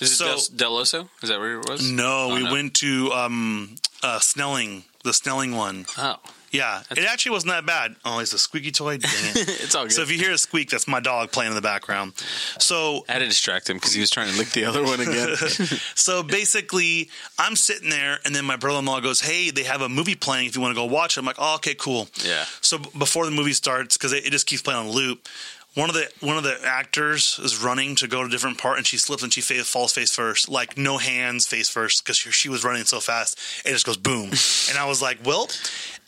Is 0.00 0.12
it 0.12 0.16
So- 0.16 0.26
Del, 0.26 0.38
Del 0.56 0.72
Oso? 0.82 1.08
Is 1.22 1.28
that 1.30 1.38
where 1.38 1.60
it 1.60 1.68
was? 1.68 1.88
No, 1.90 2.30
Oh, 2.30 2.34
we 2.34 2.42
no. 2.44 2.52
went 2.52 2.74
to 2.74 3.10
um, 3.12 3.76
uh, 4.02 4.18
Snelling, 4.18 4.84
the 5.02 5.12
Snelling 5.14 5.54
one. 5.56 5.86
Oh, 5.96 6.16
Yeah, 6.54 6.82
it 6.92 7.04
actually 7.04 7.32
wasn't 7.32 7.52
that 7.52 7.66
bad. 7.66 7.96
Oh, 8.04 8.20
it's 8.20 8.32
a 8.32 8.38
squeaky 8.38 8.70
toy. 8.70 8.98
Dang 8.98 9.10
it. 9.12 9.36
it's 9.64 9.74
all 9.74 9.82
good. 9.82 9.92
So 9.92 10.02
if 10.02 10.10
you 10.12 10.18
hear 10.18 10.30
a 10.30 10.38
squeak, 10.38 10.70
that's 10.70 10.86
my 10.86 11.00
dog 11.00 11.32
playing 11.32 11.50
in 11.50 11.56
the 11.56 11.60
background. 11.60 12.12
So 12.60 13.04
I 13.08 13.14
had 13.14 13.18
to 13.18 13.26
distract 13.26 13.68
him 13.68 13.76
because 13.76 13.92
he 13.92 14.00
was 14.00 14.08
trying 14.08 14.30
to 14.30 14.38
lick 14.38 14.50
the 14.50 14.64
other 14.64 14.84
one 14.84 15.00
again. 15.00 15.34
so 15.96 16.22
basically, 16.22 17.10
I'm 17.40 17.56
sitting 17.56 17.90
there, 17.90 18.20
and 18.24 18.32
then 18.36 18.44
my 18.44 18.54
brother-in-law 18.54 19.00
goes, 19.00 19.20
"Hey, 19.20 19.50
they 19.50 19.64
have 19.64 19.80
a 19.80 19.88
movie 19.88 20.14
playing. 20.14 20.46
If 20.46 20.54
you 20.54 20.62
want 20.62 20.70
to 20.76 20.80
go 20.80 20.84
watch 20.84 21.16
it." 21.16 21.20
I'm 21.20 21.26
like, 21.26 21.40
"Oh, 21.40 21.56
okay, 21.56 21.74
cool." 21.74 22.08
yeah. 22.24 22.44
So 22.60 22.78
b- 22.78 22.88
before 22.96 23.24
the 23.24 23.32
movie 23.32 23.52
starts, 23.52 23.96
because 23.96 24.12
it, 24.12 24.24
it 24.24 24.30
just 24.30 24.46
keeps 24.46 24.62
playing 24.62 24.78
on 24.78 24.90
loop, 24.90 25.26
one 25.74 25.88
of 25.88 25.94
the 25.94 26.08
one 26.20 26.36
of 26.36 26.44
the 26.44 26.56
actors 26.64 27.40
is 27.42 27.56
running 27.62 27.96
to 27.96 28.06
go 28.06 28.20
to 28.22 28.26
a 28.26 28.30
different 28.30 28.58
part, 28.58 28.78
and 28.78 28.86
she 28.86 28.96
slips 28.96 29.22
and 29.24 29.32
she 29.32 29.40
fa- 29.40 29.64
falls 29.64 29.92
face 29.92 30.14
first, 30.14 30.48
like 30.48 30.78
no 30.78 30.98
hands, 30.98 31.46
face 31.46 31.68
first, 31.68 32.04
because 32.04 32.16
she, 32.16 32.30
she 32.30 32.48
was 32.48 32.62
running 32.64 32.84
so 32.84 33.00
fast. 33.00 33.38
It 33.64 33.70
just 33.72 33.84
goes 33.86 33.96
boom, 33.96 34.30
and 34.68 34.78
I 34.78 34.86
was 34.86 35.02
like, 35.02 35.18
"Well." 35.24 35.48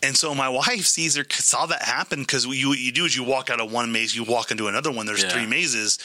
And 0.03 0.15
so 0.15 0.35
my 0.35 0.51
wife 0.51 0.85
sees 0.85 1.17
her 1.17 1.25
saw 1.31 1.65
that 1.67 1.81
happen 1.81 2.21
because 2.21 2.45
you 2.45 2.69
what 2.69 2.79
you 2.79 2.93
do 2.93 3.07
is 3.07 3.17
you 3.17 3.25
walk 3.25 3.49
out 3.49 3.61
of 3.63 3.73
one 3.73 3.91
maze, 3.93 4.15
you 4.15 4.25
walk 4.25 4.51
into 4.51 4.69
another 4.69 4.93
one. 4.93 5.07
There's 5.07 5.23
Yeah. 5.23 5.31
three 5.31 5.47
mazes, 5.47 5.99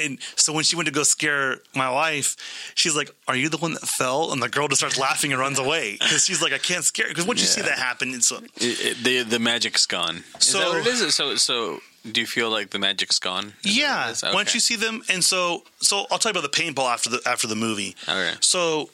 and 0.00 0.18
so 0.36 0.52
when 0.52 0.62
she 0.62 0.76
went 0.76 0.86
to 0.86 0.92
go 0.92 1.02
scare 1.02 1.58
my 1.74 1.90
wife, 1.90 2.36
she's 2.76 2.94
like, 2.96 3.10
"Are 3.26 3.34
you 3.36 3.48
the 3.48 3.58
one 3.58 3.72
that 3.74 3.82
fell?" 3.82 4.32
And 4.32 4.40
the 4.40 4.48
girl 4.48 4.68
just 4.68 4.80
starts 4.80 4.96
laughing 4.98 5.32
and 5.32 5.40
runs 5.40 5.58
away 5.58 5.96
because 6.00 6.24
she's 6.24 6.40
like, 6.40 6.52
"I 6.52 6.58
can't 6.58 6.84
scare." 6.84 7.08
Because 7.08 7.26
once 7.26 7.40
you 7.40 7.46
see 7.48 7.60
that 7.62 7.76
happen, 7.76 8.14
it's 8.14 8.30
It, 8.30 8.44
it, 8.60 8.96
the 9.04 9.22
the 9.24 9.38
magic's 9.40 9.84
gone. 9.84 10.22
Is 10.38 10.46
So- 10.46 10.58
that 10.60 10.68
what 10.68 10.78
it 10.78 10.86
is? 10.86 11.14
So 11.14 11.34
so 11.34 11.80
do 12.10 12.20
you 12.20 12.26
feel 12.26 12.50
like 12.50 12.70
the 12.70 12.78
magic's 12.78 13.18
gone? 13.18 13.54
Is 13.64 13.76
Yeah, 13.76 14.10
is? 14.10 14.22
once 14.22 14.50
Okay. 14.50 14.56
you 14.56 14.60
see 14.60 14.76
them, 14.76 15.02
and 15.08 15.24
so 15.24 15.64
so 15.80 16.06
I'll 16.10 16.18
tell 16.18 16.32
you 16.32 16.38
about 16.38 16.50
the 16.50 16.62
paintball 16.62 16.90
after 16.92 17.10
the 17.10 17.20
after 17.26 17.46
the 17.46 17.56
movie. 17.56 17.96
Okay. 18.08 18.34
So 18.40 18.90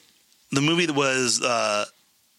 the 0.53 0.61
movie 0.61 0.87
that 0.87 0.94
was 0.94 1.40
uh, 1.42 1.87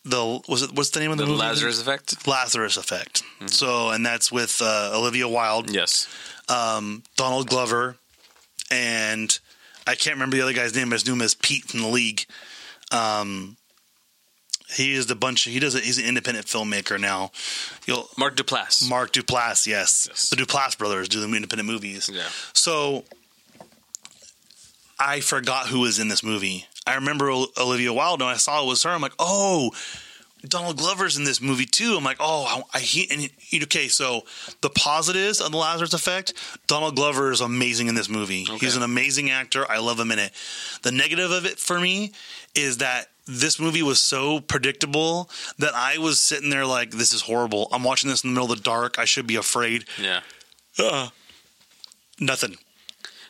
the 0.06 0.42
was 0.48 0.62
it 0.64 0.72
what's 0.74 0.90
the 0.92 1.00
name 1.00 1.12
of 1.12 1.18
the, 1.18 1.26
the 1.26 1.32
movie? 1.32 1.42
Lazarus 1.42 1.82
effect. 1.82 2.28
Lazarus 2.28 2.78
Effect. 2.78 3.24
So 3.48 3.90
and 3.90 4.06
that's 4.06 4.32
with 4.32 4.62
uh, 4.62 4.92
Olivia 4.94 5.28
Wilde, 5.28 5.70
Yes. 5.70 6.08
um, 6.50 7.04
Donald 7.18 7.48
Glover, 7.48 7.98
and 8.70 9.38
I 9.88 9.96
can't 9.96 10.16
remember 10.16 10.36
the 10.38 10.44
other 10.44 10.54
guy's 10.54 10.76
name. 10.76 10.90
but 10.90 10.96
I 10.96 10.98
just 10.98 11.08
knew 11.08 11.14
him 11.14 11.22
as 11.22 11.34
Pete 11.36 11.66
from 11.66 11.82
the 11.82 11.88
League. 11.88 12.26
Um, 12.92 13.58
He 14.74 14.94
is 14.94 15.08
the 15.08 15.16
bunch. 15.16 15.44
He 15.44 15.60
does. 15.60 15.76
A, 15.76 15.80
he's 15.80 15.98
an 15.98 16.06
independent 16.06 16.46
filmmaker 16.48 17.00
now. 17.00 17.32
You'll 17.86 18.08
Mark 18.18 18.36
Duplass. 18.36 18.88
Mark 18.90 19.12
Duplass. 19.12 19.68
Yes, 19.68 20.08
Yes. 20.10 20.30
the 20.30 20.36
Duplass 20.38 20.78
brothers 20.78 21.10
do 21.10 21.20
the 21.20 21.28
independent 21.36 21.68
movies. 21.70 22.10
Yeah. 22.12 22.28
So 22.54 23.04
I 25.00 25.20
forgot 25.20 25.68
who 25.68 25.80
was 25.80 26.00
in 26.00 26.08
this 26.08 26.24
movie. 26.24 26.66
I 26.86 26.96
remember 26.96 27.30
Olivia 27.30 27.94
Wilde, 27.94 28.22
and 28.22 28.30
I 28.30 28.38
saw 28.38 28.64
it 28.64 28.68
was 28.68 28.84
her. 28.84 28.90
I'm 28.92 29.02
like, 29.02 29.14
oh, 29.20 29.72
Donald 30.48 30.78
Glover's 30.78 31.18
in 31.18 31.24
this 31.24 31.42
movie 31.42 31.66
too. 31.66 31.96
I'm 31.96 32.04
like, 32.04 32.18
oh, 32.20 32.64
I, 32.74 32.78
I 32.78 32.80
he, 32.82 33.08
and 33.12 33.30
he, 33.38 33.62
okay. 33.64 33.88
So 33.88 34.22
the 34.62 34.70
positives 34.72 35.40
of 35.42 35.52
the 35.52 35.58
Lazarus 35.58 35.94
Effect, 35.94 36.34
Donald 36.68 36.96
Glover 36.96 37.32
is 37.32 37.42
amazing 37.42 37.88
in 37.88 37.96
this 37.96 38.10
movie. 38.10 38.46
Okay. 38.50 38.58
He's 38.58 38.76
an 38.76 38.82
amazing 38.84 39.30
actor. 39.30 39.70
I 39.70 39.78
love 39.80 40.00
him 40.00 40.12
in 40.12 40.18
it. 40.20 40.32
The 40.82 40.92
negative 40.92 41.30
of 41.32 41.46
it 41.46 41.60
for 41.60 41.80
me 41.80 42.12
is 42.56 42.78
that 42.78 43.11
this 43.26 43.60
movie 43.60 43.84
was 43.84 44.02
so 44.02 44.40
predictable 44.42 45.30
that 45.60 45.74
I 45.76 45.98
was 45.98 46.20
sitting 46.20 46.50
there 46.50 46.66
like, 46.66 46.92
this 46.92 47.14
is 47.14 47.22
horrible. 47.22 47.68
I'm 47.72 47.84
watching 47.84 48.10
this 48.10 48.24
in 48.24 48.32
the 48.32 48.34
middle 48.40 48.52
of 48.52 48.58
the 48.58 48.64
dark. 48.64 48.98
I 49.00 49.06
should 49.06 49.28
be 49.28 49.36
afraid. 49.36 49.86
Yeah. 50.02 50.22
Uh, 50.80 51.10
nothing. 52.20 52.58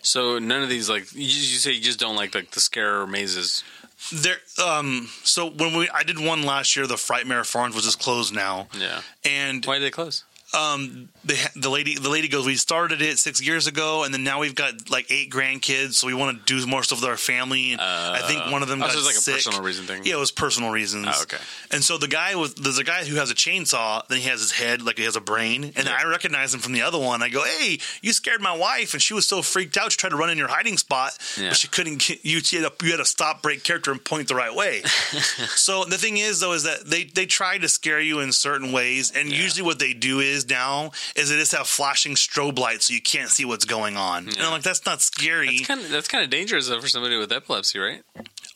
So 0.02 0.40
none 0.40 0.64
of 0.64 0.70
these 0.70 0.90
like 0.90 1.14
you, 1.14 1.22
you 1.22 1.28
say 1.60 1.72
you 1.74 1.82
just 1.82 2.00
don't 2.00 2.16
like 2.16 2.34
like 2.34 2.52
the 2.52 2.60
scare 2.60 3.06
mazes. 3.06 3.64
There, 4.12 4.38
um, 4.66 5.10
so 5.24 5.48
when 5.52 5.78
we, 5.78 5.88
I 5.90 6.02
did 6.02 6.20
one 6.20 6.42
last 6.42 6.76
year, 6.76 6.88
the 6.88 6.96
Frightmare 6.96 7.46
Farms, 7.46 7.76
which 7.76 7.86
is 7.86 7.96
closed 7.96 8.34
now, 8.34 8.68
Yeah. 8.76 9.02
and 9.24 9.64
Why 9.64 9.76
did 9.78 9.84
they 9.86 9.92
close? 9.92 10.24
Um, 10.54 11.10
they, 11.24 11.36
ha- 11.36 11.50
the 11.56 11.70
lady, 11.70 11.96
the 11.96 12.10
lady 12.10 12.28
goes, 12.28 12.46
we 12.46 12.56
started 12.56 13.02
it 13.02 13.18
six 13.20 13.42
years 13.42 13.68
ago, 13.68 14.04
and 14.04 14.14
then 14.14 14.24
now 14.24 14.40
we've 14.40 14.56
got 14.56 14.90
like 14.90 15.12
eight 15.12 15.30
grandkids, 15.32 15.94
so 15.94 16.08
we 16.08 16.14
want 16.14 16.38
to 16.46 16.60
do 16.60 16.66
more 16.68 16.84
stuff 16.84 17.02
with 17.02 17.10
our 17.10 17.18
family. 17.18 17.72
And 17.74 17.82
I 17.82 18.22
think 18.28 18.52
one 18.52 18.62
of 18.62 18.68
them 18.70 18.82
Oh, 18.82 18.86
got 18.88 18.94
so 18.94 19.00
it's 19.00 19.28
like 19.28 19.36
a 19.36 19.38
personal 19.38 19.62
reason 19.64 19.86
thing. 19.86 20.02
Yeah, 20.06 20.16
it 20.16 20.20
was 20.20 20.32
personal 20.32 20.72
reasons. 20.72 21.08
Oh, 21.10 21.22
okay. 21.24 21.38
And 21.72 21.84
so 21.84 21.98
the 21.98 22.08
guy 22.08 22.36
was 22.36 22.54
there's 22.56 22.78
a 22.80 22.84
guy 22.84 23.06
who 23.06 23.16
has 23.16 23.32
a 23.32 23.36
chainsaw, 23.36 24.06
then 24.08 24.20
he 24.20 24.28
has 24.30 24.40
his 24.42 24.52
head 24.52 24.82
like 24.82 24.98
he 24.98 25.04
has 25.06 25.16
a 25.16 25.22
brain, 25.22 25.64
and 25.76 25.86
Yeah. 25.88 25.98
I 26.00 26.06
recognize 26.08 26.54
him 26.54 26.60
from 26.60 26.74
the 26.74 26.82
other 26.82 27.00
one. 27.00 27.22
I 27.24 27.30
go, 27.30 27.44
"Hey, 27.44 27.80
you 28.02 28.14
scared 28.14 28.42
my 28.42 28.56
wife," 28.56 28.94
and 28.94 29.02
she 29.02 29.14
was 29.14 29.26
so 29.28 29.42
freaked 29.42 29.78
out 29.78 29.92
she 29.92 29.98
tried 29.98 30.10
to 30.10 30.16
run 30.18 30.30
in 30.30 30.38
your 30.38 30.48
hiding 30.50 30.78
spot, 30.78 31.18
Yeah. 31.38 31.50
but 31.50 31.58
she 31.58 31.68
couldn't. 31.68 32.00
Get, 32.00 32.26
you 32.26 32.38
had 32.38 32.46
to, 32.46 32.86
you 32.86 32.92
had 32.92 32.98
to 32.98 33.06
stop, 33.06 33.42
break 33.42 33.64
character, 33.64 33.92
and 33.92 34.04
point 34.04 34.28
the 34.28 34.36
right 34.36 34.54
way. 34.54 34.82
so 35.56 35.84
the 35.86 35.98
thing 35.98 36.18
is, 36.18 36.40
though, 36.40 36.54
is 36.54 36.64
that 36.64 36.86
they 36.86 37.04
they 37.06 37.26
try 37.26 37.58
to 37.58 37.68
scare 37.70 38.00
you 38.02 38.20
in 38.20 38.32
certain 38.32 38.72
ways, 38.72 39.12
and 39.16 39.30
usually 39.32 39.64
what 39.64 39.80
they 39.80 39.94
do 39.94 40.20
is 40.20 40.41
now 40.50 40.92
is 41.16 41.30
they 41.30 41.38
just 41.38 41.54
have 41.54 41.68
flashing 41.68 42.16
strobe 42.16 42.60
lights 42.60 42.88
so 42.88 42.94
you 42.94 43.02
can't 43.02 43.30
see 43.30 43.46
what's 43.46 43.66
going 43.66 43.98
on. 43.98 44.28
And 44.28 44.40
I'm 44.40 44.52
like, 44.52 44.64
that's 44.64 44.86
not 44.86 45.02
scary. 45.02 45.48
That's 45.48 45.68
kind 45.68 45.80
of 45.82 45.90
that's 45.90 46.08
kind 46.08 46.24
of 46.24 46.30
dangerous 46.30 46.68
though 46.68 46.82
for 46.82 46.88
somebody 46.88 47.18
with 47.18 47.32
epilepsy, 47.32 47.80
right? 47.80 48.04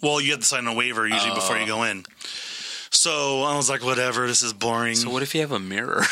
well, 0.01 0.21
you 0.21 0.31
have 0.31 0.41
to 0.41 0.45
sign 0.45 0.67
a 0.67 0.73
waiver 0.73 1.07
usually 1.07 1.31
oh. 1.31 1.35
before 1.35 1.57
you 1.57 1.65
go 1.65 1.83
in. 1.83 2.05
So 2.91 3.43
I 3.43 3.55
was 3.57 3.69
like, 3.69 3.83
whatever, 3.83 4.27
this 4.27 4.41
is 4.41 4.53
boring. 4.53 4.95
So 4.95 5.09
what 5.09 5.23
if 5.23 5.35
you 5.35 5.41
have 5.41 5.51
a 5.51 5.59
mirror 5.59 6.03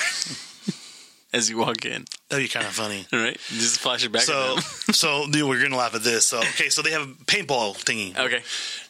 as 1.33 1.49
you 1.49 1.57
walk 1.57 1.85
in? 1.85 2.05
That'd 2.29 2.45
be 2.45 2.49
kind 2.49 2.65
of 2.65 2.73
funny. 2.73 3.05
Right? 3.13 3.37
Just 3.49 3.79
flash 3.79 4.05
it 4.05 4.11
back. 4.11 4.23
So, 4.23 4.57
so 4.91 5.27
dude, 5.29 5.47
we're 5.47 5.61
gonna 5.61 5.77
laugh 5.77 5.95
at 5.95 6.03
this. 6.03 6.25
So, 6.27 6.39
okay, 6.39 6.69
so 6.69 6.81
they 6.81 6.91
have 6.91 7.03
a 7.03 7.13
paintball 7.25 7.75
thingy. 7.77 8.17
okay. 8.17 8.41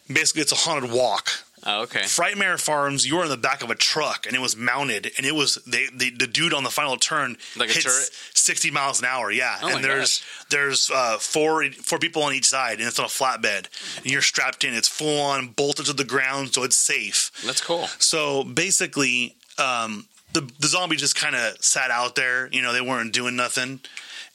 Basically, 0.08 0.42
it's 0.42 0.52
a 0.52 0.56
haunted 0.56 0.92
walk. 0.92 1.30
Oh, 1.66 1.84
okay. 1.84 2.02
Frightmare 2.02 2.60
Farms, 2.60 3.06
you 3.06 3.16
were 3.16 3.24
in 3.24 3.30
the 3.30 3.38
back 3.38 3.64
of 3.64 3.70
a 3.70 3.76
truck, 3.76 4.28
and 4.28 4.36
it 4.36 4.40
was 4.40 4.58
mounted, 4.58 5.12
and 5.18 5.26
it 5.26 5.34
was 5.34 5.56
they, 5.66 5.88
they 5.94 6.10
the 6.10 6.28
dude 6.28 6.54
on 6.54 6.64
the 6.64 6.70
final 6.70 6.98
turn 6.98 7.38
Like 7.58 7.70
hits 7.70 8.12
sixty 8.34 8.70
miles 8.70 9.00
an 9.00 9.06
hour. 9.06 9.32
Yeah, 9.32 9.58
Oh 9.62 9.70
and 9.70 9.84
there's 9.84 10.24
there's 10.50 10.92
uh, 10.92 11.18
four 11.20 11.64
four 11.72 12.00
people 12.00 12.24
on 12.24 12.34
each 12.34 12.48
side, 12.48 12.80
and 12.80 12.88
it's 12.88 13.00
on 13.00 13.06
a 13.06 13.08
flatbed, 13.08 13.68
and 13.98 14.12
you're 14.12 14.22
strapped 14.22 14.64
in. 14.66 14.74
It's 14.74 14.90
full 14.90 15.22
on 15.22 15.48
bolted 15.48 15.86
to 15.86 15.94
the 15.94 16.04
ground, 16.04 16.54
so 16.54 16.64
it's 16.64 16.78
safe. 16.78 17.32
That's 17.46 17.62
cool. 17.62 17.88
So 17.98 18.44
basically, 18.44 19.36
um, 19.58 20.08
the 20.34 20.42
the 20.60 20.68
zombie 20.68 20.98
just 20.98 21.16
kind 21.16 21.36
of 21.36 21.64
sat 21.64 21.92
out 21.92 22.16
there. 22.16 22.50
You 22.52 22.62
know, 22.62 22.74
they 22.74 22.82
weren't 22.82 23.14
doing 23.14 23.36
nothing, 23.38 23.80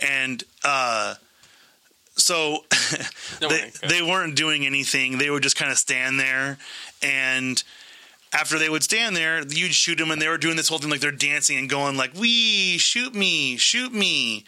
and 0.01 0.43
uh, 0.64 1.14
so 2.17 2.64
they 3.41 3.71
they 3.87 4.03
weren't 4.03 4.35
doing 4.35 4.67
anything. 4.67 5.19
They 5.19 5.31
would 5.31 5.43
just 5.43 5.57
kind 5.57 5.71
of 5.71 5.79
stand 5.79 6.19
there, 6.19 6.59
and 7.03 7.63
after 8.33 8.59
they 8.59 8.69
would 8.69 8.83
stand 8.83 9.17
there, 9.17 9.43
you'd 9.47 9.73
shoot 9.75 9.97
them, 9.99 10.11
and 10.11 10.21
they 10.21 10.29
were 10.29 10.39
doing 10.39 10.57
this 10.57 10.69
whole 10.69 10.79
thing 10.79 10.91
like 10.91 11.01
they're 11.01 11.11
dancing 11.13 11.57
and 11.59 11.69
going 11.71 11.97
like, 11.97 12.13
"We 12.15 12.79
shoot 12.79 13.15
me, 13.15 13.57
shoot 13.57 13.93
me." 13.93 14.45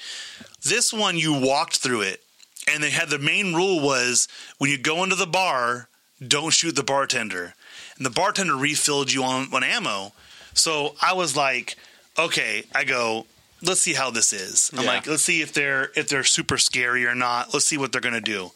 This 0.63 0.93
one, 0.93 1.17
you 1.17 1.33
walked 1.33 1.79
through 1.79 2.03
it, 2.03 2.23
and 2.69 2.83
they 2.83 2.91
had 2.91 3.09
the 3.09 3.19
main 3.19 3.55
rule 3.55 3.81
was 3.81 4.29
when 4.59 4.71
you 4.71 4.77
go 4.79 5.03
into 5.03 5.17
the 5.17 5.27
bar, 5.27 5.89
don't 6.27 6.51
shoot 6.53 6.77
the 6.77 6.83
bartender, 6.83 7.55
and 7.97 8.05
the 8.05 8.11
bartender 8.11 8.55
refilled 8.57 9.13
you 9.13 9.23
on 9.25 9.49
on 9.55 9.65
ammo. 9.65 10.13
So 10.53 10.95
I 11.01 11.15
was 11.15 11.37
like, 11.37 11.77
okay, 12.19 12.65
I 12.75 12.85
go. 12.85 13.27
Let's 13.63 13.83
see 13.83 13.93
how 13.93 14.11
this 14.11 14.33
is. 14.33 14.71
I'm 14.75 14.85
Yeah. 14.85 14.91
like, 14.93 15.07
let's 15.07 15.23
see 15.23 15.43
if 15.43 15.53
they're 15.53 15.91
if 15.95 16.09
they're 16.09 16.25
super 16.25 16.57
scary 16.59 17.05
or 17.07 17.15
not. 17.15 17.53
Let's 17.55 17.67
see 17.67 17.77
what 17.79 17.93
they're 17.93 18.01
gonna 18.01 18.21
do. 18.21 18.53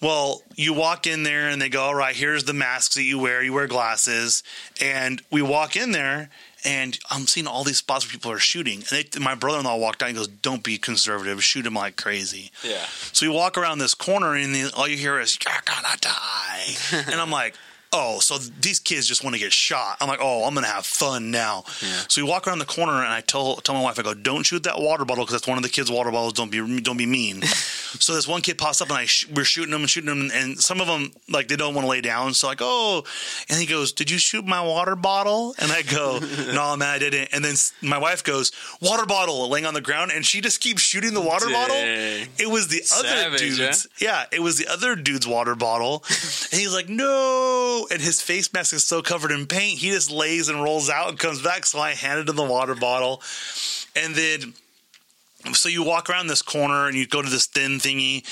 Well, 0.00 0.42
you 0.54 0.74
walk 0.74 1.06
in 1.06 1.22
there 1.22 1.48
and 1.48 1.60
they 1.60 1.68
go, 1.68 1.82
all 1.82 1.94
right, 1.94 2.14
here's 2.14 2.44
the 2.44 2.52
masks 2.52 2.94
that 2.96 3.04
you 3.04 3.18
wear. 3.18 3.42
You 3.42 3.52
wear 3.52 3.66
glasses. 3.66 4.42
And 4.80 5.22
we 5.30 5.40
walk 5.40 5.76
in 5.76 5.92
there 5.92 6.30
and 6.64 6.98
I'm 7.10 7.26
seeing 7.26 7.46
all 7.46 7.64
these 7.64 7.78
spots 7.78 8.06
where 8.06 8.12
people 8.12 8.32
are 8.32 8.38
shooting. 8.38 8.84
And 8.90 9.06
they, 9.10 9.18
my 9.20 9.34
brother 9.34 9.58
in 9.58 9.64
law 9.64 9.76
walked 9.76 10.02
out 10.02 10.08
and 10.08 10.16
goes, 10.16 10.28
don't 10.28 10.62
be 10.62 10.78
conservative. 10.78 11.42
Shoot 11.42 11.62
them 11.62 11.74
like 11.74 11.96
crazy. 11.96 12.50
Yeah. 12.62 12.84
So 13.12 13.26
we 13.26 13.34
walk 13.34 13.58
around 13.58 13.78
this 13.78 13.94
corner 13.94 14.34
and 14.34 14.54
the, 14.54 14.72
all 14.76 14.88
you 14.88 14.96
hear 14.96 15.20
is, 15.20 15.38
you're 15.44 15.54
gonna 15.64 15.96
die. 16.00 16.74
and 16.92 17.20
I'm 17.20 17.30
like, 17.30 17.54
oh, 17.94 18.18
so 18.18 18.36
these 18.38 18.78
kids 18.80 19.06
just 19.06 19.22
want 19.22 19.34
to 19.34 19.40
get 19.40 19.52
shot. 19.52 19.96
I'm 20.00 20.08
like, 20.08 20.18
oh, 20.20 20.44
I'm 20.44 20.52
going 20.54 20.64
to 20.66 20.70
have 20.70 20.84
fun 20.84 21.30
now. 21.30 21.62
So 22.08 22.22
we 22.22 22.28
walk 22.28 22.46
around 22.46 22.58
the 22.58 22.64
corner 22.64 22.92
and 22.92 23.06
I 23.06 23.20
tell, 23.20 23.56
tell 23.56 23.74
my 23.74 23.82
wife, 23.82 23.98
I 23.98 24.02
go, 24.02 24.14
don't 24.14 24.44
shoot 24.44 24.64
that 24.64 24.78
water 24.80 25.04
bottle 25.04 25.24
because 25.24 25.34
that's 25.34 25.48
one 25.48 25.56
of 25.56 25.62
the 25.62 25.70
kids' 25.70 25.90
water 25.90 26.10
bottles. 26.10 26.32
Don't 26.32 26.50
be, 26.50 26.80
don't 26.80 26.96
be 26.96 27.06
mean. 27.06 27.42
so 27.42 28.14
this 28.14 28.26
one 28.26 28.42
kid 28.42 28.58
pops 28.58 28.80
up 28.80 28.88
and 28.88 28.98
I 28.98 29.04
sh- 29.06 29.28
we're 29.28 29.44
shooting 29.44 29.70
them 29.70 29.82
and 29.82 29.90
shooting 29.90 30.08
them. 30.08 30.30
And 30.34 30.58
some 30.58 30.80
of 30.80 30.86
them, 30.86 31.12
like, 31.28 31.48
they 31.48 31.56
don't 31.56 31.74
want 31.74 31.84
to 31.84 31.90
lay 31.90 32.00
down. 32.00 32.34
So 32.34 32.48
like, 32.48 32.60
oh, 32.60 33.04
and 33.48 33.60
he 33.60 33.66
goes, 33.66 33.92
did 33.92 34.10
you 34.10 34.18
shoot 34.18 34.44
my 34.44 34.60
water 34.60 34.96
bottle? 34.96 35.54
And 35.60 35.70
I 35.70 35.82
go, 35.82 36.18
no, 36.52 36.76
man, 36.76 36.88
I 36.88 36.98
didn't. 36.98 37.28
And 37.32 37.44
then 37.44 37.54
my 37.80 37.98
wife 37.98 38.24
goes, 38.24 38.50
water 38.80 39.06
bottle 39.06 39.48
laying 39.48 39.66
on 39.66 39.74
the 39.74 39.80
ground. 39.80 40.10
And 40.12 40.26
she 40.26 40.40
just 40.40 40.60
keeps 40.60 40.82
shooting 40.82 41.14
the 41.14 41.20
water 41.20 41.48
bottle. 41.48 41.76
It 41.76 42.50
was 42.50 42.68
the 42.68 42.82
other 42.94 43.08
Savage, 43.08 43.40
dude's. 43.40 43.86
Yeah, 44.00 44.24
it 44.32 44.40
was 44.40 44.58
the 44.58 44.66
other 44.68 44.96
dude's 44.96 45.26
water 45.26 45.54
bottle. 45.54 46.04
and 46.08 46.60
he's 46.60 46.74
like, 46.74 46.88
no. 46.88 47.83
And 47.90 48.00
his 48.00 48.20
face 48.20 48.52
mask 48.52 48.72
is 48.74 48.84
so 48.84 49.02
covered 49.02 49.30
in 49.30 49.46
paint, 49.46 49.78
he 49.78 49.90
just 49.90 50.10
lays 50.10 50.48
and 50.48 50.62
rolls 50.62 50.90
out 50.90 51.08
and 51.10 51.18
comes 51.18 51.42
back. 51.42 51.66
So 51.66 51.78
I 51.78 51.90
handed 51.92 52.28
him 52.28 52.36
the 52.36 52.44
water 52.44 52.74
bottle. 52.74 53.22
And 53.96 54.14
then. 54.14 54.54
So 55.52 55.68
you 55.68 55.82
walk 55.82 56.08
around 56.08 56.28
this 56.28 56.40
corner 56.40 56.86
and 56.86 56.96
you 56.96 57.06
go 57.06 57.20
to 57.20 57.28
this 57.28 57.44
thin 57.44 57.72
thingy, 57.72 58.24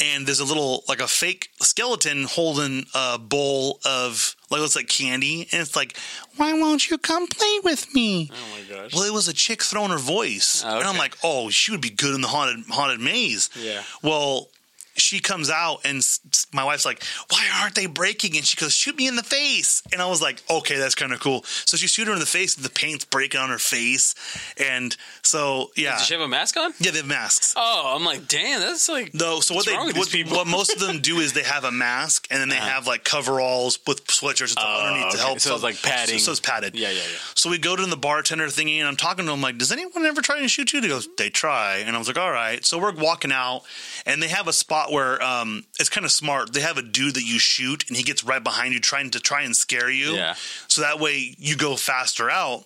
and 0.00 0.26
there's 0.26 0.40
a 0.40 0.44
little 0.44 0.82
like 0.88 1.00
a 1.00 1.06
fake 1.06 1.50
skeleton 1.60 2.24
holding 2.24 2.86
a 2.92 3.18
bowl 3.20 3.78
of 3.84 4.34
like 4.50 4.62
looks 4.62 4.74
like 4.74 4.88
candy, 4.88 5.46
and 5.52 5.60
it's 5.62 5.76
like, 5.76 5.96
why 6.34 6.52
won't 6.54 6.90
you 6.90 6.98
come 6.98 7.28
play 7.28 7.60
with 7.62 7.94
me? 7.94 8.32
Oh 8.32 8.58
my 8.58 8.74
gosh. 8.74 8.92
Well, 8.92 9.04
it 9.04 9.12
was 9.12 9.28
a 9.28 9.32
chick 9.32 9.62
throwing 9.62 9.92
her 9.92 9.96
voice, 9.96 10.64
Oh, 10.66 10.78
and 10.80 10.88
I'm 10.88 10.98
like, 10.98 11.16
oh, 11.22 11.50
she 11.50 11.70
would 11.70 11.80
be 11.80 11.88
good 11.90 12.16
in 12.16 12.20
the 12.20 12.26
haunted 12.26 12.64
haunted 12.68 12.98
maze. 12.98 13.48
Yeah. 13.54 13.84
Well, 14.02 14.48
she 14.96 15.20
comes 15.20 15.50
out, 15.50 15.80
and 15.84 16.06
my 16.52 16.64
wife's 16.64 16.84
like, 16.84 17.02
why 17.30 17.46
aren't 17.60 17.74
they 17.74 17.86
breaking? 17.86 18.36
And 18.36 18.44
she 18.44 18.56
goes, 18.56 18.72
shoot 18.72 18.96
me 18.96 19.06
in 19.06 19.16
the 19.16 19.22
face. 19.22 19.82
And 19.92 20.00
I 20.00 20.06
was 20.06 20.22
like, 20.22 20.42
okay, 20.50 20.76
that's 20.76 20.94
kind 20.94 21.12
of 21.12 21.20
cool. 21.20 21.42
So 21.44 21.76
she 21.76 21.86
shoot 21.86 22.06
her 22.08 22.12
in 22.12 22.20
the 22.20 22.26
face, 22.26 22.56
and 22.56 22.64
the 22.64 22.70
paint's 22.70 23.04
breaking 23.04 23.40
on 23.40 23.50
her 23.50 23.58
face, 23.58 24.14
and 24.58 24.96
so 25.22 25.70
yeah, 25.76 25.96
Does 25.96 26.06
she 26.06 26.14
have 26.14 26.22
a 26.22 26.28
mask 26.28 26.56
on? 26.56 26.72
yeah, 26.78 26.90
they 26.90 26.98
have 26.98 27.06
masks. 27.06 27.54
Oh, 27.56 27.94
I'm 27.96 28.04
like, 28.04 28.28
damn, 28.28 28.60
that's 28.60 28.88
like 28.88 29.14
No, 29.14 29.40
so 29.40 29.54
what 29.54 29.66
they 29.66 29.74
what, 29.74 30.12
what 30.30 30.46
most 30.46 30.72
of 30.74 30.80
them 30.80 31.00
do 31.00 31.18
is 31.18 31.32
they 31.32 31.42
have 31.42 31.64
a 31.64 31.72
mask 31.72 32.26
and 32.30 32.40
then 32.40 32.48
they 32.48 32.56
uh-huh. 32.56 32.68
have 32.68 32.86
like 32.86 33.04
coveralls 33.04 33.78
with 33.86 34.06
sweatshirts 34.06 34.54
Oh, 34.56 34.86
underneath 34.86 35.12
to 35.12 35.18
help. 35.18 35.40
So 35.40 35.54
it's 35.54 35.62
like 35.62 35.82
padding. 35.82 36.18
So, 36.18 36.30
it's 36.30 36.40
padded. 36.40 36.74
Yeah, 36.74 36.90
yeah, 36.90 36.96
yeah. 36.96 37.18
So 37.34 37.50
we 37.50 37.58
go 37.58 37.76
to 37.76 37.86
the 37.86 37.96
bartender 37.96 38.46
thingy 38.46 38.78
and 38.78 38.88
I'm 38.88 38.96
talking 38.96 39.26
to 39.26 39.32
him 39.32 39.40
like, 39.40 39.58
does 39.58 39.72
anyone 39.72 40.04
ever 40.04 40.22
try 40.22 40.40
to 40.40 40.48
shoot 40.48 40.72
you? 40.72 40.78
And 40.78 40.84
he 40.84 40.90
goes, 40.90 41.08
they 41.18 41.30
try. 41.30 41.78
And 41.78 41.94
I 41.94 41.98
was 41.98 42.08
like, 42.08 42.18
all 42.18 42.32
right. 42.32 42.64
So 42.64 42.78
we're 42.78 42.92
walking 42.92 43.32
out 43.32 43.62
and 44.04 44.22
they 44.22 44.28
have 44.28 44.48
a 44.48 44.52
spot 44.52 44.85
where 44.92 45.22
um, 45.22 45.64
it's 45.78 45.88
kind 45.88 46.04
of 46.04 46.12
smart. 46.12 46.52
They 46.52 46.60
have 46.60 46.78
a 46.78 46.82
dude 46.82 47.14
that 47.14 47.24
you 47.24 47.38
shoot 47.38 47.84
and 47.88 47.96
he 47.96 48.02
gets 48.02 48.24
right 48.24 48.42
behind 48.42 48.74
you 48.74 48.80
trying 48.80 49.10
to 49.10 49.20
try 49.20 49.42
and 49.42 49.56
scare 49.56 49.90
you. 49.90 50.12
Yeah. 50.12 50.34
So 50.68 50.82
that 50.82 51.00
way 51.00 51.34
you 51.38 51.56
go 51.56 51.76
faster 51.76 52.30
out. 52.30 52.64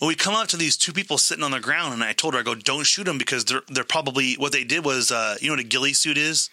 Well, 0.00 0.08
we 0.08 0.14
come 0.16 0.34
up 0.34 0.48
to 0.48 0.56
these 0.56 0.76
two 0.76 0.92
people 0.92 1.18
sitting 1.18 1.44
on 1.44 1.52
the 1.52 1.60
ground, 1.60 1.94
and 1.94 2.02
I 2.02 2.12
told 2.12 2.34
her, 2.34 2.40
I 2.40 2.42
go, 2.42 2.54
don't 2.54 2.84
shoot 2.84 3.04
them 3.04 3.16
because 3.16 3.44
they're 3.44 3.62
they're 3.68 3.84
probably 3.84 4.34
what 4.34 4.52
they 4.52 4.64
did 4.64 4.84
was, 4.84 5.12
uh, 5.12 5.36
you 5.40 5.48
know 5.48 5.52
what 5.52 5.60
a 5.60 5.64
ghillie 5.64 5.92
suit 5.92 6.18
is? 6.18 6.50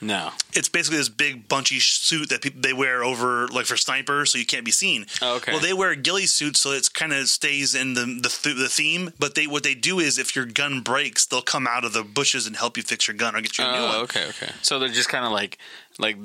No. 0.00 0.30
It's 0.54 0.68
basically 0.68 0.96
this 0.98 1.08
big 1.10 1.46
bunchy 1.48 1.78
suit 1.80 2.30
that 2.30 2.40
people 2.42 2.60
they 2.62 2.72
wear 2.72 3.04
over 3.04 3.48
like 3.48 3.66
for 3.66 3.76
snipers, 3.76 4.32
so 4.32 4.38
you 4.38 4.46
can't 4.46 4.64
be 4.64 4.70
seen. 4.70 5.06
Oh, 5.20 5.36
okay. 5.36 5.52
Well, 5.52 5.60
they 5.60 5.72
wear 5.74 5.90
a 5.90 5.96
ghillie 5.96 6.26
suits, 6.26 6.60
so 6.60 6.72
it's 6.72 6.88
kind 6.88 7.12
of 7.12 7.28
stays 7.28 7.74
in 7.74 7.94
the 7.94 8.06
the, 8.06 8.28
th- 8.28 8.56
the 8.56 8.68
theme. 8.68 9.12
But 9.18 9.34
they 9.34 9.46
what 9.46 9.62
they 9.62 9.74
do 9.74 9.98
is 10.00 10.18
if 10.18 10.34
your 10.34 10.46
gun 10.46 10.80
breaks, 10.80 11.26
they'll 11.26 11.42
come 11.42 11.66
out 11.66 11.84
of 11.84 11.92
the 11.92 12.02
bushes 12.02 12.46
and 12.46 12.56
help 12.56 12.76
you 12.76 12.82
fix 12.82 13.06
your 13.08 13.16
gun 13.16 13.36
or 13.36 13.40
get 13.42 13.58
you 13.58 13.64
a 13.64 13.70
new 13.72 13.78
Oh, 13.78 13.86
one. 13.88 13.96
okay, 14.04 14.26
okay. 14.28 14.52
So 14.62 14.78
they're 14.78 14.88
just 14.88 15.08
kind 15.10 15.24
of 15.26 15.32
like 15.32 15.58
Like, 16.00 16.16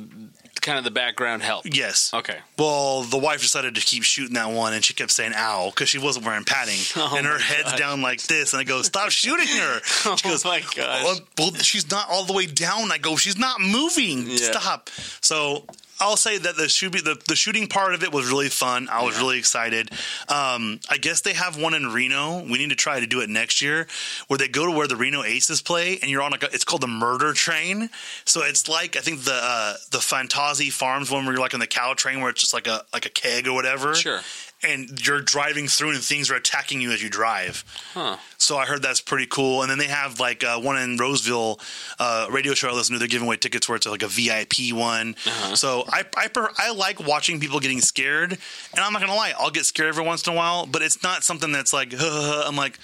kind 0.61 0.78
of 0.80 0.84
the 0.84 0.91
background 0.91 1.43
help. 1.43 1.65
Yes. 1.65 2.11
Okay. 2.13 2.38
Well, 2.57 3.03
the 3.03 3.17
wife 3.17 3.41
decided 3.41 3.76
to 3.76 3.82
keep 3.82 4.03
shooting 4.03 4.34
that 4.34 4.49
one, 4.49 4.73
and 4.73 4.84
she 4.84 4.93
kept 4.93 5.11
saying 5.11 5.34
"ow" 5.36 5.69
because 5.69 5.89
she 5.89 5.99
wasn't 5.99 6.26
wearing 6.26 6.43
padding, 6.43 6.80
Oh 6.95 7.15
and 7.17 7.26
her 7.26 7.38
head's 7.38 7.73
down 7.73 8.01
like 8.01 8.21
this. 8.23 8.53
And 8.53 8.61
I 8.61 8.63
go, 8.63 8.82
"Stop 8.82 9.11
shooting 9.11 9.47
her!" 9.47 9.82
She 9.86 10.09
Oh 10.09 10.15
goes, 10.23 10.43
my 10.45 10.61
gosh. 10.61 11.03
"Well, 11.03 11.19
well, 11.38 11.53
she's 11.55 11.89
not 11.91 12.09
all 12.09 12.26
the 12.26 12.34
way 12.34 12.45
down." 12.47 12.91
I 12.91 12.97
go, 12.97 13.15
"She's 13.15 13.38
not 13.38 13.61
moving. 13.61 14.28
Yeah. 14.28 14.38
Stop." 14.51 14.89
So 15.21 15.65
I'll 16.00 16.18
say 16.18 16.38
that 16.38 16.58
the 16.58 16.68
shoot 16.68 16.91
the, 16.91 17.22
the 17.28 17.36
shooting 17.36 17.68
part 17.68 17.93
of 17.93 18.04
it 18.04 18.12
was 18.12 18.30
really 18.30 18.50
fun. 18.50 18.88
I 18.91 19.04
was 19.04 19.18
really 19.18 19.38
excited. 19.38 19.91
Um, 20.28 20.80
I 20.89 20.98
guess 21.00 21.22
they 21.22 21.34
have 21.34 21.60
one 21.60 21.74
in 21.74 21.88
Reno. 21.88 22.43
We 22.43 22.58
need 22.58 22.70
to 22.70 22.76
try 22.76 23.00
to 23.00 23.08
do 23.08 23.22
it 23.22 23.30
next 23.30 23.62
year, 23.62 23.88
where 24.28 24.38
they 24.38 24.48
go 24.48 24.66
to 24.66 24.72
where 24.72 24.88
the 24.88 24.96
Reno 24.96 25.24
Aces 25.24 25.62
play, 25.62 25.98
and 26.02 26.12
you're 26.12 26.22
on 26.22 26.32
like 26.32 26.43
a, 26.43 26.54
it's 26.54 26.66
called 26.66 26.82
the 26.82 26.88
Murder 26.88 27.34
Train. 27.34 27.89
So 28.26 28.43
it's 28.43 28.68
like 28.68 28.98
I 28.98 29.00
think 29.00 29.24
the 29.24 29.39
uh, 29.41 29.76
the 29.91 30.00
Fantasy 30.00 30.70
Farms 30.70 31.10
one 31.10 31.26
where 31.26 31.34
you're 31.34 31.41
like 31.41 31.54
on 31.54 31.60
the 31.60 31.68
cow 31.68 31.93
train 31.93 32.20
where 32.22 32.30
it's 32.30 32.41
just 32.41 32.54
like 32.54 32.68
a 32.68 32.84
like 32.93 33.06
a 33.06 33.10
keg 33.10 33.48
or 33.48 33.54
whatever. 33.54 33.96
Sure. 33.96 34.20
And 34.66 35.05
you're 35.05 35.22
driving 35.22 35.68
through, 35.68 35.91
and 35.91 36.01
things 36.01 36.32
are 36.32 36.36
attacking 36.36 36.82
you 36.82 36.91
as 36.91 37.03
you 37.03 37.09
drive. 37.09 37.63
Huh. 37.93 38.18
So 38.38 38.57
I 38.57 38.66
heard 38.66 38.82
that's 38.82 39.01
pretty 39.01 39.28
cool. 39.28 39.61
And 39.61 39.70
then 39.72 39.78
they 39.78 39.88
have 39.88 40.20
like 40.20 40.43
uh, 40.43 40.59
one 40.59 40.78
in 40.78 40.97
Roseville, 40.97 41.59
uh, 41.99 42.28
radio 42.32 42.53
show 42.53 42.70
I 42.70 42.74
listen 42.74 42.93
to. 42.93 42.99
They're 42.99 43.07
giving 43.07 43.28
away 43.28 43.38
tickets 43.38 43.68
where 43.70 43.76
it's 43.76 43.88
like 43.88 44.03
a 44.03 44.07
VIP 44.07 44.74
one. 44.74 45.16
Uh-huh. 45.26 45.55
So 45.55 45.84
I 45.88 46.03
I, 46.18 46.28
per- 46.28 46.51
I 46.57 46.72
like 46.72 47.05
watching 47.05 47.39
people 47.39 47.59
getting 47.59 47.82
scared. 47.82 48.32
And 48.32 48.80
I'm 48.84 48.93
not 48.93 49.01
gonna 49.01 49.16
lie, 49.16 49.34
I'll 49.38 49.51
get 49.51 49.66
scared 49.66 49.89
every 49.89 50.03
once 50.03 50.26
in 50.26 50.34
a 50.34 50.36
while, 50.36 50.66
but 50.66 50.82
it's 50.82 51.01
not 51.03 51.24
something 51.24 51.51
that's 51.51 51.74
like 51.74 51.93
I'm 51.99 52.55
like, 52.55 52.80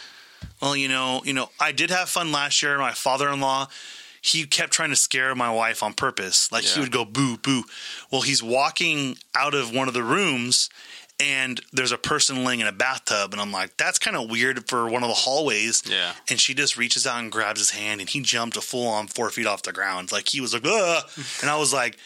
well, 0.62 0.76
you 0.76 0.88
know, 0.88 1.22
you 1.26 1.34
know, 1.34 1.50
I 1.60 1.72
did 1.72 1.90
have 1.90 2.10
fun 2.10 2.32
last 2.32 2.62
year. 2.62 2.78
My 2.78 2.92
father-in-law. 2.92 3.68
He 4.24 4.46
kept 4.46 4.72
trying 4.72 4.92
to 4.92 4.96
scare 4.96 5.34
my 5.34 5.52
wife 5.52 5.82
on 5.82 5.94
purpose. 5.94 6.52
Like 6.52 6.64
he 6.64 6.80
would 6.80 6.92
go 6.92 7.06
boo 7.06 7.38
boo. 7.38 7.64
Well, 8.12 8.22
he's 8.22 8.44
walking 8.44 9.18
out 9.34 9.56
of 9.56 9.74
one 9.74 9.88
of 9.88 9.96
the 9.96 10.04
rooms 10.04 10.70
and 11.22 11.62
there's 11.72 11.92
a 11.92 11.98
person 11.98 12.44
laying 12.44 12.62
in 12.62 12.68
a 12.68 12.72
bathtub 12.72 13.32
and 13.32 13.40
I'm 13.42 13.52
like, 13.52 13.78
that's 13.78 14.00
kind 14.00 14.18
of 14.18 14.30
weird 14.30 14.68
for 14.68 14.90
one 14.90 15.04
of 15.04 15.10
the 15.10 15.16
hallways. 15.16 15.84
Yeah. 15.86 16.14
And 16.30 16.40
she 16.40 16.56
just 16.56 16.78
reaches 16.78 17.06
out 17.06 17.20
and 17.20 17.32
grabs 17.32 17.60
his 17.60 17.70
hand 17.70 18.02
and 18.02 18.10
he 18.10 18.22
jumped 18.22 18.58
a 18.58 18.62
full 18.62 18.88
on 18.88 19.08
four 19.08 19.30
feet 19.30 19.46
off 19.46 19.62
the 19.62 19.72
ground. 19.72 20.12
Like 20.12 20.28
he 20.28 20.42
was 20.42 20.54
like, 20.54 20.66
Ugh! 20.66 21.04
and 21.42 21.50
I 21.50 21.58
was 21.58 21.72
like, 21.74 21.98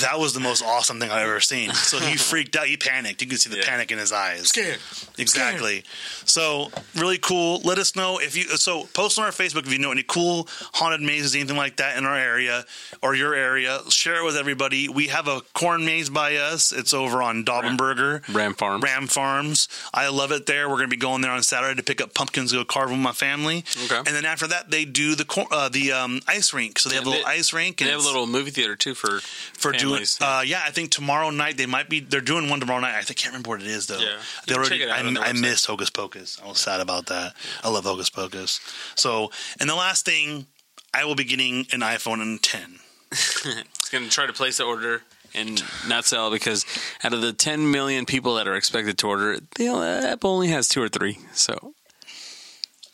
that 0.00 0.18
was 0.20 0.34
the 0.34 0.40
most 0.40 0.62
awesome 0.62 1.00
thing 1.00 1.10
I've 1.10 1.26
ever 1.28 1.40
seen. 1.40 1.72
So 1.72 1.98
he 1.98 2.16
freaked 2.30 2.54
out. 2.56 2.66
He 2.66 2.76
panicked. 2.76 3.20
You 3.22 3.28
could 3.28 3.40
see 3.40 3.50
the 3.50 3.56
Yeah. 3.58 3.66
panic 3.66 3.90
in 3.90 3.98
his 3.98 4.12
eyes. 4.12 4.48
Scared. 4.48 4.78
Exactly. 5.18 5.82
So 6.24 6.70
really 6.94 7.18
cool. 7.18 7.60
Let 7.64 7.78
us 7.78 7.96
know 7.96 8.18
if 8.18 8.36
you 8.36 8.44
so 8.56 8.84
post 8.94 9.18
on 9.18 9.24
our 9.24 9.30
Facebook 9.32 9.66
if 9.66 9.72
you 9.72 9.78
know 9.78 9.90
any 9.92 10.04
cool 10.04 10.48
haunted 10.74 11.00
mazes, 11.00 11.34
anything 11.34 11.56
like 11.56 11.76
that 11.76 11.98
in 11.98 12.04
our 12.06 12.16
area 12.16 12.64
or 13.02 13.14
your 13.14 13.34
area. 13.34 13.80
Share 13.88 14.20
it 14.20 14.24
with 14.24 14.36
everybody. 14.36 14.88
We 14.88 15.08
have 15.08 15.26
a 15.28 15.40
corn 15.54 15.84
maze 15.84 16.08
by 16.08 16.36
us. 16.36 16.72
It's 16.72 16.94
over 16.94 17.22
on 17.22 17.44
Daubenberger. 17.44 18.32
Ram 18.34 18.54
Farm. 18.54 18.80
Ram 18.80 19.06
Farms. 19.08 19.68
I 19.92 20.08
love 20.08 20.30
it 20.32 20.46
there. 20.46 20.68
We're 20.68 20.76
going 20.76 20.88
to 20.88 20.96
be 20.96 21.00
going 21.00 21.20
there 21.22 21.32
on 21.32 21.42
Saturday 21.42 21.74
to 21.76 21.82
pick 21.82 22.00
up 22.00 22.14
pumpkins 22.14 22.52
to 22.52 22.58
go 22.58 22.64
carve 22.64 22.90
with 22.90 23.00
my 23.00 23.12
family. 23.12 23.64
Okay. 23.86 23.96
And 23.98 24.06
then 24.06 24.24
after 24.24 24.46
that, 24.46 24.70
they 24.70 24.84
do 24.84 25.14
the 25.14 25.24
cor- 25.24 25.48
uh, 25.50 25.68
the 25.68 25.92
um, 25.92 26.20
ice 26.28 26.52
rink. 26.54 26.78
So 26.78 26.88
they 26.88 26.94
have 26.96 27.06
a 27.06 27.10
little 27.10 27.24
they- 27.24 27.30
ice 27.30 27.52
rink. 27.52 27.80
And 27.80 27.88
they 27.88 27.92
have 27.92 28.00
a 28.02 28.06
little 28.06 28.26
movie 28.26 28.50
theater 28.52 28.76
too 28.76 28.94
for 28.94 29.18
for 29.20 29.72
doing. 29.80 30.04
Uh, 30.20 30.42
yeah, 30.44 30.62
I 30.64 30.70
think 30.70 30.90
tomorrow 30.90 31.30
night 31.30 31.56
they 31.56 31.66
might 31.66 31.88
be. 31.88 32.00
They're 32.00 32.20
doing 32.20 32.48
one 32.48 32.60
tomorrow 32.60 32.80
night. 32.80 32.96
I 32.96 33.02
think, 33.02 33.18
can't 33.18 33.32
remember 33.32 33.50
what 33.50 33.60
it 33.60 33.66
is 33.66 33.86
though. 33.86 33.98
Yeah. 33.98 34.18
they 34.46 34.54
already. 34.54 34.70
check 34.70 34.80
it 34.80 34.90
out 34.90 35.18
I, 35.18 35.30
I 35.30 35.32
missed 35.32 35.66
Hocus 35.66 35.90
Pocus. 35.90 36.40
I 36.42 36.48
was 36.48 36.58
sad 36.58 36.80
about 36.80 37.06
that. 37.06 37.34
I 37.64 37.68
love 37.68 37.84
Hocus 37.84 38.10
Pocus. 38.10 38.60
So, 38.94 39.30
and 39.58 39.68
the 39.68 39.74
last 39.74 40.04
thing, 40.04 40.46
I 40.92 41.04
will 41.04 41.14
be 41.14 41.24
getting 41.24 41.66
an 41.72 41.80
iPhone 41.80 42.38
10. 42.40 42.78
It's 43.12 43.88
going 43.90 44.04
to 44.04 44.10
try 44.10 44.26
to 44.26 44.32
place 44.32 44.58
the 44.58 44.64
order 44.64 45.02
and 45.34 45.62
not 45.88 46.04
sell 46.04 46.30
because 46.30 46.64
out 47.02 47.12
of 47.12 47.20
the 47.20 47.32
10 47.32 47.70
million 47.70 48.06
people 48.06 48.36
that 48.36 48.46
are 48.46 48.54
expected 48.54 48.98
to 48.98 49.08
order, 49.08 49.32
it, 49.32 49.50
the 49.52 49.68
Apple 49.68 50.30
only 50.30 50.48
has 50.48 50.68
two 50.68 50.82
or 50.82 50.88
three. 50.88 51.18
So 51.32 51.74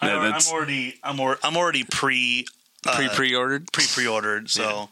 I, 0.01 0.09
No, 0.09 0.21
I'm 0.21 0.41
already. 0.51 0.99
I'm, 1.03 1.21
or, 1.21 1.39
I'm 1.43 1.57
already 1.57 1.85
pre 1.85 2.47
pre 2.83 3.09
pre 3.09 3.35
ordered. 3.35 3.71
pre 3.73 3.85
pre 3.87 4.07
ordered. 4.07 4.51
So. 4.51 4.89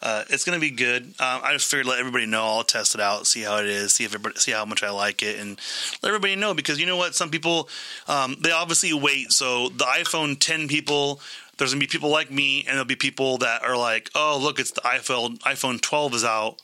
Uh, 0.00 0.24
it's 0.30 0.44
gonna 0.44 0.60
be 0.60 0.70
good. 0.70 1.02
Um, 1.02 1.40
I 1.42 1.52
just 1.52 1.68
figured 1.68 1.86
let 1.86 1.98
everybody 1.98 2.26
know. 2.26 2.44
I'll 2.44 2.64
test 2.64 2.94
it 2.94 3.00
out, 3.00 3.26
see 3.26 3.42
how 3.42 3.56
it 3.58 3.66
is, 3.66 3.94
see 3.94 4.04
if 4.04 4.14
everybody, 4.14 4.38
see 4.38 4.52
how 4.52 4.64
much 4.64 4.82
I 4.82 4.90
like 4.90 5.22
it, 5.22 5.40
and 5.40 5.58
let 6.02 6.10
everybody 6.10 6.36
know 6.36 6.54
because 6.54 6.78
you 6.78 6.86
know 6.86 6.96
what? 6.96 7.14
Some 7.14 7.30
people 7.30 7.68
um, 8.06 8.36
they 8.40 8.52
obviously 8.52 8.92
wait. 8.92 9.32
So 9.32 9.68
the 9.70 9.84
iPhone 9.84 10.38
10 10.38 10.68
people, 10.68 11.20
there's 11.56 11.72
gonna 11.72 11.80
be 11.80 11.88
people 11.88 12.10
like 12.10 12.30
me, 12.30 12.60
and 12.60 12.68
there'll 12.74 12.84
be 12.84 12.96
people 12.96 13.38
that 13.38 13.62
are 13.64 13.76
like, 13.76 14.10
oh 14.14 14.38
look, 14.40 14.60
it's 14.60 14.70
the 14.70 14.82
iPhone 14.82 15.38
iPhone 15.40 15.80
12 15.80 16.14
is 16.14 16.24
out. 16.24 16.62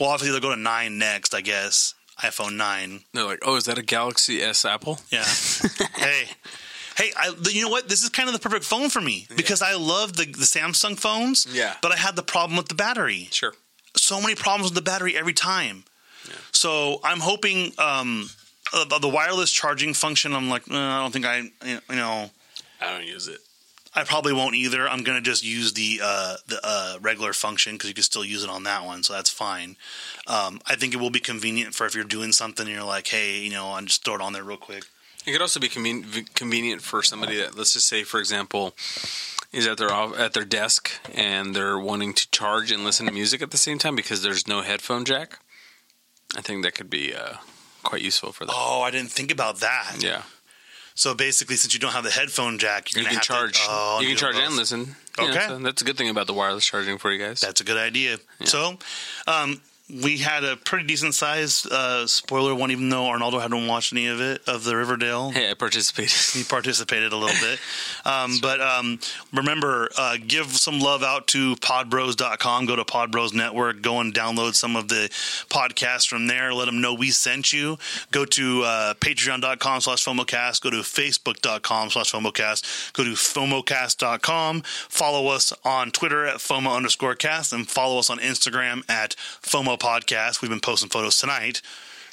Well, 0.00 0.08
obviously 0.08 0.32
they'll 0.32 0.48
go 0.50 0.54
to 0.54 0.60
nine 0.60 0.98
next, 0.98 1.34
I 1.34 1.40
guess. 1.40 1.94
iPhone 2.20 2.56
nine. 2.56 3.00
They're 3.12 3.24
like, 3.24 3.40
oh, 3.42 3.56
is 3.56 3.66
that 3.66 3.78
a 3.78 3.82
Galaxy 3.82 4.42
S 4.42 4.64
Apple? 4.64 4.98
Yeah. 5.10 5.24
hey. 5.96 6.24
Hey, 6.96 7.12
I, 7.16 7.34
you 7.50 7.62
know 7.62 7.70
what? 7.70 7.88
This 7.88 8.02
is 8.02 8.08
kind 8.08 8.28
of 8.28 8.34
the 8.34 8.40
perfect 8.40 8.64
phone 8.64 8.90
for 8.90 9.00
me 9.00 9.26
because 9.36 9.62
I 9.62 9.74
love 9.74 10.16
the, 10.16 10.26
the 10.26 10.44
Samsung 10.44 10.98
phones. 10.98 11.46
Yeah. 11.50 11.74
But 11.80 11.92
I 11.92 11.96
had 11.96 12.16
the 12.16 12.22
problem 12.22 12.56
with 12.56 12.68
the 12.68 12.74
battery. 12.74 13.28
Sure. 13.30 13.54
So 13.96 14.20
many 14.20 14.34
problems 14.34 14.70
with 14.70 14.74
the 14.74 14.90
battery 14.90 15.16
every 15.16 15.34
time. 15.34 15.84
So 16.52 17.00
I'm 17.02 17.20
hoping 17.20 17.72
um, 17.78 18.30
uh, 18.72 18.98
the 18.98 19.08
wireless 19.08 19.50
charging 19.50 19.94
function. 19.94 20.34
I'm 20.34 20.48
like, 20.48 20.70
uh, 20.70 20.76
I 20.76 21.00
don't 21.00 21.12
think 21.12 21.26
I, 21.26 21.38
you 21.64 21.80
know, 21.90 22.30
I 22.80 22.90
don't 22.92 23.06
use 23.06 23.28
it. 23.28 23.40
I 23.94 24.04
probably 24.04 24.32
won't 24.32 24.54
either. 24.54 24.88
I'm 24.88 25.02
gonna 25.02 25.20
just 25.20 25.44
use 25.44 25.74
the 25.74 26.00
uh, 26.02 26.36
the 26.46 26.60
uh, 26.64 26.98
regular 27.02 27.34
function 27.34 27.74
because 27.74 27.88
you 27.88 27.94
can 27.94 28.04
still 28.04 28.24
use 28.24 28.42
it 28.42 28.48
on 28.48 28.62
that 28.62 28.86
one, 28.86 29.02
so 29.02 29.12
that's 29.12 29.28
fine. 29.28 29.76
Um, 30.26 30.60
I 30.64 30.76
think 30.76 30.94
it 30.94 30.96
will 30.96 31.10
be 31.10 31.20
convenient 31.20 31.74
for 31.74 31.84
if 31.84 31.94
you're 31.94 32.04
doing 32.04 32.32
something 32.32 32.66
and 32.66 32.74
you're 32.74 32.86
like, 32.86 33.06
hey, 33.08 33.40
you 33.40 33.50
know, 33.50 33.72
I'm 33.72 33.84
just 33.84 34.02
throw 34.02 34.14
it 34.14 34.22
on 34.22 34.32
there 34.32 34.44
real 34.44 34.56
quick. 34.56 34.84
It 35.26 35.32
could 35.32 35.40
also 35.42 35.60
be 35.60 35.68
conven- 35.68 36.32
convenient 36.34 36.82
for 36.82 37.02
somebody 37.02 37.36
that, 37.36 37.56
let's 37.56 37.72
just 37.72 37.86
say, 37.88 38.02
for 38.02 38.18
example, 38.20 38.74
is 39.52 39.66
at 39.66 39.78
their 39.78 39.92
off- 39.92 40.18
at 40.18 40.32
their 40.32 40.44
desk 40.44 40.90
and 41.14 41.54
they're 41.54 41.78
wanting 41.78 42.12
to 42.14 42.30
charge 42.30 42.72
and 42.72 42.84
listen 42.84 43.06
to 43.06 43.12
music 43.12 43.40
at 43.42 43.50
the 43.50 43.58
same 43.58 43.78
time 43.78 43.94
because 43.94 44.22
there's 44.22 44.48
no 44.48 44.62
headphone 44.62 45.04
jack. 45.04 45.38
I 46.36 46.40
think 46.40 46.64
that 46.64 46.74
could 46.74 46.88
be 46.90 47.14
uh, 47.14 47.34
quite 47.82 48.00
useful 48.02 48.32
for 48.32 48.46
them. 48.46 48.54
Oh, 48.56 48.80
I 48.82 48.90
didn't 48.90 49.10
think 49.12 49.30
about 49.30 49.60
that. 49.60 49.96
Yeah, 50.00 50.22
So 50.94 51.14
basically, 51.14 51.56
since 51.56 51.74
you 51.74 51.80
don't 51.80 51.92
have 51.92 52.04
the 52.04 52.10
headphone 52.10 52.58
jack, 52.58 52.94
you're 52.94 53.02
you 53.04 53.08
can 53.10 53.20
charge. 53.20 53.58
To, 53.60 53.66
oh, 53.68 53.98
you 54.00 54.08
can 54.08 54.16
charge 54.16 54.34
both. 54.36 54.46
and 54.46 54.56
listen. 54.56 54.96
Yeah, 55.18 55.24
Okay. 55.26 55.46
so 55.48 55.58
that's 55.58 55.82
a 55.82 55.84
good 55.84 55.98
thing 55.98 56.08
about 56.08 56.26
the 56.26 56.32
wireless 56.32 56.64
charging 56.66 56.96
for 56.98 57.12
you 57.12 57.18
guys. 57.18 57.40
That's 57.40 57.60
a 57.60 57.64
good 57.64 57.76
idea. 57.76 58.16
So, 58.44 58.78
um, 59.26 59.60
we 60.02 60.18
had 60.18 60.42
a 60.42 60.56
pretty 60.56 60.86
decent 60.86 61.14
sized 61.14 61.70
uh, 61.70 62.06
spoiler 62.06 62.54
one, 62.54 62.70
even 62.70 62.88
though 62.88 63.06
Arnaldo 63.06 63.38
hadn't 63.38 63.66
watched 63.66 63.92
any 63.92 64.06
of 64.06 64.20
it 64.20 64.40
of 64.46 64.64
the 64.64 64.74
Riverdale. 64.76 65.30
hey, 65.30 65.50
I 65.50 65.54
participated. 65.54 66.12
He 66.32 66.44
participated 66.44 67.12
a 67.12 67.16
little 67.16 67.38
bit. 67.40 67.58
Um, 68.04 68.38
but 68.42 68.60
um, 68.60 68.98
remember, 69.32 69.88
uh, 69.96 70.16
give 70.26 70.46
some 70.46 70.80
love 70.80 71.04
out 71.04 71.28
to 71.28 71.54
podbros.com. 71.56 72.66
Go 72.66 72.74
to 72.74 72.84
Podbros 72.84 73.32
Network. 73.32 73.80
Go 73.80 74.00
and 74.00 74.12
download 74.12 74.56
some 74.56 74.74
of 74.74 74.88
the 74.88 75.08
podcasts 75.48 76.08
from 76.08 76.26
there. 76.26 76.52
Let 76.52 76.64
them 76.64 76.80
know 76.80 76.94
we 76.94 77.10
sent 77.12 77.52
you. 77.52 77.78
Go 78.10 78.24
to 78.24 78.62
uh, 78.64 78.94
patreon.com 78.94 79.82
slash 79.82 80.04
FOMOcast. 80.04 80.62
Go 80.62 80.70
to 80.70 80.78
facebook.com 80.78 81.90
slash 81.90 82.10
FOMOcast. 82.12 82.92
Go 82.92 83.04
to 83.04 83.10
FOMOcast.com. 83.10 84.62
Follow 84.62 85.28
us 85.28 85.52
on 85.64 85.92
Twitter 85.92 86.26
at 86.26 86.36
FOMO 86.38 86.74
underscore 86.74 87.14
cast 87.14 87.52
and 87.52 87.68
follow 87.68 88.00
us 88.00 88.10
on 88.10 88.18
Instagram 88.18 88.82
at 88.90 89.14
FOMO 89.42 89.78
podcast. 89.82 90.40
We've 90.40 90.50
been 90.50 90.60
posting 90.60 90.88
photos 90.88 91.18
tonight 91.18 91.60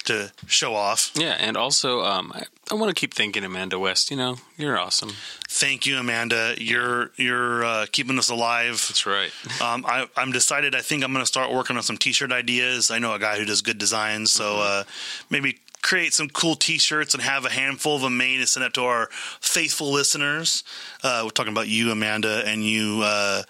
to 0.04 0.32
show 0.46 0.74
off. 0.74 1.12
yeah, 1.14 1.36
and 1.38 1.56
also, 1.58 2.00
um, 2.02 2.32
I, 2.34 2.44
I 2.70 2.74
want 2.74 2.88
to 2.88 2.98
keep 2.98 3.12
thanking 3.12 3.44
Amanda 3.44 3.78
West. 3.78 4.10
You 4.10 4.16
know, 4.16 4.36
you're 4.56 4.78
awesome. 4.78 5.10
Thank 5.48 5.84
you, 5.86 5.98
Amanda. 5.98 6.54
You're 6.58 7.10
you're 7.16 7.62
uh, 7.64 7.86
keeping 7.92 8.18
us 8.18 8.30
alive. 8.30 8.84
That's 8.88 9.06
right. 9.06 9.30
Um, 9.62 9.84
I, 9.86 10.06
I'm 10.16 10.32
decided. 10.32 10.74
I 10.74 10.80
think 10.80 11.04
I'm 11.04 11.12
going 11.12 11.22
to 11.22 11.26
start 11.26 11.52
working 11.52 11.76
on 11.76 11.82
some 11.82 11.98
T-shirt 11.98 12.32
ideas. 12.32 12.90
I 12.90 12.98
know 12.98 13.12
a 13.12 13.18
guy 13.18 13.36
who 13.38 13.44
does 13.44 13.60
good 13.60 13.76
designs, 13.76 14.30
so 14.32 14.56
uh, 14.60 14.84
maybe 15.28 15.58
create 15.82 16.14
some 16.14 16.30
cool 16.30 16.54
T-shirts 16.54 17.12
and 17.12 17.22
have 17.22 17.44
a 17.44 17.50
handful 17.50 17.96
of 17.96 18.02
them 18.02 18.16
made 18.16 18.40
and 18.40 18.48
send 18.48 18.64
it 18.64 18.72
to 18.74 18.82
our 18.84 19.08
faithful 19.40 19.90
listeners. 19.92 20.64
Uh, 21.02 21.20
we're 21.24 21.30
talking 21.30 21.52
about 21.52 21.68
you, 21.68 21.90
Amanda, 21.90 22.42
and 22.46 22.64
you, 22.64 23.02
uh, 23.04 23.42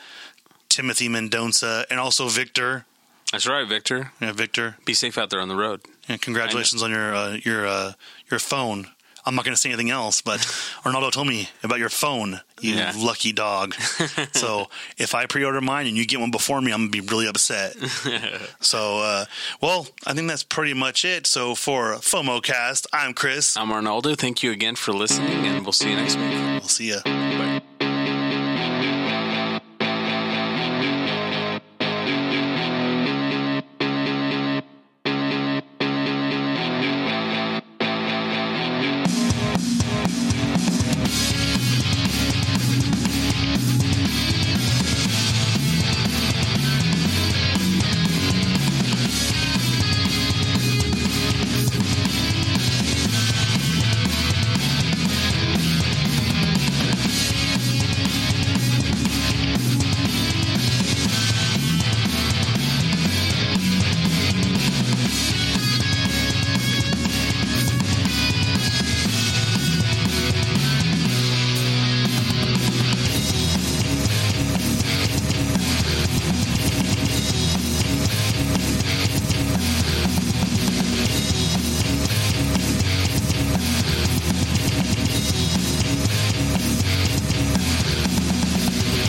Timothy 0.68 1.08
Mendoza, 1.08 1.86
and 1.90 2.00
also 2.00 2.26
Victor. 2.26 2.86
That's 3.32 3.46
right, 3.46 3.66
Victor. 3.66 4.12
Yeah, 4.20 4.32
Victor. 4.32 4.76
Be 4.84 4.94
safe 4.94 5.16
out 5.16 5.30
there 5.30 5.40
on 5.40 5.48
the 5.48 5.56
road. 5.56 5.82
And 6.08 6.20
congratulations 6.20 6.82
on 6.82 6.90
your 6.90 7.14
uh, 7.14 7.36
your 7.44 7.66
uh, 7.66 7.92
your 8.30 8.40
phone. 8.40 8.88
I'm 9.26 9.34
not 9.34 9.44
going 9.44 9.54
to 9.54 9.60
say 9.60 9.68
anything 9.68 9.90
else, 9.90 10.22
but 10.22 10.40
Arnaldo 10.84 11.10
told 11.10 11.28
me 11.28 11.50
about 11.62 11.78
your 11.78 11.90
phone, 11.90 12.40
you 12.60 12.74
Yeah. 12.74 12.92
lucky 12.96 13.32
dog. 13.32 13.74
so 14.32 14.68
if 14.96 15.14
I 15.14 15.26
pre-order 15.26 15.60
mine 15.60 15.86
and 15.86 15.94
you 15.94 16.06
get 16.06 16.20
one 16.20 16.30
before 16.30 16.58
me, 16.62 16.72
I'm 16.72 16.88
going 16.88 16.92
to 16.92 17.02
be 17.02 17.06
really 17.06 17.26
upset. 17.28 17.76
so, 18.60 19.00
uh, 19.00 19.26
well, 19.60 19.86
I 20.06 20.14
think 20.14 20.26
that's 20.26 20.42
pretty 20.42 20.72
much 20.72 21.04
it. 21.04 21.26
So 21.26 21.54
for 21.54 21.96
FOMOcast, 21.96 22.86
I'm 22.94 23.12
Chris. 23.12 23.58
I'm 23.58 23.70
Arnaldo. 23.70 24.14
Thank 24.14 24.42
you 24.42 24.52
again 24.52 24.74
for 24.74 24.92
listening, 24.94 25.46
and 25.46 25.64
we'll 25.66 25.72
see 25.72 25.90
you 25.90 25.96
next 25.96 26.16
week. 26.16 26.32
We'll 26.32 26.62
see 26.62 26.88
ya. 26.88 27.00
Bye. 27.04 27.60